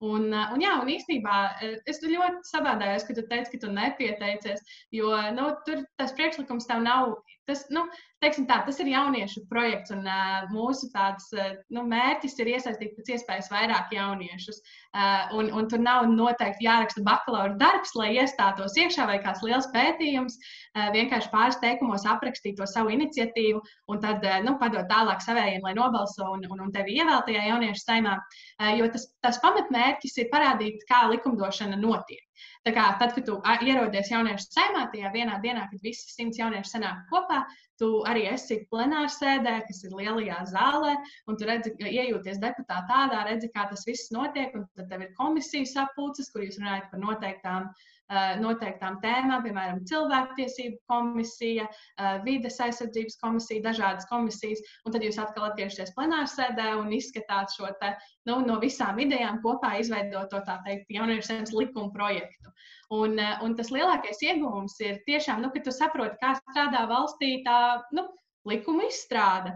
Un, 0.00 0.30
un, 0.32 0.62
jā, 0.64 0.78
un 0.80 0.88
īstenībā 0.88 1.38
es 1.60 1.98
ļoti 2.00 2.40
sabādājos, 2.48 3.04
ka 3.04 3.16
tu 3.18 3.24
teici, 3.28 3.52
ka 3.52 3.66
tu 3.66 3.72
nepieteicies, 3.74 4.62
jo 4.96 5.10
nu, 5.36 5.50
tur 5.66 5.82
tas 6.00 6.14
priekšlikums 6.16 6.68
tev 6.70 6.80
nav. 6.86 7.18
Tas, 7.48 7.64
nu, 7.74 7.82
tā, 8.22 8.60
tas 8.62 8.78
ir 8.78 8.88
jauniešu 8.92 9.42
projekts, 9.50 9.90
un 9.90 10.04
uh, 10.06 10.44
mūsu 10.52 10.86
tāds, 10.92 11.26
uh, 11.34 11.56
nu, 11.74 11.82
mērķis 11.90 12.36
ir 12.38 12.50
iesaistīt 12.52 12.92
pēc 12.94 13.10
iespējas 13.16 13.48
vairāk 13.50 13.90
jauniešus. 13.96 14.60
Uh, 14.94 15.34
un, 15.40 15.50
un 15.58 15.68
tur 15.68 15.82
nav 15.82 16.06
noteikti 16.08 16.68
jāraksta 16.68 17.02
bakalaura 17.04 17.58
darbs, 17.58 17.92
lai 17.98 18.12
iestātos 18.20 18.78
iekšā 18.78 19.08
vai 19.10 19.18
kāds 19.24 19.42
liels 19.44 19.68
pētījums. 19.74 20.38
Uh, 20.76 20.92
vienkārši 20.94 21.32
pāris 21.34 21.58
teikumos 21.64 22.06
aprakstīt 22.06 22.60
to 22.60 22.68
savu 22.70 22.94
iniciatīvu, 22.94 23.64
un 23.90 24.04
tad 24.04 24.24
uh, 24.24 24.38
nu, 24.46 24.54
padot 24.62 24.86
tālāk 24.92 25.24
savējiem, 25.26 25.66
lai 25.66 25.74
nobalso 25.76 26.30
un, 26.36 26.46
un, 26.46 26.64
un 26.68 26.72
tevi 26.76 27.00
ievēl 27.00 27.26
tajā 27.26 27.48
jauniešu 27.50 27.82
saimā. 27.82 28.14
Uh, 28.20 28.40
jo 28.78 28.88
tas, 28.92 29.06
tas 29.24 29.38
pamatmērķis 29.42 30.18
ir 30.22 30.28
parādīt, 30.32 30.84
kā 30.88 31.02
likumdošana 31.10 31.78
notiek. 31.80 32.22
Tā 32.66 32.74
kā 32.76 32.86
tad, 33.00 33.14
kad 33.16 33.26
tu 33.28 33.38
ierodies 33.66 34.12
jauniešu 34.12 34.50
saimā, 34.52 34.86
tajā 34.92 35.12
vienā 35.14 35.38
dienā, 35.44 35.66
kad 35.70 35.84
visi 35.84 36.12
simts 36.12 36.40
jaunieši 36.40 36.74
sanāk 36.74 37.06
kopā, 37.12 37.42
Tu 37.80 37.90
arī 38.08 38.26
esi 38.28 38.60
plenārsēdē, 38.72 39.54
kas 39.68 39.84
ir 39.88 39.94
lielajā 39.96 40.42
zālē, 40.52 40.96
un 41.30 41.38
tu 41.40 41.48
redzi, 41.48 41.72
iejūties 41.80 42.42
deputātā 42.42 42.82
tādā, 42.90 43.22
redzi, 43.30 43.48
kā 43.54 43.64
tas 43.70 43.86
viss 43.88 44.12
notiek, 44.14 44.52
un 44.58 44.66
tad 44.76 44.90
tev 44.92 45.06
ir 45.06 45.14
komisijas 45.16 45.72
sapulces, 45.78 46.28
kur 46.34 46.44
jūs 46.44 46.60
runājat 46.60 46.90
par 46.92 47.02
noteiktām 47.06 47.70
Eh, 48.10 48.32
noteiktām 48.42 48.96
tēmām, 49.04 49.44
piemēram, 49.44 49.84
cilvēktiesību 49.86 50.80
komisija, 50.90 51.68
eh, 51.70 52.16
vides 52.24 52.56
aizsardzības 52.58 53.14
komisija, 53.20 53.62
dažādas 53.68 54.08
komisijas, 54.10 54.58
un 54.82 54.96
tad 54.96 55.04
jūs 55.06 55.20
atkal 55.22 55.46
atgriežaties 55.46 55.94
plenārsēdē 55.94 56.72
un 56.80 56.90
izskatāt 56.96 57.54
šo 57.54 57.70
te, 57.78 57.92
nu, 58.26 58.40
no 58.48 58.58
visām 58.58 58.98
idejām 58.98 59.38
kopā 59.44 59.76
izveidot 59.78 60.26
to 60.34 60.42
tā 60.48 60.58
teikt 60.66 60.90
jauniešu 60.90 61.28
saimnes 61.28 61.54
likuma 61.54 61.94
projektu. 61.94 62.50
Un, 62.90 63.14
eh, 63.22 63.38
un 63.46 63.54
tas 63.54 63.70
lielākais 63.70 64.18
ieguvums 64.26 64.74
ir 64.82 64.98
tiešām, 65.06 65.46
nu, 65.46 65.54
ka 65.54 65.62
tu 65.62 65.70
saproti, 65.70 66.18
kā 66.18 66.34
strādā 66.40 66.88
valstī 66.90 67.44
tā 67.46 67.69
nu, 67.96 68.06
likuma 68.48 68.88
izstrāde. 68.88 69.54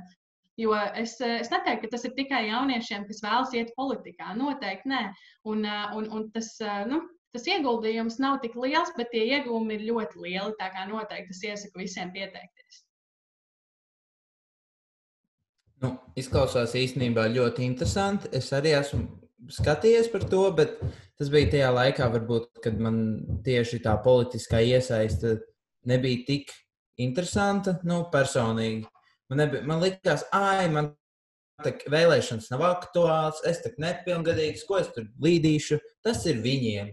Jo 0.60 0.74
es, 0.94 1.16
es 1.18 1.50
neteiktu, 1.50 1.88
ka 1.88 1.96
tas 1.96 2.04
ir 2.06 2.14
tikai 2.14 2.44
jauniešiem, 2.46 3.08
kas 3.08 3.22
vēlas 3.24 3.54
iet 3.58 3.72
politikā. 3.78 4.36
Noteikti 4.38 4.92
nē. 4.92 5.02
Un, 5.50 5.66
un, 5.98 6.06
un 6.14 6.28
tas, 6.34 6.52
nu, 6.90 7.00
tas 7.34 7.48
ieguldījums 7.50 8.20
nav 8.22 8.38
tik 8.44 8.54
liels, 8.54 8.92
bet 8.98 9.10
tie 9.10 9.24
iegūmi 9.34 9.74
ir 9.74 9.88
ļoti 9.90 10.22
lieli. 10.22 10.54
Tā 10.60 10.70
kā 10.74 10.86
noteikti 10.90 11.34
es 11.34 11.42
iesaku 11.50 11.82
visiem 11.82 12.14
pieteikties. 12.14 12.84
Nu, 15.82 15.96
izklausās 16.16 16.76
īstenībā 16.78 17.26
ļoti 17.34 17.66
interesanti. 17.66 18.30
Es 18.38 18.52
arī 18.54 18.76
esmu 18.78 19.08
skatījies 19.52 20.06
par 20.12 20.22
to, 20.30 20.44
bet 20.56 20.78
tas 21.18 21.30
bija 21.32 21.50
tajā 21.50 21.72
laikā, 21.74 22.06
varbūt, 22.14 22.62
kad 22.64 22.78
man 22.80 23.00
tieši 23.44 23.82
tā 23.84 23.98
politiskā 24.06 24.62
iesaiste 24.64 25.40
nebija 25.90 26.22
tik 26.30 26.54
interesanta 27.00 27.78
nu, 27.88 28.04
personīgi. 28.12 28.84
Man, 29.30 29.40
nebija, 29.40 29.64
man 29.66 29.80
likās, 29.82 30.26
ah, 30.34 30.62
man 30.70 30.92
tā 31.64 31.72
vēlēšanas 31.90 32.50
nav 32.52 32.64
aktuāls, 32.66 33.40
es 33.48 33.62
tā 33.64 33.72
nepilngadīgs, 33.80 34.66
ko 34.68 34.80
es 34.80 34.90
tur 34.94 35.08
līdīšu. 35.22 35.80
Tas 36.04 36.24
ir 36.30 36.42
viņiem. 36.44 36.92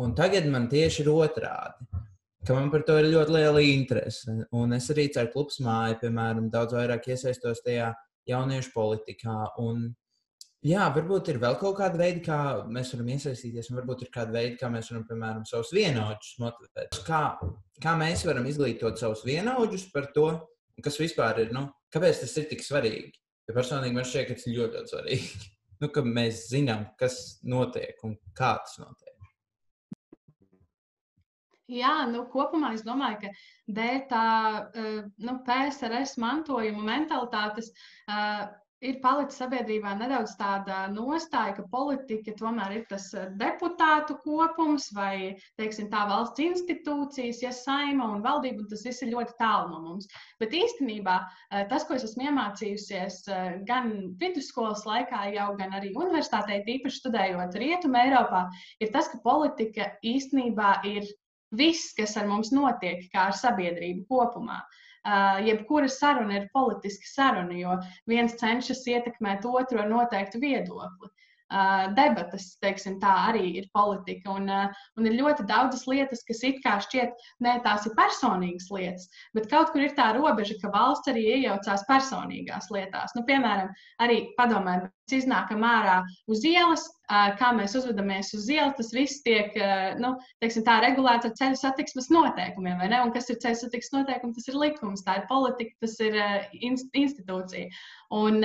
Un 0.00 0.14
tagad 0.16 0.46
man 0.48 0.68
tieši 0.72 1.02
ir 1.02 1.10
otrādi, 1.12 1.88
ka 2.46 2.54
man 2.56 2.70
par 2.72 2.86
to 2.88 2.96
ir 2.96 3.10
ļoti 3.12 3.34
liela 3.36 3.64
interese. 3.64 4.36
Un 4.56 4.72
es 4.72 4.88
arī 4.92 5.10
caur 5.12 5.28
klubs 5.34 5.60
māju, 5.60 5.98
piemēram, 6.04 6.48
daudz 6.52 6.76
vairāk 6.78 7.10
iesaistos 7.12 7.60
tajā 7.66 7.90
jauniešu 8.30 8.72
politikā. 8.72 9.36
Un, 9.60 9.90
jā, 10.66 10.86
varbūt 10.94 11.30
ir 11.32 11.40
vēl 11.42 11.56
kaut 11.60 11.78
kāda 11.78 12.00
veida, 12.00 12.22
kā 12.24 12.38
mēs 12.72 12.92
varam 12.94 13.10
iesaistīties, 13.14 13.70
un 13.70 13.80
varbūt 13.80 14.04
ir 14.06 14.12
kāda 14.14 14.34
veida, 14.36 14.56
kā 14.60 14.70
mēs 14.72 14.90
varam, 14.92 15.06
piemēram, 15.08 15.44
savus 15.48 15.72
vienaudžus 15.76 16.40
motivēt. 16.42 17.00
Kā, 17.06 17.22
kā 17.82 17.94
mēs 18.00 18.24
varam 18.28 18.48
izglītot 18.50 19.00
savus 19.00 19.24
vienaudžus 19.26 19.88
par 19.94 20.10
to, 20.16 20.28
kas 20.84 21.00
vispār 21.00 21.44
ir, 21.44 21.54
nu, 21.56 21.66
kāpēc 21.92 22.24
tas 22.24 22.36
ir 22.40 22.48
tik 22.50 22.64
svarīgi. 22.64 23.14
Jo 23.48 23.56
personīgi 23.56 23.96
man 23.96 24.06
šķiet, 24.06 24.28
ka 24.28 24.36
tas 24.38 24.48
ir 24.48 24.58
ļoti, 24.58 24.80
ļoti 24.80 24.94
svarīgi. 24.94 25.52
nu, 25.82 25.92
ka 25.94 26.04
mēs 26.06 26.48
zinām, 26.52 26.90
kas 27.00 27.20
notiek 27.42 28.04
un 28.06 28.18
kā 28.36 28.56
tas 28.62 28.76
notiek. 28.82 29.10
Jā, 31.70 32.00
nu, 32.10 32.24
kopumā 32.32 32.72
es 32.74 32.82
domāju, 32.82 33.20
ka 33.22 33.74
dēļ 33.76 33.98
tā 34.10 34.24
eh, 34.74 34.96
nu, 35.22 35.36
PSRS 35.46 36.16
mantojuma 36.18 36.82
mentalitātes 36.88 37.70
uh, 37.70 38.48
ir 38.84 38.96
palicis 39.02 39.38
sabiedrībā 39.40 39.92
nedaudz 39.98 40.32
tāda 40.40 40.80
nostāja, 40.92 41.54
ka 41.58 41.64
politika 41.72 42.32
tomēr 42.38 42.74
ir 42.78 42.84
tas 42.90 43.10
eh, 43.16 43.28
deputātu 43.40 44.16
kopums 44.24 44.88
vai, 44.96 45.36
teiksim, 45.60 45.90
tā 45.92 46.06
valsts 46.08 46.42
institūcijas, 46.44 47.42
ja 47.44 47.52
saima 47.56 48.08
un 48.14 48.24
valdība, 48.24 48.64
un 48.64 48.70
tas 48.72 48.84
viss 48.86 49.04
ir 49.04 49.12
ļoti 49.14 49.36
tālu 49.40 49.70
no 49.74 49.80
mums. 49.84 50.08
Bet 50.40 50.56
īstenībā 50.56 51.16
tas, 51.70 51.84
ko 51.86 51.96
es 51.96 52.06
esmu 52.08 52.28
iemācījusies 52.30 53.22
gan 53.68 53.90
vidusskolas 54.20 54.86
laikā, 54.88 55.26
jau 55.36 55.48
gan 55.60 55.74
arī 55.76 55.92
universitātē, 55.94 56.62
tīpaši 56.66 57.02
studējot 57.02 57.58
Rietumē 57.60 58.06
Eiropā, 58.08 58.46
ir 58.80 58.92
tas, 58.94 59.10
ka 59.12 59.20
politika 59.24 59.90
īstenībā 60.06 60.78
ir 60.88 61.08
viss, 61.56 61.92
kas 61.98 62.16
ar 62.16 62.30
mums 62.30 62.52
notiek, 62.54 63.04
kā 63.12 63.28
ar 63.30 63.36
sabiedrību 63.36 64.06
kopumā. 64.08 64.60
Uh, 64.60 64.86
jebkura 65.46 65.88
saruna 65.88 66.36
ir 66.36 66.50
politiska 66.52 67.08
saruna, 67.08 67.56
jo 67.56 67.76
viens 68.10 68.36
cenšas 68.40 68.84
ietekmēt 68.86 69.46
otru 69.48 69.80
ar 69.80 69.88
noteiktu 69.88 70.42
viedokli. 70.42 71.08
Uh, 71.50 71.88
debatas, 71.98 72.44
teiksim, 72.62 73.00
tā 73.02 73.10
arī 73.26 73.48
ir 73.58 73.64
politika. 73.74 74.36
Un, 74.38 74.44
uh, 74.46 74.82
un 74.94 75.08
ir 75.10 75.16
ļoti 75.18 75.48
daudzas 75.48 75.82
lietas, 75.90 76.22
kas 76.28 76.44
it 76.46 76.60
kā 76.62 76.76
šķiet, 76.84 77.24
ne 77.42 77.56
tās 77.64 77.88
ir 77.88 77.96
personīgas 77.96 78.68
lietas, 78.70 79.08
bet 79.34 79.48
kaut 79.50 79.72
kur 79.74 79.82
ir 79.82 79.96
tā 79.96 80.12
robeža, 80.14 80.54
ka 80.60 80.70
valsts 80.70 81.10
arī 81.10 81.24
iejaucās 81.32 81.82
personīgās 81.88 82.70
lietās. 82.70 83.16
Nu, 83.18 83.24
piemēram, 83.26 83.74
arī 83.98 84.20
padomājam, 84.38 84.86
iznākam 85.10 85.66
ārā 85.66 85.96
uz 86.30 86.46
ielas, 86.46 86.86
kā 87.40 87.50
mēs 87.56 87.74
uzvedamies 87.78 88.32
uz 88.36 88.48
ielas, 88.52 88.76
tas 88.78 88.92
viss 88.94 89.22
tiek 89.26 89.56
nu, 90.00 90.12
teiksim, 90.42 90.64
tā, 90.66 90.78
regulēts 90.84 91.26
ar 91.26 91.34
ceļu 91.38 91.58
satiksmes 91.58 92.10
noteikumiem. 92.14 92.82
Un 93.00 93.12
kas 93.14 93.30
ir 93.32 93.40
ceļu 93.42 93.58
satiksmes 93.62 93.96
noteikumi? 93.98 94.36
Tas 94.36 94.50
ir 94.50 94.58
likums, 94.60 95.04
tā 95.06 95.18
ir 95.20 95.26
politika, 95.30 95.74
tas 95.82 95.96
ir 96.04 96.18
institūcija. 96.70 97.70
Un, 98.14 98.40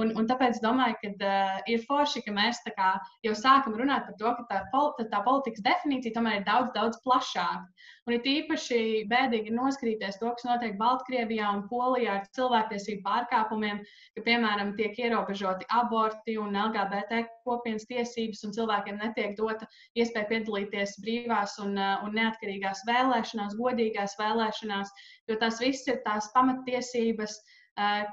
un, 0.00 0.14
un 0.18 0.30
tāpēc 0.30 0.60
domāju, 0.62 0.98
ka 1.02 1.34
ir 1.70 1.82
forši, 1.88 2.24
ka 2.26 2.34
mēs 2.34 2.62
kā, 2.74 2.94
jau 3.26 3.34
sākam 3.38 3.76
runāt 3.78 4.08
par 4.08 4.18
to, 4.20 4.32
ka 4.38 4.62
tā, 4.70 5.08
tā 5.10 5.22
politikas 5.26 5.66
definīcija 5.66 6.16
tomēr 6.16 6.40
ir 6.40 6.48
daudz, 6.48 6.72
daudz 6.74 7.02
plašāka. 7.06 7.66
Un 8.04 8.12
ir 8.12 8.26
īpaši 8.30 8.78
bēdīgi 9.08 9.52
noskatīties 9.56 10.18
to, 10.20 10.30
kas 10.36 10.44
notiek 10.44 10.74
Baltkrievijā 10.80 11.46
un 11.56 11.62
Polijā 11.70 12.18
ar 12.18 12.26
cilvēktiesību 12.36 13.00
pārkāpumiem, 13.06 13.78
ka, 14.16 14.24
piemēram, 14.26 14.74
tiek 14.80 14.98
ierobežoti 15.00 15.68
aborti 15.78 16.34
un 16.42 16.58
LGBT 16.60 17.22
kopienas 17.48 17.88
tiesības, 17.88 18.44
un 18.44 18.52
cilvēkiem 18.58 19.00
netiek 19.00 19.32
dota 19.40 19.68
iespēja 19.96 20.28
piedalīties 20.34 20.98
brīvās 21.06 21.56
un, 21.64 21.80
un 21.80 22.16
neatkarīgās 22.20 22.84
vēlēšanās, 22.90 23.56
godīgās 23.62 24.18
vēlēšanās, 24.20 24.92
jo 25.32 25.40
tās 25.40 25.64
viss 25.64 25.88
ir 25.88 26.02
tās 26.04 26.28
pamattiesības, 26.36 27.40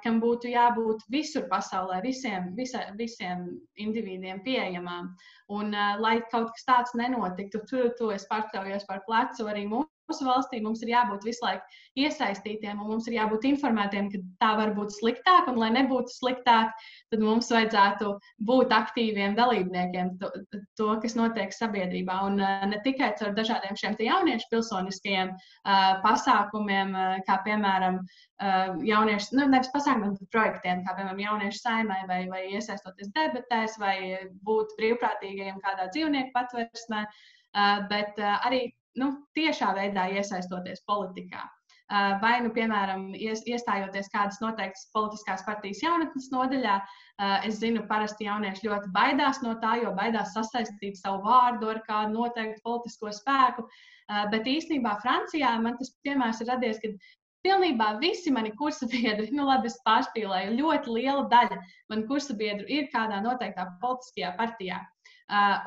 kam 0.04 0.20
būtu 0.22 0.50
jābūt 0.52 1.04
visur 1.14 1.48
pasaulē, 1.52 2.02
visiem, 2.02 2.52
visa, 2.58 2.88
visiem 2.98 3.46
individiem 3.78 4.42
pieejamām. 4.46 5.12
Un, 5.54 5.76
lai 6.02 6.18
kaut 6.32 6.50
kas 6.56 6.68
tāds 6.68 6.96
nenotiktu, 6.98 7.62
tur 7.70 7.92
tu 7.98 8.12
es 8.16 8.26
pārstāvjos 8.32 8.88
par 8.90 9.04
plecu 9.08 9.48
arī 9.52 9.68
mūsu 9.70 9.90
mūsu 10.10 10.28
valstī 10.28 10.62
mums 10.64 10.82
ir 10.84 10.92
jābūt 10.94 11.26
visu 11.28 11.46
laiku 11.46 11.80
iesaistītiem, 12.02 12.80
un 12.80 12.90
mums 12.94 13.08
ir 13.10 13.18
jābūt 13.18 13.48
informētiem, 13.50 14.10
ka 14.12 14.22
tā 14.42 14.52
var 14.60 14.74
būt 14.78 14.94
sliktāk, 14.96 15.50
un 15.52 15.60
lai 15.60 15.72
nebūtu 15.76 16.14
sliktāk, 16.14 16.72
tad 17.12 17.24
mums 17.24 17.52
vajadzētu 17.52 18.14
būt 18.48 18.74
aktīviem 18.76 19.36
dalībniekiem 19.40 20.16
to, 20.22 20.32
to 20.80 20.90
kas 21.04 21.18
notiek 21.20 21.56
sabiedrībā. 21.56 22.18
Un 22.30 22.40
uh, 22.42 22.66
ne 22.72 22.82
tikai 22.86 23.14
ar 23.14 23.36
dažādiem 23.38 23.78
šiem 23.80 23.98
jauniešu 24.02 24.50
pilsoniskajiem 24.52 25.34
uh, 25.36 26.02
pasākumiem, 26.06 26.96
uh, 26.96 27.18
kā 27.28 27.42
piemēram 27.48 28.04
jauniešu, 28.42 29.36
nu, 29.38 29.44
nevis 29.52 29.70
pasākumiem, 29.70 30.16
bet 30.18 30.30
projektiem, 30.34 30.80
kā 30.82 30.96
piemēram 30.98 31.20
jauniešu 31.22 31.60
saimai, 31.62 32.00
vai, 32.10 32.24
vai 32.32 32.40
iesaistoties 32.56 33.12
debatēs, 33.14 33.76
vai 33.78 33.96
būt 34.48 34.74
brīvprātīgajiem 34.80 35.60
kādā 35.62 35.86
dzīvnieku 35.94 36.34
patversmē. 36.34 37.04
Uh, 37.52 37.84
bet 37.92 38.18
uh, 38.18 38.40
arī 38.48 38.64
nu, 39.00 39.12
tiešā 39.38 39.72
veidā 39.78 40.08
iesaistoties 40.18 40.84
politikā. 40.90 41.44
Vai, 42.22 42.38
nu, 42.40 42.54
piemēram, 42.56 43.10
iestājoties 43.20 44.08
kādas 44.14 44.38
noteiktas 44.40 44.86
politiskās 44.96 45.42
partijas 45.44 45.82
jaunatnes 45.84 46.30
nodaļā, 46.32 46.78
es 47.48 47.58
zinu, 47.60 47.84
parasti 47.90 48.30
jaunieši 48.30 48.70
ļoti 48.70 48.92
baidās 48.96 49.42
no 49.44 49.58
tā, 49.60 49.74
jo 49.82 49.92
baidās 49.98 50.32
sasaistīt 50.38 51.02
savu 51.02 51.20
vārdu 51.26 51.74
ar 51.74 51.82
kādu 51.88 52.16
noteiktu 52.16 52.64
politisko 52.64 53.12
spēku. 53.18 53.68
Bet 54.32 54.48
īstenībā 54.48 54.96
Francijā 55.04 55.52
man 55.60 55.76
tas 55.80 55.92
piemērs 56.08 56.40
ir 56.44 56.52
radies, 56.54 56.80
kad 56.80 56.96
pilnībā 57.46 57.98
visi 58.00 58.32
mani 58.32 58.54
kursabiedri, 58.56 59.28
nu 59.38 59.50
labi, 59.50 59.68
es 59.72 59.80
pārspīlēju, 59.88 60.58
ļoti 60.62 60.96
liela 60.96 61.28
daļa 61.32 61.60
manu 61.92 62.08
kursabiedru 62.08 62.72
ir 62.72 62.88
kādā 62.96 63.20
noteiktā 63.26 63.68
politiskajā 63.84 64.32
partijā. 64.40 64.80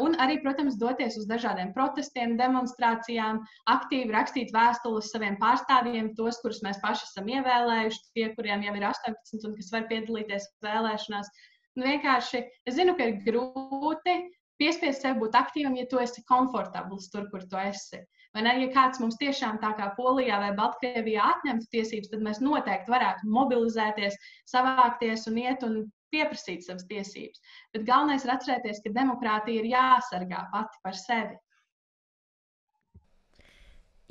Un 0.05 0.17
arī, 0.21 0.39
protams, 0.45 0.77
doties 0.81 1.17
uz 1.21 1.27
dažādiem 1.31 1.73
protestiem, 1.77 2.37
demonstrācijām, 2.41 3.41
aktīvi 3.73 4.13
rakstīt 4.13 4.53
vēstules 4.53 5.11
saviem 5.15 5.39
pārstāvjiem, 5.41 6.13
tos, 6.19 6.41
kurus 6.43 6.61
mēs 6.67 6.81
paši 6.83 7.09
esam 7.09 7.31
ievēlējuši, 7.33 8.05
tie, 8.17 8.29
kuriem 8.37 8.67
jau 8.67 8.75
ir 8.77 8.89
18 8.91 9.49
un 9.49 9.59
kas 9.59 9.73
var 9.73 9.89
piedalīties 9.93 10.49
vēlēšanās. 10.67 11.31
Un 11.79 11.89
vienkārši 11.89 12.43
es 12.69 12.77
zinu, 12.77 12.95
ka 12.99 13.09
ir 13.11 13.23
grūti 13.25 14.19
piespiest 14.61 15.03
sev 15.03 15.17
būt 15.23 15.35
aktīvam, 15.39 15.79
ja 15.79 15.87
tu 15.91 15.99
esi 16.03 16.23
komfortabls 16.29 17.09
tur, 17.11 17.27
kur 17.33 17.47
tu 17.51 17.59
esi. 17.59 18.05
Vai 18.35 18.43
ne? 18.43 18.53
Ja 18.65 18.71
kāds 18.75 19.01
mums 19.03 19.17
tiešām 19.21 19.61
tā 19.63 19.71
kā 19.79 19.93
Polijā 19.97 20.41
vai 20.43 20.53
Baltkrievijā 20.59 21.25
atņemtu 21.37 21.69
tiesības, 21.71 22.11
tad 22.11 22.23
mēs 22.27 22.41
noteikti 22.43 22.91
varētu 22.91 23.31
mobilizēties, 23.31 24.17
savākties 24.51 25.29
un 25.31 25.39
iet 25.39 25.63
un 25.67 25.77
pieprasīt 26.15 26.65
savas 26.65 26.87
tiesības. 26.91 27.43
Bet 27.75 27.89
galvenais 27.89 28.25
ir 28.25 28.35
atcerēties, 28.39 28.85
ka 28.85 28.95
demokrātija 28.95 29.65
ir 29.65 29.73
jāsargā 29.75 30.47
pati 30.55 30.81
par 30.87 30.97
sevi. 30.99 31.37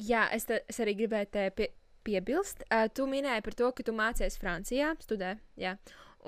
Jā, 0.02 0.28
es, 0.34 0.48
te, 0.50 0.64
es 0.70 0.80
arī 0.82 0.96
gribēju 0.98 1.30
te 1.34 1.50
pie, 1.56 1.68
piebilst. 2.04 2.64
Uh, 2.68 2.88
tu 2.94 3.06
minēji 3.10 3.44
par 3.46 3.56
to, 3.60 3.70
ka 3.76 3.86
tu 3.86 3.94
mācies 3.96 4.40
Francijā, 4.42 4.94
studē. 5.04 5.36
Jā. 5.60 5.76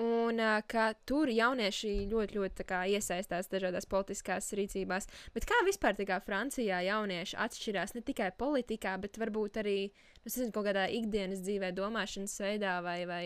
Un 0.02 0.42
uh, 0.44 0.60
ka 0.68 0.90
tur 1.08 1.32
jaunieši 1.32 1.94
ļoti, 2.12 2.38
ļoti 2.38 2.66
kā, 2.68 2.84
iesaistās 2.92 3.50
dažādās 3.52 3.88
politiskās 3.90 4.52
rīcībās. 4.60 5.08
Bet 5.34 5.48
kā 5.50 5.62
vispār 5.68 5.98
kā, 6.08 6.20
Francijā 6.24 6.82
jaunieši 6.86 7.40
atšķirās 7.46 7.96
ne 7.96 8.04
tikai 8.06 8.30
politikā, 8.38 8.98
bet 9.02 9.18
varbūt 9.22 9.62
arī 9.64 9.78
nu, 9.88 10.28
nezinu, 10.28 10.52
kaut 10.56 10.70
kādā 10.70 10.86
ikdienas 10.92 11.42
dzīvē, 11.46 11.72
domāšanas 11.76 12.38
veidā 12.44 12.78
vai, 12.86 13.00
vai 13.10 13.24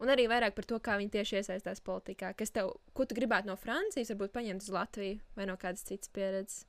un 0.00 0.12
arī 0.12 0.26
vairāk 0.30 0.56
par 0.56 0.66
to, 0.68 0.80
kā 0.82 0.96
viņi 1.00 1.14
tieši 1.18 1.40
iesaistās 1.40 1.82
politikā. 1.84 2.32
Kas 2.38 2.52
tev, 2.54 2.72
ko 2.96 3.06
tu 3.06 3.16
gribētu 3.18 3.50
no 3.50 3.56
Francijas, 3.60 4.12
varbūt 4.14 4.34
paņemt 4.36 4.66
uz 4.66 4.74
Latviju 4.74 5.20
vai 5.36 5.48
no 5.50 5.56
kādas 5.60 5.86
citas 5.88 6.12
pieredzes? 6.14 6.64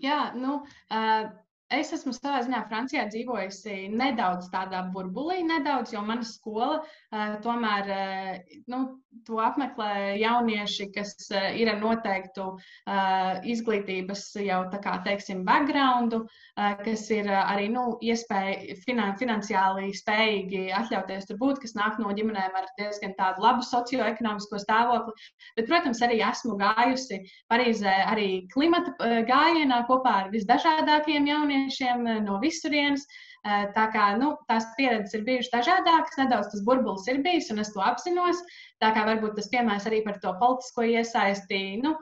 Jā, 0.00 0.32
nu, 0.38 0.62
uh, 0.64 1.30
Es 1.70 1.92
esmu 1.94 2.10
savā 2.10 2.40
ziņā 2.42 2.64
Francijā 2.66 3.04
dzīvojusi 3.12 3.92
nedaudz 3.94 4.48
tādā 4.50 4.80
burbulī, 4.90 5.38
nedaudz, 5.46 5.92
jo 5.94 6.00
mana 6.02 6.26
skola 6.26 6.80
uh, 6.80 7.36
tomēr 7.44 7.90
uh, 7.94 8.56
nu, 8.72 8.80
to 9.26 9.38
apmeklē 9.42 10.16
jaunieši, 10.18 10.88
kas 10.96 11.14
uh, 11.30 11.52
ir 11.54 11.70
ar 11.70 11.78
noteiktu 11.78 12.46
uh, 12.56 13.38
izglītības 13.46 14.24
jau 14.42 14.64
tā 14.72 14.80
kā 14.82 14.96
teiksim 15.06 15.44
backgroundu, 15.46 16.24
uh, 16.24 16.74
kas 16.82 17.04
ir 17.14 17.30
uh, 17.30 17.44
arī 17.52 17.68
nu, 17.70 17.86
iespēja 18.02 18.74
finan 18.82 19.14
finansiāli 19.22 19.92
spējīgi 19.94 20.64
atļauties 20.74 21.30
tur 21.30 21.38
būt, 21.38 21.62
kas 21.62 21.76
nāk 21.78 22.02
no 22.02 22.10
ģimenēm 22.18 22.58
ar 22.58 22.66
diezgan 22.82 23.14
tādu 23.20 23.46
labu 23.46 23.62
socioekonomisko 23.68 24.58
stāvokli. 24.64 25.14
Bet, 25.54 25.70
protams, 25.70 26.02
arī 26.02 26.18
esmu 26.32 26.58
gājusi 26.58 27.22
Parīzē 27.50 27.94
arī 28.10 28.28
klimata 28.50 28.96
uh, 28.98 29.20
gājienā 29.30 29.84
kopā 29.86 30.18
ar 30.24 30.34
visdažādākajiem 30.34 31.30
jauniešiem 31.30 31.59
jauniešiem 31.60 32.06
eh, 32.06 32.20
no 32.24 32.38
visurienes. 32.40 33.06
Eh, 33.44 33.68
tā 33.74 33.86
kā 33.92 34.18
nu, 34.18 34.34
tās 34.48 34.66
pieredzes 34.76 35.14
ir 35.16 35.24
bijušas 35.24 35.52
dažādākas, 35.54 36.18
nedaudz 36.18 36.50
tas 36.52 36.64
burbulis 36.64 37.08
ir 37.08 37.22
bijis, 37.24 37.50
un 37.50 37.60
es 37.60 37.72
to 37.72 37.80
apzinos. 37.80 38.40
Tā 38.80 38.92
kā 38.94 39.04
varbūt 39.06 39.36
tas 39.36 39.48
piemērs 39.52 39.86
arī 39.88 40.02
par 40.04 40.20
to 40.20 40.34
politisko 40.40 40.82
iesaisti. 40.82 41.80
Nu, 41.82 41.96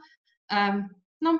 um, 0.51 0.83
nu, 1.23 1.39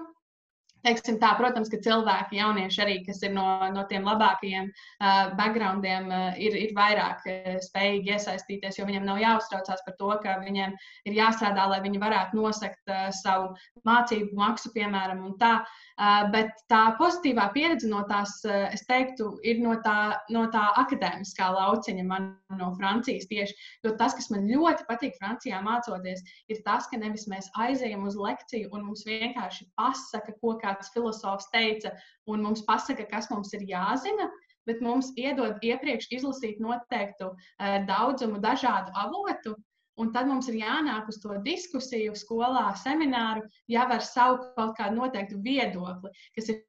Teiksim 0.87 1.17
tā, 1.19 1.33
protams, 1.39 1.71
ka 1.73 1.81
cilvēki, 1.83 2.39
jaunieši 2.39 2.83
arī, 2.85 2.95
kas 3.07 3.19
ir 3.27 3.33
no, 3.35 3.45
no 3.75 3.83
tiem 3.91 4.07
labākajiem 4.07 4.69
uh, 4.71 5.33
backgroundiem, 5.39 6.07
uh, 6.07 6.39
ir, 6.39 6.55
ir 6.55 6.75
vairāk 6.77 7.25
uh, 7.27 7.57
spējīgi 7.65 8.15
iesaistīties, 8.15 8.79
jo 8.79 8.87
viņiem 8.87 9.09
nav 9.09 9.19
jāuztraucās 9.23 9.83
par 9.87 9.97
to, 9.99 10.13
ka 10.23 10.37
viņiem 10.45 10.77
ir 11.11 11.19
jāstrādā, 11.19 11.67
lai 11.73 11.81
viņi 11.83 12.03
varētu 12.03 12.39
nosekt 12.39 12.93
uh, 12.93 13.09
savu 13.11 13.51
mācību 13.89 14.39
maksu, 14.39 14.71
piemēram, 14.77 15.25
un 15.27 15.35
tā. 15.41 15.57
Uh, 15.99 16.29
bet 16.31 16.55
tā 16.71 16.85
pozitīvā 17.01 17.49
pieredze 17.57 17.91
no 17.91 18.05
tās, 18.07 18.37
uh, 18.47 18.69
es 18.71 18.87
teiktu, 18.87 19.33
ir 19.43 19.59
no 19.65 19.75
tā, 19.83 20.15
no 20.31 20.45
tā 20.55 20.69
akadēmiskā 20.85 21.51
lauciņa 21.57 22.07
man 22.07 22.31
no 22.55 22.71
Francijas 22.79 23.27
tieši. 23.27 23.57
Jo 23.83 23.97
tas, 23.99 24.15
kas 24.15 24.31
man 24.31 24.47
ļoti 24.47 24.87
patīk 24.87 25.19
Francijā 25.19 25.59
mācoties, 25.65 26.23
ir 26.47 26.63
tas, 26.63 26.87
ka 26.87 27.03
nevis 27.03 27.27
mēs 27.27 27.51
aizejam 27.59 28.07
uz 28.07 28.15
lekciju 28.15 28.71
un 28.71 28.87
mums 28.87 29.03
vienkārši 29.09 29.67
pasaka, 29.75 30.39
ko 30.39 30.55
kāds 30.69 30.93
filozofs 30.95 31.49
teica, 31.55 31.95
un 32.29 32.45
mums 32.45 32.63
pasaka, 32.69 33.09
kas 33.11 33.31
mums 33.33 33.53
ir 33.57 33.65
jāzina, 33.69 34.29
bet 34.69 34.85
mums 34.85 35.11
iedod 35.17 35.65
iepriekš 35.65 36.13
izlasīt 36.21 36.61
noteiktu 36.61 37.33
uh, 37.33 37.81
daudzumu 37.89 38.41
dažādu 38.45 38.93
avotu, 39.07 39.57
Un 39.99 40.13
tad 40.15 40.29
mums 40.31 40.47
ir 40.47 40.61
jānāk 40.61 41.09
uz 41.11 41.17
to 41.19 41.35
diskusiju, 41.43 42.15
skolā, 42.15 42.69
semināru, 42.79 43.43
jau 43.67 43.87
ar 43.97 44.05
savu 44.07 44.45
kaut 44.55 44.77
kādu 44.79 45.01
noteiktu 45.01 45.41
viedokli, 45.43 46.13
kas 46.37 46.53
ir 46.53 46.61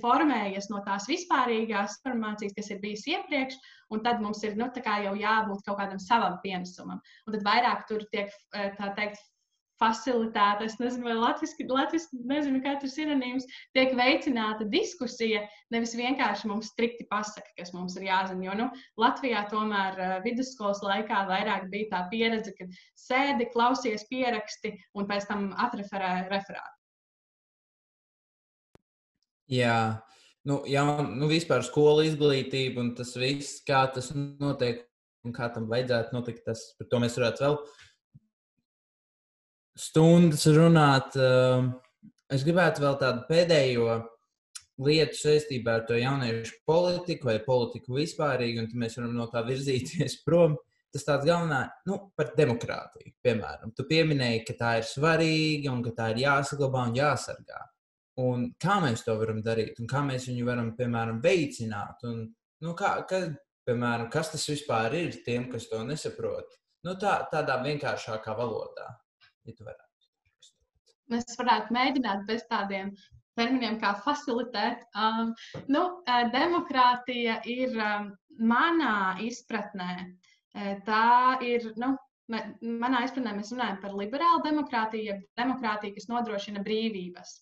formējies 0.00 0.70
no 0.70 0.80
tās 0.86 1.08
vispārīgās 1.10 1.98
informācijas, 1.98 2.54
kas 2.56 2.70
ir 2.72 2.80
bijis 2.84 3.02
iepriekš, 3.10 3.58
un 3.92 4.04
tad 4.06 4.22
mums 4.22 4.44
ir 4.46 4.54
nu, 4.56 4.70
jau 4.78 5.14
jābūt 5.24 5.66
kaut 5.66 5.80
kādam 5.80 6.00
savam 6.00 6.38
pienesumam. 6.44 7.02
Un 7.26 7.36
tad 7.36 7.44
vairāk 7.50 7.84
tur 7.90 8.06
tiek, 8.14 8.30
eh, 8.54 8.78
teikt, 8.96 9.18
facilitēta, 9.80 10.66
es 10.66 10.76
nezinu, 10.80 11.06
vai 11.08 11.14
latviski, 11.16 11.66
latviski 11.70 12.20
nezinu, 12.28 12.60
kā 12.64 12.74
tas 12.80 12.92
ir 12.92 13.06
sinonīms, 13.06 13.46
tiek 13.76 13.94
veicināta 13.98 14.66
diskusija, 14.72 15.42
nevis 15.74 15.94
vienkārši 15.98 16.50
mums 16.50 16.70
strikti 16.74 17.06
pasaka, 17.10 17.48
kas 17.58 17.72
mums 17.76 17.96
ir 17.98 18.06
jāzina. 18.10 18.46
Jo 18.46 18.58
nu, 18.58 18.68
Latvijā 19.00 19.44
tomēr 19.50 19.98
uh, 19.98 20.14
vidusskolas 20.26 20.82
laikā 20.84 21.24
vairāk 21.30 21.66
bija 21.72 21.90
tā 21.94 22.04
pieredze, 22.12 22.54
kad 22.58 22.70
sēdi, 22.98 23.48
klausies 23.54 24.06
pieraksti 24.10 24.76
un 24.98 25.10
pēc 25.10 25.28
tam 25.30 25.50
atreferē 25.66 26.14
referātu. 26.30 26.78
Jā, 29.52 30.00
nu, 30.48 30.62
jā, 30.70 30.84
nu 31.10 31.28
vispār 31.28 31.64
skola 31.66 32.06
izglītība 32.08 32.80
un 32.80 32.94
tas 32.96 33.12
viss, 33.18 33.60
kā 33.66 33.84
tas 33.92 34.12
notiek 34.14 34.86
un 35.26 35.34
kā 35.34 35.48
tam 35.54 35.68
vajadzētu 35.70 36.14
notikt, 36.16 36.44
tas 36.46 36.62
par 36.78 36.88
to 36.90 37.00
mēs 37.02 37.18
varētu 37.18 37.44
vēl 37.44 37.58
stundas 39.78 40.46
runāt. 40.52 41.16
Ehm, 41.16 41.72
es 42.32 42.44
gribētu 42.46 42.84
vēl 42.84 42.98
tādu 43.00 43.24
pēdējo 43.28 44.00
lietu 44.82 45.18
saistībā 45.18 45.78
ar 45.78 45.86
to 45.88 45.96
jauniešu 46.00 46.62
politiku 46.66 47.30
vai 47.30 47.38
politiku 47.44 47.98
vispārīgi, 47.98 48.62
un 48.62 48.80
mēs 48.80 48.98
varam 48.98 49.16
no 49.16 49.28
tā 49.32 49.44
virzīties 49.46 50.20
prom. 50.26 50.56
Tas 50.92 51.06
tāds 51.06 51.24
galvenā, 51.24 51.62
nu, 51.88 51.96
par 52.12 52.34
demokrātiju, 52.36 53.14
piemēram. 53.24 53.70
Tu 53.72 53.86
pieminēji, 53.88 54.42
ka 54.44 54.56
tā 54.58 54.72
ir 54.82 54.84
svarīga 54.84 55.70
un 55.72 55.80
ka 55.86 55.94
tā 55.96 56.10
ir 56.12 56.26
jāsaglabā 56.26 56.82
un 56.90 56.98
jāsargā. 56.98 57.60
Un 58.20 58.42
kā 58.60 58.76
mēs 58.84 59.06
to 59.06 59.14
varam 59.16 59.38
darīt, 59.40 59.80
un 59.80 59.88
kā 59.88 60.02
mēs 60.04 60.28
viņu 60.28 60.44
varam, 60.44 60.68
piemēram, 60.76 61.22
veicināt, 61.24 62.04
un 62.04 62.26
nu, 62.28 62.74
kā, 62.76 62.90
ka, 63.08 63.22
piemēram, 63.64 64.10
kas 64.12 64.34
tas 64.34 64.44
vispār 64.52 64.92
ir 64.98 65.16
tiem, 65.24 65.48
kas 65.48 65.70
to 65.72 65.80
nesaprot. 65.88 66.58
Nu, 66.84 66.92
tā, 67.00 67.22
tādā 67.32 67.56
vienkāršākā 67.64 68.36
valodā 68.36 68.90
ja 69.48 69.56
tu 69.56 69.66
varētu. 69.66 69.88
Mēs 71.12 71.36
varētu 71.38 71.74
mēģināt 71.76 72.24
bez 72.28 72.46
tādiem 72.50 72.92
terminiem 73.38 73.78
kā 73.80 73.94
facilitēt. 74.04 74.84
Um, 74.96 75.32
nu, 75.72 75.82
uh, 76.04 76.22
demokrātija 76.32 77.40
ir 77.48 77.76
um, 77.76 78.10
manā 78.38 79.18
izpratnē. 79.24 79.92
Uh, 80.52 80.74
tā 80.86 81.04
ir, 81.44 81.68
nu, 81.80 81.94
manā 82.32 83.04
izpratnē 83.06 83.34
mēs 83.36 83.52
runājam 83.52 83.80
par 83.82 83.96
liberālu 83.98 84.44
demokrātiju, 84.46 85.08
jeb 85.10 85.24
demokrātiju, 85.40 85.96
kas 85.98 86.08
nodrošina 86.12 86.62
brīvības. 86.64 87.40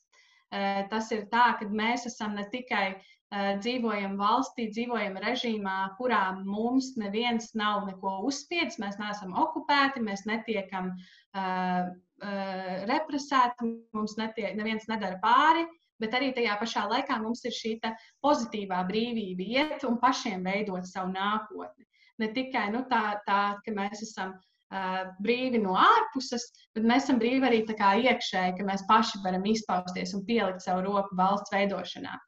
tas 0.90 1.10
ir 1.14 1.28
tā, 1.30 1.44
ka 1.58 1.66
mēs 1.70 2.08
esam 2.08 2.32
ne 2.34 2.42
tikai 2.50 2.96
dzīvojam 3.30 4.16
valstī, 4.18 4.66
dzīvojam 4.74 5.14
režīmā, 5.22 5.94
kurā 5.98 6.22
mums 6.42 6.96
neviens 6.98 7.52
nav 7.54 7.84
neko 7.86 8.16
uzspiedis, 8.26 8.80
mēs 8.82 8.98
neesam 8.98 9.36
okupēti, 9.38 10.02
mēs 10.02 10.24
netiekam 10.26 10.90
uh, 10.90 11.92
uh, 11.94 12.72
represēti, 12.90 13.70
mums 13.94 14.16
netiek, 14.18 14.56
neviens 14.58 14.88
nedara 14.90 15.20
pāri, 15.22 15.62
bet 16.02 16.16
arī 16.16 16.32
tajā 16.34 16.58
pašā 16.58 16.88
laikā 16.90 17.20
mums 17.22 17.44
ir 17.46 17.54
šī 17.54 17.76
pozitīvā 18.24 18.82
brīvība 18.90 19.46
iet 19.46 19.86
un 19.86 20.00
pašiem 20.02 20.42
veidot 20.42 20.88
savu 20.88 21.12
nākotni. 21.14 21.86
Ne 22.18 22.32
tikai 22.34 22.70
nu, 22.74 22.82
tā, 22.90 23.20
tā, 23.28 23.42
ka 23.62 23.72
mēs 23.76 24.02
esam 24.02 24.34
uh, 24.34 25.06
brīvi 25.22 25.62
no 25.62 25.78
ārpuses, 25.78 26.50
bet 26.74 26.82
mēs 26.82 27.06
esam 27.06 27.22
brīvi 27.22 27.46
arī 27.46 27.62
iekšēji, 27.62 28.58
ka 28.58 28.66
mēs 28.66 28.84
paši 28.90 29.22
varam 29.22 29.46
izpausties 29.46 30.18
un 30.18 30.26
pielikt 30.26 30.66
savu 30.66 30.82
roku 30.88 31.14
valsts 31.14 31.54
veidošanā. 31.54 32.18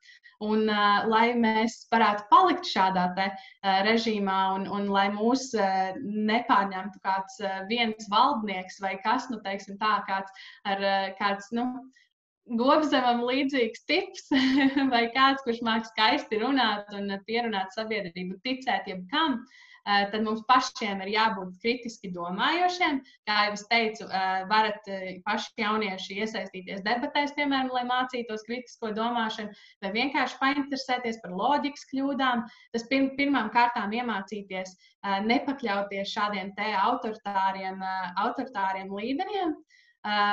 Un, 0.43 0.67
uh, 0.67 1.05
lai 1.07 1.33
mēs 1.39 1.85
varētu 1.93 2.27
palikt 2.31 2.67
šādā 2.67 3.07
te, 3.17 3.29
uh, 3.31 3.81
režīmā 3.87 4.39
un, 4.57 4.67
un 4.67 4.89
lai 4.91 5.07
mūs 5.15 5.51
uh, 5.55 5.93
nepārņemtu 6.03 7.03
kāds 7.05 7.39
uh, 7.45 7.63
viens 7.71 8.09
valdnieks 8.11 8.81
vai 8.83 8.97
kas, 9.05 9.29
nu, 9.31 9.39
teiksim 9.45 9.79
tā, 9.79 10.01
kāds 10.09 10.45
ar 10.67 10.83
uh, 10.83 11.11
kāds, 11.21 11.53
nu, 11.55 11.69
gobzemam 12.59 13.23
līdzīgs 13.27 13.85
tips 13.87 14.31
vai 14.95 15.07
kāds, 15.15 15.43
kurš 15.47 15.63
māk 15.67 15.87
skaisti 15.89 16.41
runāt 16.43 16.91
un 16.97 17.13
pierunāt 17.29 17.75
sabiedrību, 17.77 18.41
ticēt 18.47 18.91
jebkam. 18.91 19.39
Eh, 19.39 19.72
tad 19.85 20.23
mums 20.23 20.43
pašiem 20.49 21.01
ir 21.05 21.11
jābūt 21.15 21.57
kritiski 21.63 22.11
domājošiem. 22.15 23.01
Kā 23.29 23.39
jau 23.47 23.57
es 23.57 23.65
teicu, 23.71 24.07
eh, 24.07 24.45
varat 24.51 24.87
eh, 24.87 25.19
paši 25.27 25.65
jaunieši 25.65 26.21
iesaistīties 26.23 26.85
debatēs, 26.87 27.35
piemēram, 27.39 27.73
lai 27.75 27.85
mācītos 27.89 28.47
kritisko 28.47 28.93
domāšanu, 28.99 29.51
vai 29.83 29.93
vienkārši 29.99 30.39
painteresēties 30.45 31.21
par 31.25 31.35
loģikas 31.43 31.87
kļūdām. 31.93 32.47
Tas 32.77 32.89
pirm, 32.91 33.11
pirmām 33.19 33.51
kārtām 33.55 33.95
iemācīties 33.99 34.77
nepakļauties 35.27 36.15
šādiem 36.15 36.55
te 36.55 36.69
autoritāriem, 36.79 37.83
autoritāriem 38.23 38.93
līderiem. 38.95 39.57
Uh, 39.57 39.82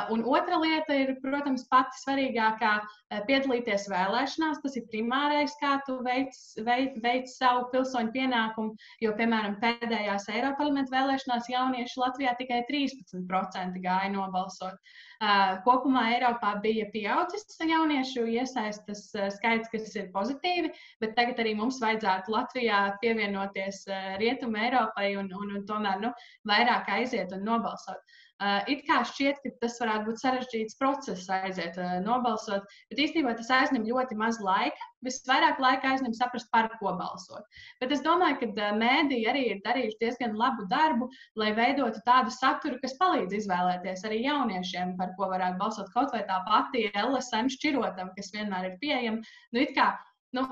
un 0.10 0.24
otra 0.26 0.58
lieta 0.58 0.96
ir, 0.98 1.12
protams, 1.22 1.68
pati 1.70 2.00
svarīgākā 2.02 2.72
uh,- 2.82 3.20
piedalīties 3.28 3.86
vēlēšanās. 3.92 4.62
Tas 4.64 4.78
ir 4.80 4.88
primārais, 4.90 5.54
kā 5.62 5.76
tu 5.86 6.00
veic, 6.06 6.34
veic, 6.66 6.96
veic 7.04 7.30
savu 7.30 7.68
pilsoņu 7.74 8.10
pienākumu. 8.16 8.74
Jo, 9.04 9.14
piemēram, 9.20 9.60
pēdējās 9.62 10.26
Eiropas 10.34 10.58
parlamenta 10.58 10.96
vēlēšanās 10.96 11.52
jaunieši 11.54 12.02
Latvijā 12.02 12.34
tikai 12.40 12.64
13% 12.72 13.78
gāja 13.84 14.10
nobalsot. 14.16 14.80
Uh, 15.20 15.60
kopumā 15.66 16.06
Eiropā 16.16 16.56
bija 16.64 16.88
pieaudzis 16.94 17.60
jauniešu 17.60 18.26
iesaistas 18.26 19.10
skaits, 19.36 19.70
kas 19.70 19.94
ir 20.00 20.10
pozitīvi, 20.16 20.72
bet 21.04 21.14
tagad 21.18 21.44
arī 21.44 21.54
mums 21.60 21.78
vajadzētu 21.84 22.34
Latvijā 22.34 22.80
pievienoties 23.04 23.84
Rietumu 24.18 24.58
Eiropai 24.64 25.12
un, 25.20 25.30
un, 25.36 25.54
un 25.60 25.68
tomēr 25.70 26.02
nu, 26.02 26.14
vairāk 26.48 26.90
aiziet 26.96 27.36
un 27.36 27.46
nobalsot. 27.46 28.00
Uh, 28.40 28.62
it 28.72 28.86
kā 28.88 29.02
šķiet, 29.04 29.42
ka 29.44 29.50
tas 29.60 29.74
varētu 29.82 30.08
būt 30.08 30.22
sarežģīts 30.22 30.78
process, 30.80 31.26
aiziet, 31.28 31.76
uh, 31.76 31.98
nobalsot, 32.06 32.64
bet 32.88 33.02
īstenībā 33.04 33.34
tas 33.36 33.50
aizņem 33.52 33.84
ļoti 33.90 34.16
maz 34.20 34.40
laika. 34.40 34.88
Visvairāk 35.04 35.60
laika 35.60 35.92
aizņem 35.92 36.16
saprast, 36.16 36.48
par 36.54 36.70
ko 36.80 36.94
balsot. 37.02 37.60
Bet 37.84 37.92
es 37.96 38.04
domāju, 38.06 38.38
ka 38.40 38.50
uh, 38.54 38.78
mēdīji 38.80 39.28
arī 39.28 39.44
ir 39.50 39.60
darījuši 39.68 40.00
diezgan 40.06 40.40
labu 40.40 40.70
darbu, 40.72 41.10
lai 41.42 41.52
veidotu 41.58 42.00
tādu 42.08 42.32
saturu, 42.38 42.80
kas 42.80 42.96
palīdz 43.02 43.36
izvēlēties 43.42 44.08
arī 44.08 44.22
jauniešiem, 44.24 44.96
par 45.02 45.12
ko 45.20 45.28
varētu 45.34 45.60
balsot. 45.60 45.92
Kaut 45.98 46.16
vai 46.16 46.24
tā 46.32 46.40
pati 46.48 46.88
LSM 46.96 47.52
šķirotam, 47.58 48.16
kas 48.16 48.32
vienmēr 48.38 48.72
ir 48.72 48.80
pieejama. 48.80 49.36
Nu, 49.52 49.68
kā, 49.76 49.92
nu, 50.40 50.48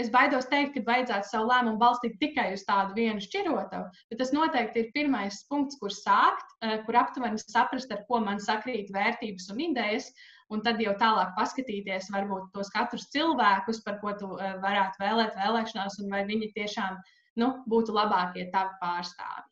es 0.00 0.10
baidos 0.12 0.46
teikt, 0.50 0.74
ka 0.74 0.82
vajadzētu 0.86 1.28
savu 1.28 1.48
lēmumu 1.50 1.80
balstīt 1.80 2.18
tikai 2.20 2.50
uz 2.56 2.64
tādu 2.68 2.96
vienu 2.96 3.22
šķirotavu, 3.22 3.90
bet 4.10 4.20
tas 4.22 4.32
noteikti 4.34 4.84
ir 4.84 4.92
pirmais 4.96 5.42
punkts, 5.50 5.78
kur 5.80 5.92
sākt, 5.94 6.54
eh, 6.62 6.78
kur 6.86 6.98
aptuveni 7.00 7.40
saprast, 7.42 7.92
ar 7.92 8.04
ko 8.08 8.20
man 8.24 8.40
sakrīt 8.40 8.92
vērtības 8.94 9.50
un 9.52 9.64
idejas, 9.68 10.10
un 10.52 10.62
tad 10.64 10.80
jau 10.80 10.94
tālāk 11.00 11.34
paskatīties 11.36 12.10
varbūt 12.12 12.52
tos 12.56 12.72
katrus 12.72 13.08
cilvēkus, 13.14 13.82
par 13.84 14.00
ko 14.00 14.16
tu 14.18 14.34
eh, 14.38 14.56
varētu 14.64 15.04
vēlēt 15.04 15.38
vēlēšanās, 15.40 16.00
un 16.02 16.10
vai 16.10 16.24
viņi 16.28 16.52
tiešām 16.56 17.00
nu, 17.40 17.54
būtu 17.68 17.96
labākie 17.96 18.50
tavi 18.52 18.76
pārstāvi. 18.80 19.48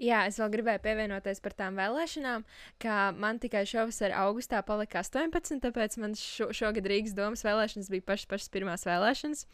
Jā, 0.00 0.22
es 0.30 0.38
vēl 0.40 0.52
gribēju 0.54 0.82
pievienoties 0.84 1.42
par 1.44 1.56
tām 1.58 1.76
vēlēšanām, 1.80 2.46
ka 2.82 3.00
man 3.16 3.40
tikai 3.42 3.64
šovasar 3.68 4.14
augustā 4.22 4.62
palika 4.66 5.02
18, 5.02 5.60
tāpēc 5.64 5.98
man 6.02 6.16
šo, 6.18 6.48
šogad 6.56 6.88
Rīgas 6.88 7.16
domas 7.18 7.44
vēlēšanas 7.46 7.90
bija 7.92 8.06
pašas, 8.12 8.30
pašas 8.30 8.54
pirmās 8.54 8.88
vēlēšanas. 8.88 9.44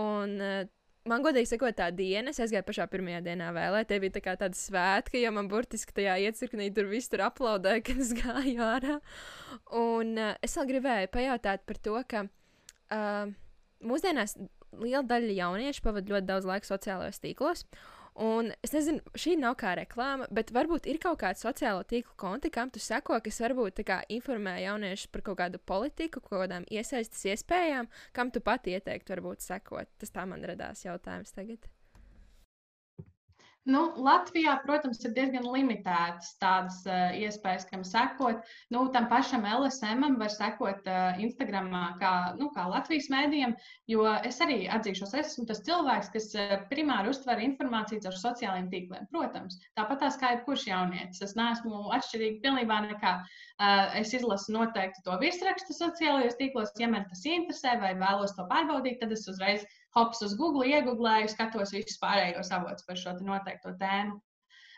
Un, 0.00 0.40
uh, 0.40 0.72
Man 1.04 1.20
godīgi 1.20 1.50
sakot, 1.50 1.74
tā 1.76 1.90
diena, 1.92 2.32
es 2.32 2.38
aizgāju 2.40 2.64
pašā 2.64 2.86
pirmajā 2.88 3.18
dienā 3.26 3.50
vēlēt, 3.52 3.90
tie 3.90 3.98
bija 4.00 4.14
tā 4.14 4.22
kā 4.24 4.32
tāda 4.40 4.56
svētka, 4.56 5.18
jo 5.20 5.32
man 5.36 5.50
burtiski 5.52 5.92
tajā 5.98 6.14
iecirknī 6.30 6.70
tur 6.72 6.88
viss 6.88 7.12
tur 7.12 7.26
aplaudēja, 7.26 7.82
kad 7.90 8.00
es 8.00 8.14
gāju 8.16 8.64
ārā. 8.64 8.94
Un 9.76 10.14
uh, 10.16 10.30
es 10.40 10.56
vēl 10.56 10.70
gribēju 10.70 11.10
pajautāt 11.12 11.66
par 11.68 11.80
to, 11.84 11.98
ka 12.08 12.24
uh, 12.24 13.34
mūsdienās 13.84 14.38
liela 14.80 15.04
daļa 15.10 15.36
jauniešu 15.42 15.84
pavada 15.84 16.14
ļoti 16.14 16.28
daudz 16.30 16.48
laika 16.48 16.70
sociālajos 16.72 17.20
tīklos. 17.20 17.66
Un 18.14 18.52
es 18.62 18.70
nezinu, 18.70 19.02
šī 19.18 19.32
nav 19.42 19.56
kā 19.58 19.72
reklāma, 19.74 20.28
bet 20.30 20.52
varbūt 20.54 20.86
ir 20.86 21.00
kaut 21.02 21.18
kāda 21.24 21.40
sociālo 21.40 21.82
tīklu 21.82 22.14
konti, 22.20 22.50
kam 22.54 22.70
tu 22.70 22.78
seko, 22.78 23.18
kas 23.24 23.40
varbūt 23.42 23.82
kā, 23.88 24.04
informē 24.14 24.60
jauniešus 24.62 25.10
par 25.10 25.24
kaut 25.26 25.40
kādu 25.42 25.58
politiku, 25.58 26.22
kaut 26.22 26.44
kādām 26.44 26.68
iesaistas 26.70 27.26
iespējām, 27.34 27.90
kam 28.14 28.30
tu 28.30 28.44
pati 28.44 28.78
ieteiktu, 28.78 29.16
varbūt 29.16 29.42
sekot. 29.42 29.90
Tas 29.98 30.14
tā 30.14 30.28
man 30.30 30.46
radās 30.46 30.86
jautājums 30.86 31.34
tagad. 31.34 31.66
Nu, 33.64 33.80
Latvijā, 33.96 34.58
protams, 34.60 34.98
ir 35.06 35.14
diezgan 35.16 35.46
limitētas 35.48 36.34
tādas 36.40 36.82
uh, 36.84 37.14
iespējas, 37.16 37.64
kam 37.70 37.80
sekot. 37.88 38.42
Nu, 38.74 38.82
tam 38.92 39.06
pašam 39.08 39.46
LSM 39.48 40.04
var 40.20 40.32
sekot 40.32 40.84
uh, 40.84 41.20
Instagram, 41.24 41.70
kā, 42.00 42.12
nu, 42.36 42.50
kā 42.52 42.66
Latvijas 42.68 43.08
mēdījiem, 43.14 43.54
jo 43.88 44.04
es 44.28 44.42
arī 44.44 44.58
atzīšos, 44.68 45.14
es 45.16 45.32
esmu 45.32 45.46
tas 45.48 45.62
cilvēks, 45.64 46.10
kas 46.12 46.28
uh, 46.36 46.52
primāri 46.68 47.08
uztver 47.14 47.40
informāciju 47.46 48.04
caur 48.04 48.18
sociālajiem 48.20 48.68
tīkliem. 48.74 49.08
Protams, 49.14 49.56
tāpat 49.80 50.04
tās 50.04 50.20
kā 50.20 50.34
jebkurš 50.34 50.66
jaunietis. 50.68 51.24
Es 51.24 51.32
neesmu 51.38 51.86
atšķirīgi 51.96 52.42
pilnībā 52.44 52.82
nekā. 52.90 53.14
Uh, 53.54 53.96
es 54.02 54.12
izlasu 54.12 54.52
noteikti 54.58 55.06
to 55.06 55.16
virsrakstu 55.22 55.72
sociālajos 55.78 56.36
tīklos, 56.36 56.74
ja 56.82 56.90
man 56.92 57.08
tas 57.08 57.24
interesē 57.24 57.78
vai 57.80 57.94
vēlos 57.96 58.36
to 58.36 58.44
pārbaudīt, 58.50 59.00
tad 59.00 59.14
es 59.16 59.24
uzreiz 59.30 59.64
hops 59.96 60.22
uz 60.26 60.36
Google, 60.38 60.66
iegūlēju, 60.70 61.32
skatos 61.32 61.74
visus 61.74 61.98
pārējos 62.02 62.52
avotus 62.54 62.86
par 62.88 63.00
šo 63.00 63.16
noteikto 63.22 63.74
tēmu. 63.80 64.20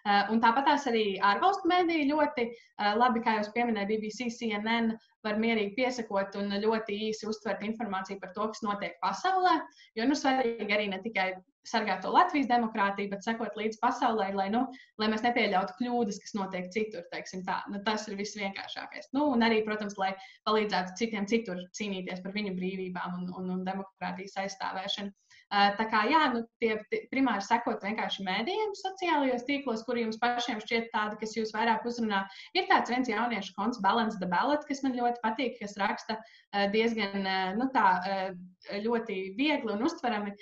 Uh, 0.07 0.29
un 0.31 0.39
tāpat 0.39 0.69
arī 0.87 1.17
ārvalstu 1.19 1.67
mēdīji 1.67 2.11
ļoti 2.13 2.45
uh, 2.47 2.93
labi, 2.95 3.25
kā 3.25 3.41
jūs 3.41 3.51
pieminējāt, 3.57 3.91
BBC, 3.91 4.29
CNN 4.37 4.93
var 5.27 5.43
mierīgi 5.43 5.75
piesakot 5.77 6.39
un 6.41 6.55
ļoti 6.63 6.97
īsi 7.11 7.29
uztvert 7.31 7.65
informāciju 7.67 8.23
par 8.23 8.33
to, 8.37 8.49
kas 8.53 8.65
notiek 8.67 8.97
pasaulē. 9.03 9.59
Jo 9.99 10.07
nu, 10.09 10.17
svarīgi 10.19 10.73
arī 10.79 10.89
ne 10.93 11.03
tikai 11.05 11.33
sargāt 11.67 12.03
to 12.05 12.13
Latvijas 12.15 12.49
demokrātiju, 12.51 13.11
bet 13.11 13.27
sekot 13.27 13.57
līdzi 13.59 13.81
pasaulē, 13.83 14.29
lai, 14.39 14.47
nu, 14.55 14.63
lai 15.01 15.09
mēs 15.11 15.25
nepieļautu 15.27 15.77
kļūdas, 15.81 16.21
kas 16.23 16.37
notiek 16.39 16.71
citur. 16.75 17.07
Nu, 17.73 17.83
tas 17.87 18.07
ir 18.07 18.19
viss 18.21 18.39
vienkāršākais. 18.39 19.11
Nu, 19.17 19.27
un 19.35 19.43
arī, 19.47 19.63
protams, 19.67 19.99
lai 20.01 20.13
palīdzētu 20.49 20.97
citiem 21.01 21.27
citur 21.31 21.63
cīnīties 21.79 22.23
par 22.25 22.35
viņu 22.37 22.55
brīvībām 22.59 23.21
un, 23.21 23.31
un, 23.41 23.51
un 23.57 23.65
demokrātijas 23.67 24.39
aizstāvēšanu. 24.45 25.15
Tā 25.51 25.85
kā 25.93 26.01
jā, 26.11 26.21
nu, 26.33 26.41
tie 26.59 26.73
primāri 27.13 27.45
sekot 27.47 27.85
vienkārši 27.87 28.25
mēdījiem, 28.27 28.73
sociālajos 28.81 29.45
tīklos, 29.47 29.85
kuriem 29.87 30.09
jums 30.09 30.19
pašiem 30.19 30.59
šķiet 30.65 30.89
tādi, 30.91 31.19
kas 31.21 31.37
jūs 31.39 31.55
vairāk 31.55 31.87
uzrunā. 31.87 32.25
Ir 32.59 32.67
tāds 32.71 32.91
viens 32.91 33.11
jauniešu 33.13 33.55
konts, 33.55 33.79
Balance 33.85 34.19
the 34.19 34.27
Ballot, 34.27 34.67
kas 34.67 34.83
man 34.83 34.99
ļoti 34.99 35.23
patīk, 35.23 35.55
kas 35.61 35.79
raksta 35.79 36.19
diezgan 36.75 37.23
nu, 37.61 37.71
tā, 37.77 37.87
ļoti 38.83 39.21
viegli 39.39 39.71
un 39.77 39.87
uztverami 39.87 40.35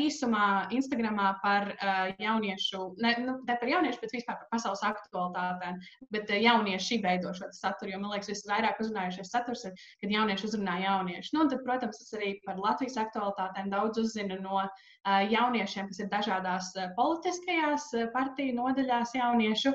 īsumā 0.00 0.68
Instagramā 0.74 1.32
par 1.42 1.70
jauniešu, 2.18 2.82
ne, 3.04 3.14
nu, 3.24 3.36
ne 3.46 3.56
par 3.60 3.70
jauniešu, 3.70 4.00
bet 4.02 4.14
vispār 4.16 4.38
par 4.40 4.48
pasaules 4.52 4.82
aktualitātēm. 4.86 5.80
Bet 6.14 6.30
jaunieši 6.32 7.00
veido 7.04 7.32
šo 7.36 7.50
saturu, 7.54 7.92
jo 7.94 8.02
man 8.02 8.14
liekas, 8.14 8.32
visvairāk 8.32 8.80
uzrunājušies 8.82 9.32
saturs 9.32 9.64
ir, 9.68 9.76
kad 10.02 10.14
jaunieši 10.14 10.48
uzrunā 10.50 10.78
jauniešu. 10.82 11.34
Nu, 11.36 11.48
tad, 11.52 11.64
protams, 11.66 12.02
es 12.04 12.14
arī 12.18 12.34
par 12.46 12.60
Latvijas 12.62 12.98
aktualitātēm 13.04 13.72
daudz 13.74 14.02
uzzinu 14.02 14.40
no 14.42 14.64
jauniešiem, 15.06 15.88
kas 15.88 16.02
ir 16.02 16.10
dažādās 16.12 16.70
politiskajās 16.98 17.88
partiju 18.14 18.56
nodaļās 18.58 19.14
jauniešu, 19.16 19.74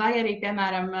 vai 0.00 0.12
arī, 0.22 0.38
piemēram, 0.42 0.92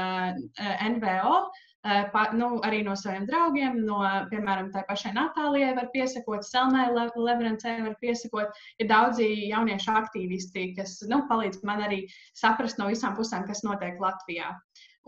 NVO. 0.96 1.34
Eh, 1.80 2.12
nu, 2.36 2.46
arī 2.60 2.82
no 2.84 2.92
saviem 2.92 3.24
draugiem, 3.24 3.78
no, 3.88 4.02
piemēram, 4.28 4.66
tā 4.74 4.82
pašai 4.84 5.14
Natālijai 5.16 5.70
var 5.78 5.86
piesakot, 5.94 6.44
Selmai 6.44 6.90
Leverencei 6.92 7.78
var 7.80 7.94
piesakot. 8.02 8.58
Ir 8.76 8.88
daudzi 8.90 9.28
jauniešu 9.48 9.94
aktīvisti, 10.02 10.74
kas 10.76 10.98
nu, 11.08 11.22
palīdz 11.30 11.62
man 11.64 11.80
arī 11.86 12.02
saprast 12.36 12.76
no 12.76 12.90
visām 12.90 13.16
pusēm, 13.16 13.46
kas 13.48 13.64
notiek 13.64 13.96
Latvijā. 14.02 14.50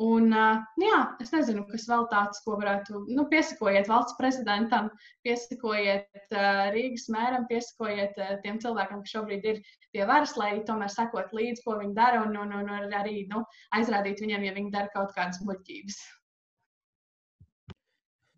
Un, 0.00 0.32
uh, 0.32 0.62
jā, 0.80 1.00
es 1.20 1.34
nezinu, 1.34 1.66
kas 1.68 1.84
vēl 1.90 2.06
tāds, 2.08 2.40
ko 2.46 2.56
varētu 2.56 3.02
nu, 3.18 3.26
piesakojiet 3.28 3.92
valsts 3.92 4.16
prezidentam, 4.16 4.88
piesakojiet 5.28 6.08
uh, 6.32 6.72
Rīgas 6.72 7.04
mēram, 7.12 7.44
piesakojiet 7.52 8.16
tiem 8.46 8.62
cilvēkiem, 8.64 9.04
kas 9.04 9.12
šobrīd 9.18 9.44
ir 9.52 9.60
pie 9.92 10.08
varas, 10.08 10.32
lai 10.40 10.54
tomēr 10.64 10.88
sekot 10.96 11.36
līdzi, 11.36 11.66
ko 11.68 11.76
viņi 11.84 11.94
dara, 12.00 12.24
un, 12.24 12.40
un, 12.46 12.56
un 12.64 12.98
arī 13.04 13.26
nu, 13.28 13.44
aizrādīt 13.76 14.24
viņiem, 14.24 14.48
ja 14.48 14.56
viņi 14.56 14.72
dara 14.72 14.88
kaut 14.96 15.12
kādas 15.20 15.44
muļķības. 15.44 16.02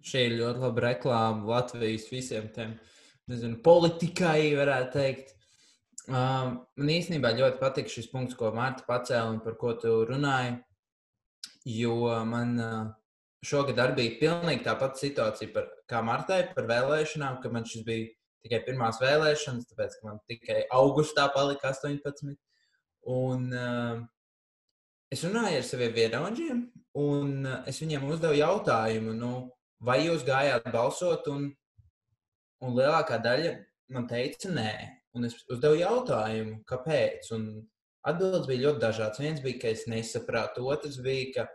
Šī 0.05 0.27
ir 0.29 0.37
ļoti 0.41 0.61
laba 0.61 0.85
reklāma 0.89 1.49
Latvijas 1.49 2.11
visiem 2.13 2.51
tiem 2.53 2.75
nezinu, 3.31 3.61
politikai, 3.65 4.53
varētu 4.59 4.93
teikt. 4.99 5.33
Um, 6.05 6.59
man 6.77 6.91
īstenībā 6.93 7.31
ļoti 7.39 7.61
patīk 7.63 7.89
šis 7.89 8.11
punkts, 8.13 8.37
ko 8.37 8.51
Mārta 8.53 8.85
pacēla 8.89 9.31
un 9.33 9.41
par 9.45 9.57
ko 9.61 9.73
tu 9.81 9.95
runāji. 10.11 10.59
Jo 11.65 11.97
man 12.29 12.59
uh, 12.61 12.83
šogad 13.45 13.81
arī 13.81 13.97
bija 13.99 14.19
pilnīgi 14.21 14.65
tā 14.67 14.75
pati 14.81 15.07
situācija 15.07 15.53
par, 15.55 15.69
kā 15.91 16.01
Martai 16.05 16.43
par 16.55 16.69
vēlēšanām, 16.69 17.41
ka 17.43 17.53
man 17.53 17.67
šis 17.69 17.85
bija 17.87 18.11
tikai 18.45 18.61
pirmās 18.67 19.01
vēlēšanas, 19.01 19.69
tāpēc 19.71 19.99
ka 19.99 20.09
man 20.09 20.21
tikai 20.29 20.65
augustā 20.77 21.27
palika 21.33 21.73
18. 21.73 22.37
Un, 23.15 23.49
uh, 23.53 24.05
es 25.13 25.25
runāju 25.25 25.61
ar 25.61 25.67
saviem 25.69 25.97
vienaudžiem, 25.97 26.63
un 27.01 27.35
uh, 27.45 27.59
es 27.69 27.81
viņiem 27.81 28.07
uzdevu 28.09 28.39
jautājumu, 28.41 29.17
nu, 29.17 29.33
vai 29.85 30.01
jūs 30.07 30.25
gājāt 30.27 30.67
balsot, 30.73 31.29
un, 31.33 31.49
un 32.65 32.77
lielākā 32.77 33.21
daļa 33.23 33.55
man 33.95 34.09
teica, 34.11 34.51
nē. 34.53 34.73
Un 35.15 35.29
es 35.29 35.37
uzdevu 35.47 35.79
jautājumu, 35.79 36.59
kāpēc. 36.67 37.29
Un 37.37 37.47
atbildes 38.07 38.49
bija 38.51 38.67
ļoti 38.67 38.83
dažādas. 38.83 39.23
Viens 39.23 39.45
bija, 39.45 39.61
ka 39.63 39.71
es 39.71 39.85
nesapratu, 39.91 40.67
otrs 40.73 40.99
bija, 41.05 41.29
ka 41.37 41.47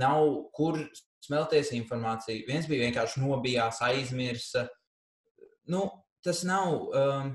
nav 0.00 0.26
kur 0.56 0.80
smelties 1.22 1.70
informāciju. 1.76 2.48
Viens 2.48 2.66
bija 2.70 2.88
vienkārši 2.88 3.22
nobijās, 3.22 3.78
aizmirsa. 3.86 4.66
Nu, 5.70 5.86
tas 6.24 6.42
nav. 6.48 6.74
Um, 6.90 7.32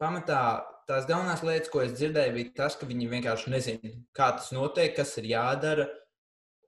pamatā 0.00 0.42
tās 0.88 1.06
galvenās 1.08 1.44
lietas, 1.44 1.70
ko 1.70 1.82
es 1.84 1.92
dzirdēju, 1.94 2.34
bija 2.38 2.52
tas, 2.62 2.76
ka 2.78 2.88
viņi 2.88 3.08
vienkārši 3.10 3.52
nezina, 3.52 3.92
kā 4.16 4.30
tas 4.38 4.48
notiek, 4.56 4.94
kas 4.96 5.12
ir 5.20 5.28
jādara, 5.34 5.86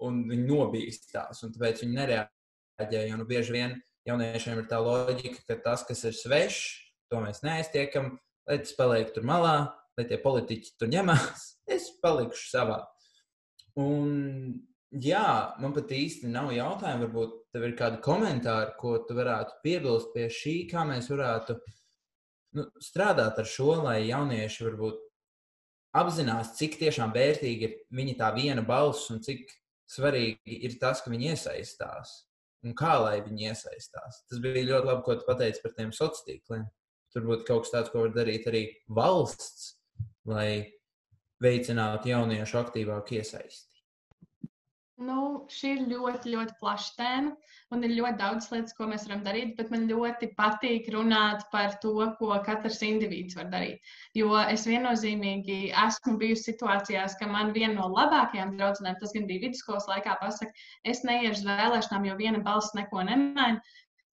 un 0.07 0.23
viņi 0.31 0.47
nobīstās. 0.49 1.45
Tāpēc 1.45 1.85
viņi 1.85 1.99
nereaģēja. 1.99 3.09
Jo 3.11 3.21
nu, 3.21 3.29
bieži 3.29 3.57
vien 3.57 3.77
jauniešiem 4.09 4.63
ir 4.63 4.69
tā 4.71 4.81
loģika, 4.83 5.45
ka 5.49 5.59
tas, 5.65 5.85
kas 5.87 6.03
ir 6.09 6.17
svešs, 6.17 6.65
to 7.13 7.21
mēs 7.23 7.43
neaiztiekam, 7.45 8.17
lai 8.49 8.59
tas 8.63 8.75
paliek 8.79 9.13
tur 9.15 9.27
malā, 9.29 9.57
lai 9.99 10.07
tie 10.09 10.19
politiķi 10.21 10.77
tur 10.79 10.93
ņemās. 10.93 11.49
Es 11.73 11.87
palikšu 12.03 12.49
savā. 12.51 12.81
Un, 13.79 14.09
jā, 14.91 15.55
man 15.63 15.73
pat 15.73 15.93
īsti 15.95 16.29
nav 16.29 16.51
jautājumu. 16.53 17.07
Varbūt 17.07 17.37
tev 17.55 17.65
ir 17.69 17.77
kādi 17.79 18.01
komentāri, 18.05 18.75
ko 18.81 18.97
tu 19.07 19.15
varētu 19.17 19.61
piebilst 19.63 20.11
pie 20.13 20.27
šī, 20.27 20.57
kā 20.69 20.83
mēs 20.89 21.07
varētu 21.09 21.57
nu, 22.59 22.67
strādāt 22.83 23.39
ar 23.41 23.49
šo, 23.49 23.77
lai 23.87 24.03
jaunieši 24.09 24.67
varbūt 24.67 25.01
apzinās, 26.03 26.55
cik 26.59 26.77
tiešām 26.83 27.15
vērtīgi 27.15 27.69
ir 27.69 27.79
viņa 27.95 28.19
tā 28.21 28.31
viena 28.37 28.67
balss 28.67 29.11
un 29.15 29.23
cik 29.25 29.47
svarīgi 29.93 30.61
ir 30.67 30.77
tas, 30.81 31.03
ka 31.03 31.13
viņi 31.13 31.33
iesaistās. 31.33 32.21
Un 32.63 32.77
kā 32.79 32.95
lai 33.03 33.17
viņi 33.25 33.49
iesaistās. 33.51 34.23
Tas 34.31 34.41
bija 34.43 34.63
ļoti 34.69 34.89
labi, 34.89 35.03
ko 35.07 35.17
tu 35.19 35.27
pateici 35.27 35.63
par 35.65 35.75
tiem 35.79 35.91
sociāliem 35.95 36.29
tīkliem. 36.29 36.69
Tur 37.13 37.27
būtu 37.29 37.47
kaut 37.49 37.67
kas 37.67 37.75
tāds, 37.75 37.91
ko 37.93 38.07
var 38.07 38.15
darīt 38.15 38.47
arī 38.49 38.63
valsts, 38.89 39.75
lai 40.31 40.73
veicinātu 41.43 42.13
jauniešu 42.13 42.61
aktīvāku 42.63 43.19
iesaisti. 43.19 43.72
Nu, 45.03 45.23
šī 45.53 45.71
ir 45.77 45.83
ļoti, 45.91 46.33
ļoti 46.35 46.55
plaša 46.61 46.95
tēma, 46.99 47.33
un 47.75 47.87
ir 47.87 47.95
ļoti 47.97 48.19
daudz 48.21 48.49
lietas, 48.53 48.75
ko 48.77 48.87
mēs 48.91 49.07
varam 49.09 49.23
darīt. 49.27 49.55
Bet 49.59 49.71
man 49.73 49.87
ļoti 49.91 50.29
patīk 50.39 50.91
runāt 50.95 51.47
par 51.55 51.77
to, 51.85 51.95
ko 52.19 52.37
katrs 52.47 52.81
indivīds 52.87 53.39
var 53.39 53.49
darīt. 53.55 53.93
Jo 54.19 54.37
es 54.43 54.67
viennozīmīgi 54.69 55.59
esmu 55.87 56.17
bijusi 56.21 56.51
situācijās, 56.51 57.17
ka 57.21 57.31
man 57.31 57.55
viena 57.57 57.75
no 57.81 57.89
labākajām 57.95 58.57
draudzenēm, 58.59 58.99
tas 59.01 59.15
gan 59.17 59.29
bija 59.31 59.47
vidusskolas 59.47 59.89
laikā, 59.91 60.19
pasakā, 60.21 60.53
es 60.95 61.03
neiešu 61.09 61.41
uz 61.41 61.47
vēlēšanām, 61.49 62.11
jo 62.11 62.19
viena 62.21 62.43
balss 62.45 62.77
neko 62.79 63.07
nemaina. 63.09 63.63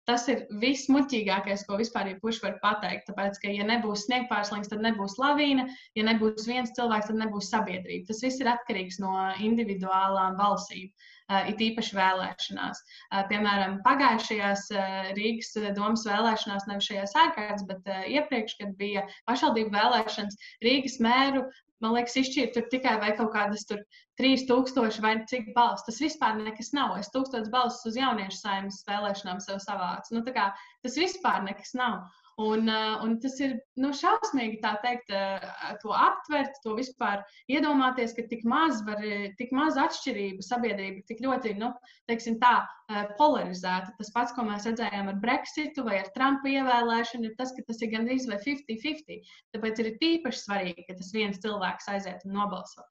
Tas 0.10 0.24
ir 0.34 0.40
viss 0.62 0.88
muļķīgākais, 0.90 1.68
ko 1.68 1.78
vispār 1.78 2.08
jebkurš 2.10 2.40
var 2.42 2.56
pateikt. 2.64 3.06
Tāpēc, 3.12 3.36
ka, 3.44 3.52
ja 3.54 3.68
nebūs 3.68 4.08
sniegpārslings, 4.08 4.72
tad 4.72 4.82
nebūs 4.82 5.20
lavīna, 5.22 5.68
ja 5.94 6.06
nebūs 6.08 6.48
viens 6.50 6.74
cilvēks, 6.74 7.12
tad 7.12 7.20
nebūs 7.20 7.52
sabiedrība. 7.54 8.08
Tas 8.08 8.24
viss 8.26 8.42
ir 8.42 8.50
atkarīgs 8.50 8.98
no 9.04 9.14
individuālām 9.46 10.40
balsīm. 10.40 10.90
Uh, 11.30 11.46
it 11.52 11.60
īpaši 11.62 11.94
vēlēšanās. 11.94 12.80
Uh, 12.82 13.20
piemēram, 13.30 13.76
pagājušajās 13.86 14.64
uh, 14.74 15.12
Rīgas 15.14 15.54
domas 15.78 16.08
vēlēšanās, 16.10 16.66
nevis 16.66 16.88
šajās 16.90 17.14
ārkārtas, 17.22 17.68
bet 17.70 17.92
iepriekš, 18.10 18.56
kad 18.64 18.74
bija 18.82 19.06
pašvaldību 19.30 19.76
vēlēšanas, 19.78 20.40
Rīgas 20.66 20.98
mēru 21.06 21.46
man 21.84 21.96
liekas, 21.96 22.18
izšķirt 22.22 22.56
tur 22.56 22.66
tikai 22.72 22.96
vai 23.02 23.12
kaut 23.18 23.32
kādas 23.36 23.66
tur 23.70 23.82
3000 24.22 25.02
vai 25.06 25.14
cik 25.32 25.52
balss. 25.56 25.86
Tas 25.88 26.00
vispār 26.04 26.40
nekas 26.40 26.74
nav. 26.76 26.98
Es 27.00 27.12
tūkstotis 27.14 27.52
balsis 27.54 27.92
uz 27.92 28.00
jauniešu 28.00 28.42
saimnes 28.42 28.82
vēlēšanām 28.90 29.40
sev 29.44 29.62
savācu. 29.64 30.16
Nu, 30.18 30.24
kā, 30.36 30.50
tas 30.86 30.98
vispār 31.00 31.44
nekas 31.48 31.76
nav. 31.80 32.02
Un, 32.40 32.70
uh, 32.72 33.02
un 33.04 33.18
tas 33.20 33.34
ir 33.44 33.58
nu, 33.84 33.90
šausmīgi 34.00 34.62
tā 34.64 34.70
teikt, 34.80 35.10
uh, 35.12 35.74
to 35.82 35.92
aptvert, 35.92 36.56
to 36.64 36.72
vispār 36.78 37.26
iedomāties, 37.52 38.14
ka 38.16 38.24
tik 38.32 38.46
maz, 38.48 38.80
var, 38.88 39.04
tik 39.42 39.52
maz 39.56 39.76
atšķirība 39.82 40.46
sabiedrība, 40.48 41.04
tik 41.10 41.20
ļoti 41.26 41.58
nu, 41.60 41.74
teiksim, 42.08 42.38
tā, 42.40 42.54
uh, 42.64 43.02
polarizēta. 43.20 43.92
Tas 44.00 44.14
pats, 44.16 44.36
ko 44.38 44.48
mēs 44.48 44.70
redzējām 44.70 45.12
ar 45.12 45.20
Brexitu 45.20 45.84
vai 45.90 46.00
ar 46.00 46.08
Trumpa 46.16 46.48
ievēlēšanu, 46.54 47.28
ir 47.28 47.36
tas, 47.42 47.52
ka 47.58 47.68
tas 47.68 47.84
ir 47.84 47.92
gandrīz 47.98 48.30
vai 48.32 48.40
50-50. 48.48 49.36
Tāpēc 49.58 49.84
ir 49.84 49.94
tīpaši 50.00 50.44
svarīgi, 50.46 50.88
ka 50.88 50.96
tas 51.02 51.12
viens 51.18 51.44
cilvēks 51.44 51.92
aiziet 51.92 52.24
un 52.24 52.40
nobalso. 52.40 52.88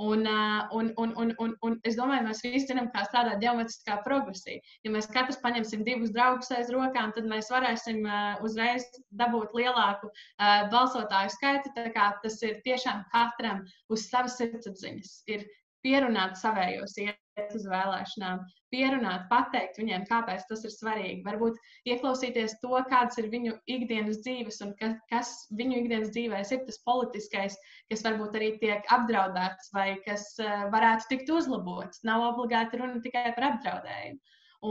Un, 0.00 0.26
un, 0.72 0.92
un, 0.96 1.12
un, 1.16 1.34
un, 1.38 1.54
un 1.62 1.74
es 1.86 1.96
domāju, 1.98 2.24
mēs 2.26 2.40
visi 2.42 2.66
zinām, 2.70 2.88
kā 2.94 3.04
strādā 3.06 3.36
geometriskā 3.42 3.98
progresija. 4.06 4.62
Ja 4.82 4.92
mēs 4.94 5.10
katrs 5.12 5.38
paņemsim 5.44 5.84
divus 5.86 6.14
draugus 6.14 6.50
aiz 6.56 6.72
rokām, 6.72 7.12
tad 7.14 7.28
mēs 7.30 7.52
varēsim 7.52 8.00
uzreiz 8.42 8.88
dabūt 9.20 9.54
lielāku 9.54 10.10
balsotāju 10.72 11.34
skaitu. 11.36 11.74
Tas 11.76 12.40
ir 12.42 12.62
tiešām 12.66 13.04
katram 13.12 13.62
uz 13.92 14.08
savas 14.08 14.38
sirdsapziņas. 14.40 15.12
Ir 15.30 15.46
pierunāt 15.84 16.40
savējos, 16.40 16.96
iet 17.40 17.54
uz 17.56 17.64
vēlēšanām, 17.68 18.42
pierunāt, 18.72 19.24
pateikt 19.30 19.78
viņiem, 19.80 20.04
kāpēc 20.08 20.44
tas 20.48 20.64
ir 20.66 20.72
svarīgi. 20.74 21.22
Varbūt 21.26 21.58
ieklausīties 21.88 22.58
to, 22.62 22.72
kādas 22.90 23.18
ir 23.22 23.30
viņu 23.32 23.54
ikdienas 23.70 24.20
dzīves 24.24 24.60
un 24.66 24.74
ka, 24.80 24.92
kas 25.12 25.32
viņu 25.58 25.80
ikdienas 25.82 26.12
dzīvēs 26.16 26.52
ir 26.56 26.62
tas 26.68 26.80
politiskais, 26.88 27.56
kas 27.92 28.04
varbūt 28.06 28.38
arī 28.40 28.52
tiek 28.62 28.88
apdraudēts 28.96 29.72
vai 29.76 29.88
kas 30.06 30.28
uh, 30.42 30.68
varētu 30.74 31.10
tikt 31.12 31.32
uzlabots. 31.32 32.04
Nav 32.08 32.28
obligāti 32.32 32.80
runa 32.80 33.02
tikai 33.04 33.30
par 33.36 33.52
apdraudējumu. 33.52 34.20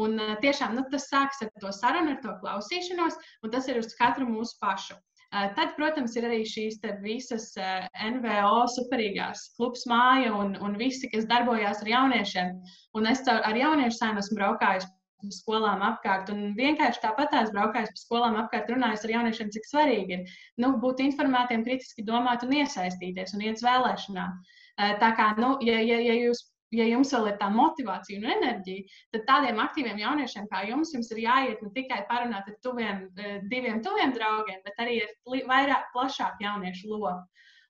Un 0.02 0.20
uh, 0.24 0.36
tiešām 0.44 0.78
nu, 0.78 0.86
tas 0.92 1.10
sākas 1.12 1.42
ar 1.44 1.54
to 1.62 1.74
sarunu, 1.76 2.16
ar 2.16 2.22
to 2.24 2.36
klausīšanos, 2.44 3.18
un 3.44 3.54
tas 3.54 3.68
ir 3.68 3.82
uz 3.82 3.92
katru 3.98 4.30
mūsu 4.30 4.56
pašu. 4.62 4.96
Eh, 5.32 5.52
tad, 5.56 5.70
protams, 5.78 6.16
ir 6.20 6.26
arī 6.28 6.42
šīs 6.44 6.82
visas 7.00 7.46
eh, 7.56 7.86
NVO 8.04 8.66
superīgās 8.74 9.46
klubs 9.56 9.86
māja 9.88 10.34
un, 10.36 10.58
un 10.60 10.76
visi, 10.76 11.08
kas 11.14 11.28
darbojās 11.30 11.86
ar 11.86 11.92
jauniešiem. 11.92 12.58
Un 13.00 13.08
es 13.08 13.24
ar 13.32 13.56
jauniešu 13.56 13.96
saimnu 13.96 14.20
esmu 14.20 14.36
braukājis 14.42 14.90
pa 15.22 15.32
skolām 15.38 15.86
apkārt. 15.88 16.34
Un 16.34 16.52
vienkārši 16.58 17.00
tāpat 17.06 17.32
tās 17.32 17.54
braukājis 17.56 17.94
pa 17.96 18.04
skolām 18.04 18.36
apkārt, 18.44 18.74
runājot 18.76 19.08
ar 19.08 19.16
jauniešiem, 19.16 19.54
cik 19.56 19.70
svarīgi 19.70 20.18
ir 20.18 20.36
nu, 20.60 20.74
būt 20.84 21.00
informētiem, 21.08 21.64
kritiski 21.64 22.04
domāt 22.04 22.44
un 22.44 22.52
iesaistīties 22.60 23.32
un 23.38 23.48
iet 23.48 23.62
uz 23.62 23.66
vēlēšanām. 23.70 24.36
Eh, 24.82 24.96
tā 25.00 25.14
kā, 25.16 25.32
nu, 25.40 25.54
ja, 25.64 25.80
ja, 25.80 26.02
ja 26.12 26.18
jūs 26.26 26.44
ja 26.76 26.88
jums 26.88 27.12
vēl 27.14 27.32
ir 27.32 27.38
tā 27.40 27.50
motivācija 27.54 28.20
un 28.20 28.30
enerģija, 28.36 29.00
tad 29.16 29.26
tādiem 29.28 29.60
aktīviem 29.64 30.00
jauniešiem 30.02 30.48
kā 30.52 30.64
jums, 30.70 30.94
jums 30.96 31.12
ir 31.14 31.24
jāiet 31.26 31.64
ne 31.64 31.72
tikai 31.76 32.02
parunāt 32.10 32.48
ar 32.48 32.58
tuviem, 32.66 33.04
eh, 33.18 33.40
diviem 33.52 33.82
tuviem 33.84 34.16
draugiem, 34.16 34.62
bet 34.66 34.80
arī 34.80 35.02
ar 35.04 35.44
vairāk, 35.52 35.92
plašāku 35.96 36.48
jauniešu 36.48 36.88
loku. 36.94 37.20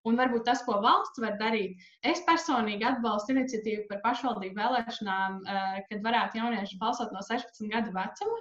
Un 0.06 0.16
varbūt 0.18 0.46
tas, 0.46 0.64
ko 0.66 0.80
valsts 0.82 1.22
var 1.22 1.36
darīt, 1.38 1.76
es 2.04 2.24
personīgi 2.26 2.86
atbalstu 2.90 3.36
iniciatīvu 3.36 3.86
par 3.90 4.02
pašvaldību 4.06 4.58
vēlēšanām, 4.58 5.42
eh, 5.46 5.82
kad 5.90 6.02
varētu 6.02 6.42
jaunieši 6.42 6.80
balsot 6.80 7.12
no 7.14 7.22
16 7.22 7.70
gadu 7.70 7.92
vecuma. 7.94 8.40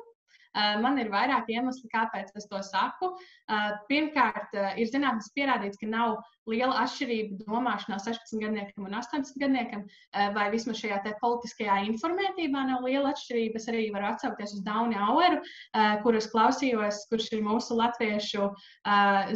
Eh, 0.57 0.77
man 0.81 0.99
ir 0.99 1.11
vairāk 1.11 1.47
iemesli, 1.47 1.89
kāpēc 1.95 2.33
es 2.35 2.47
to 2.51 2.59
saku. 2.59 3.17
Pirmkārt, 3.89 4.51
ir 4.77 4.87
zināms 4.87 5.31
pierādīts, 5.37 5.79
ka 5.79 5.87
nav 5.87 6.17
liela 6.51 6.83
atšķirība 6.85 7.45
domāšanā 7.47 7.99
16 8.03 8.43
gadniekam 8.43 8.87
un 8.89 8.97
18 8.99 9.39
gadniekam, 9.41 9.85
vai 10.37 10.47
vismaz 10.53 10.81
šajā 10.81 11.15
politiskajā 11.21 11.81
informētībā 11.89 12.65
nav 12.69 12.85
liela 12.87 13.13
atšķirība. 13.15 13.61
Es 13.61 13.69
arī 13.73 13.87
varu 13.95 14.11
atsaukties 14.11 14.57
uz 14.59 14.65
Dauni 14.67 14.99
Aueru, 14.99 15.41
kurus 16.05 16.31
klausījos, 16.33 17.05
kurš 17.11 17.31
ir 17.37 17.45
mūsu 17.47 17.79
latviešu 17.79 18.51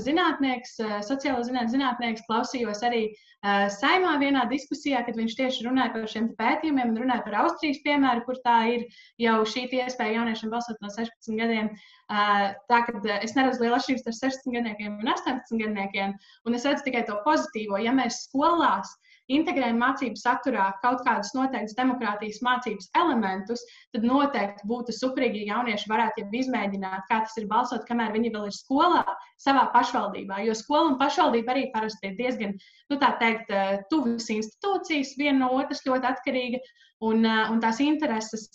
zinātnieks, 0.04 0.78
sociālo 1.06 1.44
zinātņu 1.46 1.76
zinātnieks, 1.76 2.26
klausījos 2.28 2.82
arī 2.86 3.06
saimā 3.44 4.14
vienā 4.22 4.46
diskusijā, 4.48 5.02
kad 5.04 5.18
viņš 5.20 5.34
tieši 5.36 5.66
runāja 5.66 5.92
par 5.92 6.06
šiem 6.08 6.30
pētījumiem 6.38 6.94
un 6.94 7.00
runāja 7.02 7.24
par 7.26 7.36
Austrijas 7.42 7.82
piemēru, 7.84 8.24
kur 8.24 8.38
tā 8.44 8.56
ir 8.72 8.86
jau 9.20 9.42
šī 9.44 9.66
iespēja 9.68 10.16
jauniešiem 10.20 10.52
balsot 10.52 10.80
no 10.80 10.88
16 10.88 11.36
gadiem. 11.36 11.68
Tā 12.08 12.78
kā 12.86 12.94
es 13.20 13.36
neredzu 13.36 13.64
lielu 13.64 13.76
atšķirību 13.76 14.00
starp 14.00 14.16
16 14.16 14.56
gadniekiem 14.56 14.96
un 14.96 15.12
18 15.12 15.60
gadniekiem, 15.60 16.16
un 16.48 16.56
es 16.56 16.64
redzu 16.68 16.86
tikai 16.88 17.03
to 17.08 17.20
pozitīvo. 17.26 17.80
Ja 17.82 17.94
mēs 17.96 18.24
skolās 18.28 18.92
integrējam 19.32 19.78
mācību 19.80 20.20
saturā 20.20 20.66
kaut 20.82 21.00
kādus 21.06 21.32
noteiktus 21.36 21.76
demokrātijas 21.78 22.42
mācības 22.44 22.90
elementus, 23.00 23.62
tad 23.94 24.04
noteikti 24.04 24.68
būtu 24.68 24.92
superīgi, 24.92 25.44
ja 25.46 25.58
jaunieši 25.58 25.90
varētu 25.90 26.24
jau 26.24 26.40
izmēģināt, 26.42 27.06
kā 27.08 27.22
tas 27.24 27.36
ir 27.40 27.48
balsot, 27.48 27.86
kamēr 27.88 28.12
viņi 28.16 28.32
vēl 28.34 28.48
ir 28.50 28.56
skolā, 28.56 29.04
savā 29.40 29.66
pašvaldībā. 29.72 30.42
Jo 30.44 30.56
skola 30.58 30.92
un 30.92 30.98
pašvaldība 31.00 31.54
arī 31.54 31.68
parasti 31.72 32.10
ir 32.10 32.18
diezgan, 32.20 32.56
nu 32.92 33.00
tā 33.00 33.14
teikt, 33.22 33.52
tuvas 33.92 34.28
institūcijas, 34.34 35.16
viena 35.20 35.46
no 35.46 35.54
otras 35.56 35.84
ļoti 35.88 36.12
atkarīga. 36.12 36.64
Un, 37.04 37.26
un 37.26 37.58
tās 37.60 37.80
intereses, 37.84 38.46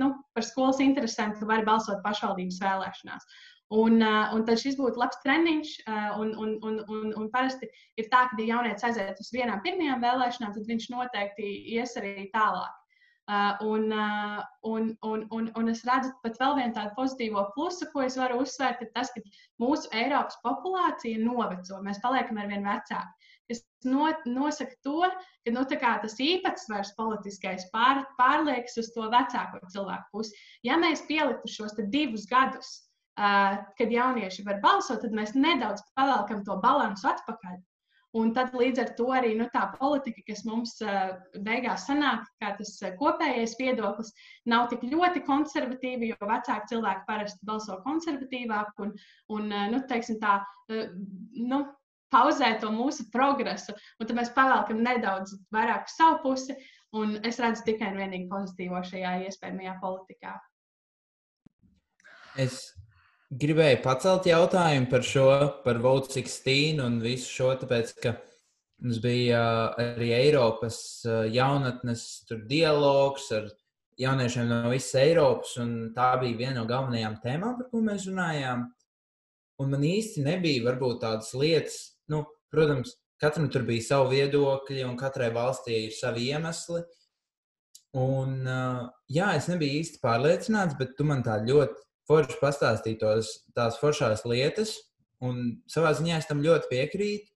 nu, 0.00 0.08
par 0.34 0.42
skolas 0.42 0.80
interesēm, 0.82 1.36
tu 1.38 1.46
vari 1.46 1.62
balsot 1.66 2.00
pašvaldības 2.02 2.56
vēlēšanās. 2.62 3.28
Un, 3.74 3.98
uh, 3.98 4.30
un 4.30 4.44
tad 4.46 4.60
šis 4.62 4.76
būtu 4.78 5.00
labs 5.00 5.18
treniņš. 5.24 5.70
Uh, 5.90 6.18
un, 6.22 6.32
un, 6.38 6.50
un, 6.62 6.80
un, 6.86 7.06
un 7.18 7.30
parasti 7.32 7.66
ir 7.98 8.06
tā, 8.12 8.28
ka, 8.30 8.38
ja 8.38 8.54
jaunietis 8.54 8.86
aiziet 8.86 9.18
uz 9.22 9.30
vienām 9.34 9.62
pirmajām 9.64 10.04
vēlēšanām, 10.04 10.52
tad 10.54 10.68
viņš 10.70 10.90
noteikti 10.92 11.54
ies 11.74 11.96
arī 11.98 12.28
tālāk. 12.34 12.74
Uh, 13.26 13.58
un, 13.66 13.88
uh, 13.90 14.38
un, 14.70 14.92
un, 15.02 15.24
un, 15.34 15.48
un 15.58 15.70
es 15.72 15.82
redzu 15.88 16.12
pat 16.22 16.38
vēl 16.38 16.52
vienu 16.60 16.76
tādu 16.76 16.94
pozitīvo 16.94 17.42
plusu, 17.56 17.88
ko 17.90 18.04
es 18.06 18.14
varu 18.20 18.38
uzsvērt, 18.44 18.84
ir 18.86 18.92
tas, 18.94 19.10
ka 19.10 19.24
mūsu 19.58 19.90
Eiropas 19.98 20.38
populācija 20.46 21.18
noveco. 21.24 21.80
Mēs 21.82 21.98
paliekam 22.04 22.38
ar 22.38 22.46
vien 22.52 22.62
vecāki. 22.62 23.32
Tas 23.50 23.64
no, 23.82 24.06
nosaka 24.30 24.78
to, 24.86 25.10
ka 25.42 25.54
nu, 25.54 25.66
tas 25.66 26.16
īpatsvars 26.22 26.94
politiskais 26.94 27.66
pār, 27.74 28.04
pārliekas 28.18 28.78
uz 28.78 28.94
to 28.94 29.10
vecāko 29.10 29.58
cilvēku 29.74 30.06
pusi. 30.14 30.38
Ja 30.66 30.78
mēs 30.78 31.02
pieliktu 31.10 31.50
šos 31.50 31.74
divus 31.90 32.30
gadus, 32.30 32.85
kad 33.16 33.92
jaunieši 33.92 34.44
var 34.44 34.60
balsot, 34.60 35.00
tad 35.00 35.14
mēs 35.16 35.32
nedaudz 35.36 35.80
pavelkam 35.96 36.42
to 36.44 36.58
balansu 36.60 37.08
atpakaļ. 37.08 37.56
Un 38.16 38.30
tad 38.32 38.54
līdz 38.56 38.80
ar 38.80 38.90
to 38.96 39.06
arī 39.12 39.34
nu, 39.36 39.44
tā 39.52 39.66
politika, 39.74 40.22
kas 40.28 40.44
mums 40.48 40.76
uh, 40.84 41.16
beigās 41.44 41.84
sanāk, 41.88 42.22
kā 42.40 42.54
tas 42.56 42.70
uh, 42.80 42.94
kopējais 42.96 43.56
viedoklis, 43.58 44.12
nav 44.48 44.70
tik 44.70 44.86
ļoti 44.88 45.20
konservatīva, 45.26 46.08
jo 46.12 46.28
vecāki 46.30 46.70
cilvēki 46.70 47.04
parasti 47.08 47.48
balso 47.48 47.76
konservatīvāk 47.84 48.84
un, 48.84 48.94
un 49.36 49.52
nu, 49.72 49.82
teiksim, 49.90 50.20
tā, 50.22 50.38
nu, 50.70 51.60
pauzē 52.12 52.54
to 52.62 52.70
mūsu 52.72 53.08
progresu. 53.12 53.74
Un 54.00 54.08
tad 54.08 54.16
mēs 54.16 54.32
pavēlkam 54.36 54.80
nedaudz 54.86 55.36
vairāk 55.52 55.90
savu 55.92 56.22
pusi, 56.24 56.56
un 56.96 57.18
es 57.26 57.40
redzu 57.42 57.66
tikai 57.68 57.92
un 57.92 58.00
vienīgi 58.00 58.30
pozitīvo 58.32 58.80
šajā 58.86 59.16
iespējamajā 59.26 59.76
politikā. 59.82 60.38
Es 62.40 62.62
gribēju 63.40 63.82
pacelt 63.84 64.26
jautājumu 64.28 64.88
par 64.90 65.04
šo, 65.04 65.26
par 65.64 65.80
Vote 65.84 66.12
16 66.14 66.80
un 66.84 66.98
visu 67.02 67.28
šo, 67.30 67.52
tāpēc, 67.60 67.92
ka 68.02 68.14
mums 68.82 69.00
bija 69.04 69.42
arī 69.80 70.12
Eiropas 70.16 70.78
jaunatnes 71.32 72.04
dialogs 72.48 73.30
ar 73.36 73.48
jauniešiem 74.00 74.50
no 74.50 74.60
visas 74.72 74.98
Eiropas, 75.00 75.56
un 75.62 75.74
tā 75.96 76.12
bija 76.20 76.40
viena 76.42 76.60
no 76.60 76.66
galvenajām 76.68 77.18
tēmām, 77.24 77.56
par 77.60 77.70
ko 77.72 77.82
mēs 77.84 78.08
runājām. 78.10 78.66
Un 79.62 79.72
man 79.72 79.86
īsti 79.88 80.24
nebija 80.24 80.66
varbūt 80.66 81.00
tādas 81.04 81.32
lietas, 81.36 81.78
nu, 82.12 82.26
protams, 82.52 82.92
katram 83.20 83.48
tur 83.52 83.64
bija 83.68 83.86
savi 83.86 84.20
viedokļi, 84.20 84.84
un 84.84 84.98
katrai 85.00 85.30
valstī 85.32 85.86
ir 85.86 85.96
savi 85.96 86.28
iemesli. 86.28 86.84
Un, 87.96 88.42
jā, 89.08 89.30
es 89.38 89.48
nebiju 89.48 89.80
īsti 89.80 90.02
pārliecināts, 90.02 90.76
bet 90.76 90.92
tu 90.98 91.06
man 91.08 91.24
tā 91.24 91.38
ļoti 91.40 91.86
forši 92.08 92.40
pastāstīt 92.40 93.00
tos, 93.02 93.32
tās 93.56 93.78
foršās 93.80 94.24
lietas, 94.28 94.76
un 95.24 95.58
savā 95.70 95.94
ziņā 95.96 96.20
es 96.20 96.28
tam 96.30 96.44
ļoti 96.44 96.70
piekrītu. 96.72 97.32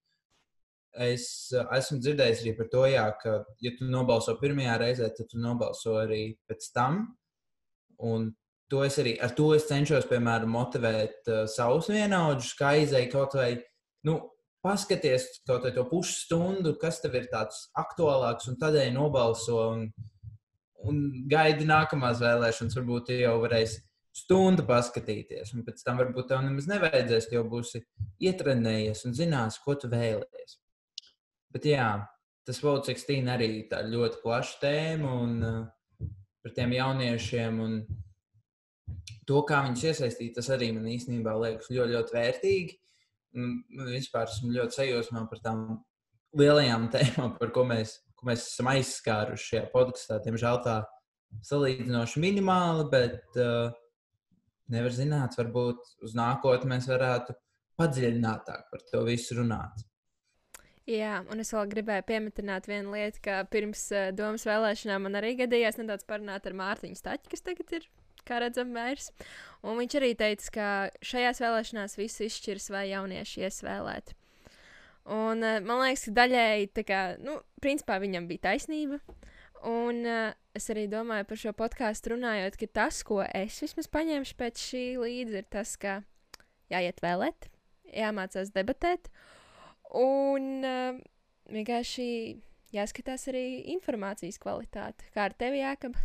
Es 1.07 1.25
esmu 1.55 2.01
dzirdējis 2.03 2.41
arī 2.43 2.53
par 2.59 2.69
to, 2.73 2.83
jā, 2.91 3.05
ka, 3.21 3.37
ja 3.63 3.71
tu 3.79 3.87
nobalso 3.87 4.35
pirmajā 4.41 4.75
reizē, 4.83 5.11
tad 5.15 5.29
tu 5.31 5.39
nobalso 5.39 5.95
arī 6.01 6.25
pēc 6.51 6.67
tam. 6.75 7.05
Un 8.03 8.33
to 8.71 8.83
es 8.87 8.99
arī 9.03 9.15
ar 9.23 9.35
to 9.39 9.53
es 9.55 9.69
cenšos, 9.69 10.09
piemēram, 10.11 10.51
motivēt 10.51 11.31
uh, 11.31 11.45
savus 11.51 11.91
vienaudžus, 11.93 12.57
kā 12.59 12.75
izēja 12.83 13.11
kaut 13.13 13.37
vai, 13.39 13.53
nu, 14.07 14.17
paskaties 14.67 15.29
kaut 15.49 15.67
vai 15.67 15.73
to 15.77 15.85
pusstundu, 15.89 16.75
kas 16.81 17.01
tev 17.03 17.17
ir 17.21 17.29
tāds 17.33 17.69
aktuālāks, 17.81 18.51
un 18.51 18.59
tādēļ 18.61 18.91
nobalso 18.95 19.61
un, 19.73 19.87
un 20.91 21.01
gaidi 21.31 21.69
nākamās 21.69 22.21
vēlēšanas. 22.23 22.77
Varbūt 22.81 23.15
jau 23.17 23.37
varēs 23.45 23.79
stundu 24.17 24.65
paskatīties, 24.67 25.53
un 25.55 25.65
pēc 25.67 25.85
tam 25.87 26.01
varbūt 26.01 26.31
tev 26.33 26.43
nemaz 26.45 26.67
nevajadzēs, 26.71 27.29
jo 27.35 27.45
būsi 27.47 27.83
ietrenējies 28.27 29.05
un 29.07 29.15
zinās, 29.17 29.61
ko 29.63 29.77
tu 29.79 29.91
vēlējies. 29.93 30.57
Bet 31.55 31.67
jā, 31.67 31.91
tas 32.47 32.63
Vaucikstīna 32.65 33.37
arī 33.37 33.67
tā 33.71 33.83
ļoti 33.87 34.21
plaša 34.25 34.59
tēma 34.63 35.15
un 35.23 35.37
uh, 35.47 36.09
par 36.43 36.55
tiem 36.57 36.75
jauniešiem 36.75 37.61
un 37.63 37.81
to, 39.29 39.43
kā 39.47 39.63
viņus 39.67 39.87
iesaistīt, 39.93 40.35
tas 40.37 40.51
arī 40.55 40.73
man 40.75 40.89
īstenībā 40.91 41.35
liekas 41.39 41.71
ļoti, 41.71 41.95
ļoti 41.95 42.17
vērtīgi. 42.17 42.79
Un 43.39 43.53
vispār 43.93 44.27
esmu 44.27 44.51
ļoti 44.57 44.75
sajūsmā 44.75 45.27
par 45.31 45.43
tām 45.45 45.61
lielajām 46.39 46.89
tēmām, 46.91 47.37
par 47.39 47.53
ko 47.55 47.63
mēs, 47.69 48.01
ko 48.19 48.27
mēs 48.31 48.49
esam 48.49 48.73
aizskāruši 48.73 49.53
šajā 49.53 49.69
podkāstā. 49.75 50.19
Diemžēl 50.25 50.59
tā 50.65 50.81
salīdzinoši 51.47 52.23
minimāli, 52.25 52.89
bet 52.91 53.39
uh, 53.39 53.71
nevar 54.75 54.95
zināt, 54.95 55.37
varbūt 55.39 55.95
uz 56.07 56.17
nākotnē 56.19 56.75
mēs 56.75 56.89
varētu 56.91 57.37
padziļinātāk 57.81 58.69
par 58.73 58.85
to 58.91 59.05
visu 59.07 59.39
runāt. 59.39 59.87
Jā, 60.91 61.21
un 61.31 61.43
es 61.43 61.53
vēl 61.55 61.69
gribēju 61.71 62.05
pieminēt 62.09 62.67
vienu 62.67 62.95
lietu, 62.97 63.21
ka 63.23 63.43
pirms 63.53 63.83
uh, 63.95 64.09
domas 64.17 64.47
vēlēšanām 64.49 65.07
man 65.07 65.19
arī 65.21 65.37
gadījās 65.39 65.79
nedaudz 65.79 66.07
parunāt 66.09 66.49
ar 66.49 66.57
Mārtiņu 66.59 66.99
Staķi, 66.99 67.31
kas 67.31 67.45
tagad 67.47 67.75
ir, 67.77 67.87
kā 68.27 68.41
redzam, 68.43 68.73
mērs. 68.75 69.11
Un 69.63 69.79
viņš 69.79 69.97
arī 70.01 70.11
teica, 70.19 70.51
ka 70.57 70.71
šajās 71.13 71.43
vēlēšanās 71.45 71.99
viss 72.01 72.25
izšķirs, 72.27 72.71
vai 72.75 72.89
jaunieši 72.91 73.47
iesvēlēt. 73.47 74.17
Un 75.15 75.47
uh, 75.47 75.61
man 75.63 75.85
liekas, 75.85 76.09
ka 76.09 76.17
daļēji, 76.19 76.73
kā, 76.89 77.01
nu, 77.23 77.39
principā 77.63 78.01
viņam 78.03 78.27
bija 78.31 78.49
taisnība. 78.51 78.99
Un 79.71 80.03
uh, 80.09 80.33
es 80.57 80.69
arī 80.73 80.87
domāju 80.91 81.27
par 81.31 81.41
šo 81.41 81.53
podkāstu 81.57 82.15
runājot, 82.15 82.59
ka 82.61 82.69
tas, 82.81 83.03
ko 83.07 83.23
es 83.25 83.61
vismaz 83.63 83.89
paņēmu 83.93 84.37
pēc 84.39 84.63
šī 84.71 84.85
līdzi, 85.01 85.43
ir 85.43 85.49
tas, 85.53 85.77
ka 85.81 86.01
jāiet 86.73 87.03
vēlēt, 87.05 87.51
jāmācās 87.95 88.53
debatēt 88.55 89.11
un 89.97 90.67
uh, 90.67 91.01
vienkārši 91.51 92.09
jāskatās 92.75 93.29
arī 93.33 93.45
informācijas 93.75 94.39
kvalitāte. 94.43 95.09
Kā 95.15 95.29
ar 95.29 95.37
tevi, 95.39 95.63
Jākab? 95.65 95.99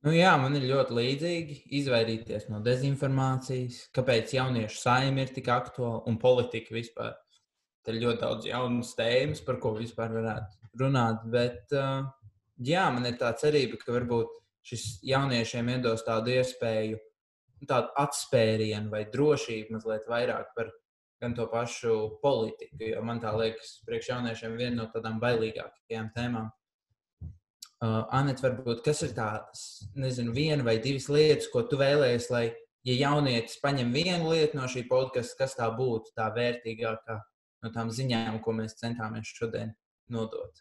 Nu 0.00 0.14
jā, 0.16 0.30
man 0.40 0.54
ir 0.56 0.64
ļoti 0.64 0.94
līdzīgi 0.96 1.56
izvairīties 1.82 2.46
no 2.48 2.62
dezinformācijas, 2.64 3.82
kāpēc 3.92 4.32
jauniešu 4.32 4.80
saime 4.80 5.26
ir 5.26 5.34
tik 5.36 5.50
aktuāla 5.52 6.06
un 6.08 6.16
politika 6.20 6.72
vispār. 6.72 7.18
Tur 7.84 7.96
ir 7.96 8.06
ļoti 8.06 8.20
daudz 8.22 8.48
jaunas 8.48 8.94
tēmas, 8.96 9.42
par 9.44 9.58
ko 9.60 9.74
vispār 9.76 10.12
varētu 10.16 10.80
runāt. 10.80 11.20
Bet 11.32 11.76
uh, 11.76 12.08
jā, 12.64 12.84
man 12.94 13.08
ir 13.08 13.16
tā 13.20 13.32
cerība, 13.40 13.78
ka 13.80 13.94
varbūt 13.94 14.36
šis 14.66 15.00
jauniešiem 15.06 15.72
iedos 15.76 16.04
tādu 16.06 16.34
iespēju, 16.34 17.00
tādu 17.68 17.92
atspērienu 18.00 18.92
vai 18.92 19.04
drošību 19.12 19.76
mazliet 19.76 20.08
vairāk 20.08 20.52
par 20.56 20.70
gan 21.20 21.34
to 21.36 21.46
pašu 21.52 22.20
politiku. 22.22 22.80
Jo 22.80 23.02
man 23.04 23.20
tā 23.20 23.32
liekas, 23.36 23.80
priekš 23.88 24.14
jauniešiem 24.14 24.56
viena 24.56 24.76
no 24.82 24.88
tādām 24.92 25.20
bailīgākajām 25.20 26.08
tēmām. 26.16 26.48
Uh, 27.80 28.04
Anet, 28.12 28.42
varbūt 28.44 28.82
kas 28.84 29.00
ir 29.06 29.14
tādas, 29.16 29.60
nezinu, 29.96 30.34
viena 30.36 30.64
vai 30.64 30.76
divas 30.84 31.08
lietas, 31.08 31.48
ko 31.52 31.62
tu 31.64 31.78
vēlējies, 31.80 32.26
lai, 32.32 32.42
ja 32.84 32.96
jaunietis 32.96 33.56
paņem 33.62 33.92
vienu 33.96 34.34
lietu 34.34 34.58
no 34.58 34.68
šī 34.68 34.84
podkāsta, 34.88 35.38
kas 35.38 35.56
tā 35.56 35.68
būtu 35.76 36.12
tā 36.16 36.28
vērtīgākā 36.36 37.16
no 37.64 37.72
tām 37.72 37.92
ziņām, 37.92 38.42
ko 38.44 38.56
mēs 38.56 38.76
centāmies 38.80 39.32
šodien 39.32 39.72
nodot? 40.12 40.60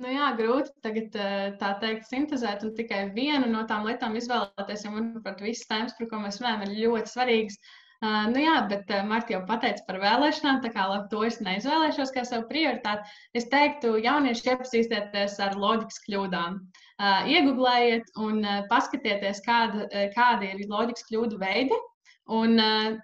Nu 0.00 0.08
jā, 0.08 0.30
grūti 0.38 0.72
tagad 0.80 1.16
eh, 1.20 1.50
tā 1.60 1.74
teikt, 1.82 2.06
sintēzēt 2.08 2.62
un 2.64 2.72
tikai 2.76 3.02
vienu 3.12 3.50
no 3.52 3.66
tām 3.68 3.84
lietām 3.84 4.14
izvēlēties. 4.16 4.86
Jo, 4.86 4.94
manuprāt, 4.94 5.42
visas 5.44 5.68
tēmas, 5.68 5.92
par 5.98 6.08
ko 6.08 6.20
mēs 6.22 6.40
runājam, 6.40 6.64
ir 6.64 6.78
ļoti 6.86 7.12
svarīgas. 7.12 7.58
Uh, 8.00 8.30
nu 8.32 8.40
jā, 8.40 8.54
bet 8.70 8.88
uh, 8.96 9.02
Marta 9.04 9.34
jau 9.34 9.42
pateica 9.44 9.84
par 9.84 9.98
vēlēšanām, 10.00 10.62
tā 10.64 10.70
kā 10.72 10.86
labi, 10.88 11.10
to 11.12 11.20
es 11.26 11.36
neizvēlēšos 11.44 12.14
kā 12.14 12.24
savu 12.24 12.46
prioritāti. 12.48 13.12
Es 13.36 13.50
teiktu, 13.52 13.92
jaunieši 14.00 14.48
iepazīstieties 14.54 15.36
ar 15.44 15.58
loģikas 15.60 16.00
kļūdām. 16.06 16.56
Uh, 16.96 17.28
iegūlējiet 17.34 18.08
un 18.24 18.40
uh, 18.40 18.62
paskatieties, 18.72 19.44
kāda, 19.44 19.84
kādi 20.16 20.54
ir 20.54 20.64
loģikas 20.72 21.10
kļūdu 21.10 21.44
veidi. 21.44 21.76
Un, 22.40 22.56
uh, 22.56 22.96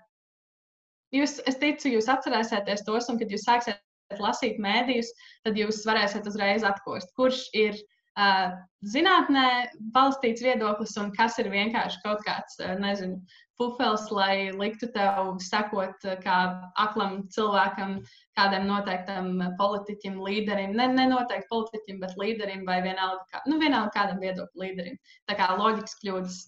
jūs, 1.13 1.43
es 1.45 1.61
ticu, 1.61 1.93
jūs 1.93 2.09
atcerēsieties 2.17 2.89
tos, 2.89 3.13
un 3.13 3.21
kad 3.21 3.37
jūs 3.37 3.45
sāksiet 3.45 3.85
lasīt 4.21 4.61
mēdījus, 4.63 5.13
tad 5.47 5.59
jūs 5.59 5.85
varēsiet 5.89 6.27
uzreiz 6.29 6.65
atkost, 6.67 7.13
kurš 7.19 7.47
ir 7.57 7.75
uh, 7.75 8.55
zinātnē 8.87 9.49
balstīts 9.95 10.45
viedoklis 10.45 10.97
un 11.01 11.13
kas 11.17 11.39
ir 11.43 11.51
vienkārši 11.53 12.03
kaut 12.05 12.23
kāds, 12.27 12.61
uh, 12.63 12.77
nezinu, 12.83 13.19
pufels, 13.57 14.11
lai 14.13 14.53
liktu 14.53 14.89
tev 14.93 15.37
sekot 15.41 16.05
kā 16.23 16.39
aklam 16.77 17.23
cilvēkam, 17.33 17.99
kādam 18.37 18.67
noteiktam 18.69 19.31
politiķim, 19.59 20.19
līderim, 20.21 20.75
ne, 20.77 20.91
ne 20.93 21.07
noteikti 21.13 21.49
politiķim, 21.53 22.03
bet 22.03 22.19
līderim 22.21 22.67
vai 22.69 22.83
vienalga, 22.85 23.25
kā, 23.33 23.41
nu, 23.49 23.57
vienalga 23.63 23.95
kādam 23.95 24.21
viedokļu 24.21 24.61
līderim. 24.61 25.01
Tā 25.29 25.39
kā 25.39 25.55
loģikas 25.57 25.97
kļūdas. 26.03 26.43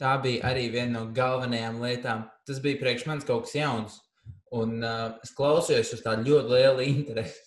Tā 0.00 0.16
bija 0.24 0.48
arī 0.48 0.64
viena 0.72 0.96
no 0.96 1.04
galvenajām 1.14 1.76
lietām. 1.84 2.24
Tas 2.48 2.58
bija 2.64 2.80
priekš 2.80 3.04
manis 3.06 3.28
kaut 3.28 3.44
kas 3.44 3.54
jauns. 3.54 4.00
Un 4.58 4.82
uh, 4.84 5.14
es 5.24 5.32
klausījos 5.36 5.94
uz 5.96 6.04
tādu 6.04 6.28
ļoti 6.28 6.52
lielu 6.56 6.86
interesi. 6.90 7.40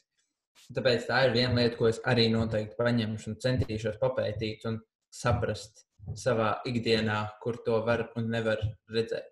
Tāpēc 0.73 1.05
tā 1.05 1.19
ir 1.27 1.35
viena 1.35 1.59
lieta, 1.59 1.77
ko 1.77 1.89
es 1.91 1.99
arī 2.09 2.25
noteikti 2.33 2.77
paņemšu 2.79 3.31
un 3.31 3.39
centīšos 3.43 3.99
papētīt 4.01 4.65
un 4.65 4.79
saprast 5.13 5.83
savā 6.17 6.55
ikdienā, 6.65 7.19
kur 7.41 7.59
to 7.65 7.77
var 7.85 8.07
un 8.17 8.31
nevar 8.33 8.61
redzēt. 8.91 9.29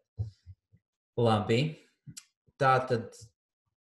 Labi. 1.17 1.61
Tā 2.61 2.75
tad 2.89 3.17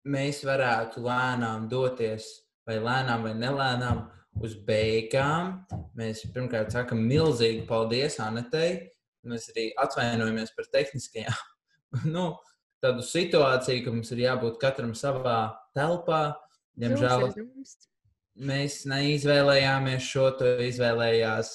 mēs 0.08 0.42
varētu 0.46 1.02
lēnām 1.04 1.68
doties, 1.68 2.28
vai 2.68 2.78
lēnām, 2.80 3.28
vai 3.28 3.34
nelēnām, 3.36 4.06
uz 4.44 4.56
beigām. 4.66 5.62
Mēs 5.96 6.24
pirmkārt 6.32 6.74
sakām 6.74 7.00
milzīgi 7.08 7.64
paldies 7.68 8.18
Anetei. 8.22 8.90
Mēs 9.26 9.48
arī 9.52 9.70
atvainojamies 9.82 10.52
par 10.56 10.68
tehniskajām 10.72 11.38
nu, 12.14 12.28
tādu 12.84 13.04
situāciju, 13.04 13.84
ka 13.84 13.94
mums 13.94 14.12
ir 14.14 14.24
jābūt 14.26 14.58
katram 14.62 14.92
savā 14.98 15.38
telpā. 15.76 16.36
Diemžēl 16.76 17.30
mēs 18.46 18.82
neizvēlējāmies 18.90 20.04
šo, 20.04 20.28
to 20.36 20.56
izvēlējās 20.66 21.52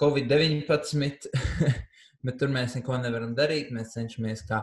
Covid-19, 0.00 1.28
bet 2.26 2.40
tur 2.40 2.52
mēs 2.52 2.76
neko 2.78 2.98
nevaram 3.00 3.32
darīt. 3.36 3.72
Mēs 3.74 3.94
cenšamies 3.96 4.44
kā 4.48 4.60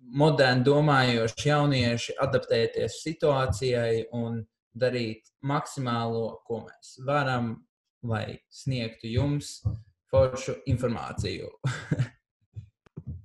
moderni 0.00 0.64
domājoši 0.66 1.50
jaunieši 1.50 2.16
adaptēties 2.24 3.00
situācijai 3.04 4.06
un 4.16 4.40
darīt 4.80 5.28
maksimālo, 5.46 6.40
ko 6.46 6.62
mēs 6.64 6.96
varam, 7.06 7.52
lai 8.06 8.40
sniegtu 8.48 9.10
jums 9.10 9.58
foršu 10.10 10.56
informāciju. 10.70 11.50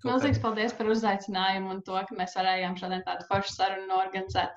Milzīgs 0.06 0.42
paldies 0.44 0.76
par 0.78 0.90
uzaicinājumu 0.94 1.74
un 1.74 1.82
to, 1.86 1.98
ka 2.08 2.18
mēs 2.18 2.36
varējām 2.38 2.78
šodien 2.80 3.02
tādu 3.08 3.26
foršu 3.30 3.56
sarunu 3.56 3.98
organizēt. 3.98 4.54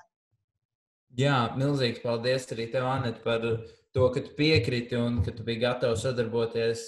Jā, 1.17 1.37
milzīgs 1.57 2.03
paldies 2.03 2.45
arī 2.53 2.67
tev, 2.69 2.85
Anet, 2.85 3.23
par 3.23 3.41
to, 3.41 4.03
ka 4.13 4.21
tu 4.21 4.35
piekriti 4.37 4.97
un 4.99 5.23
ka 5.25 5.33
tu 5.33 5.45
biji 5.47 5.63
gatavs 5.63 6.05
sadarboties 6.05 6.85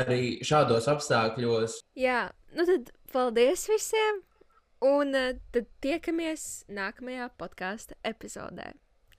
arī 0.00 0.38
šādos 0.44 0.88
apstākļos. 0.88 1.78
Jā, 1.98 2.28
nu 2.56 2.64
tad 2.68 2.90
paldies 3.12 3.68
visiem! 3.68 4.24
Un 4.84 5.10
uh, 5.18 5.32
tad 5.50 5.66
tiekamies 5.82 6.64
nākamajā 6.70 7.32
podkāstu 7.40 7.96
epizodē. 8.06 8.70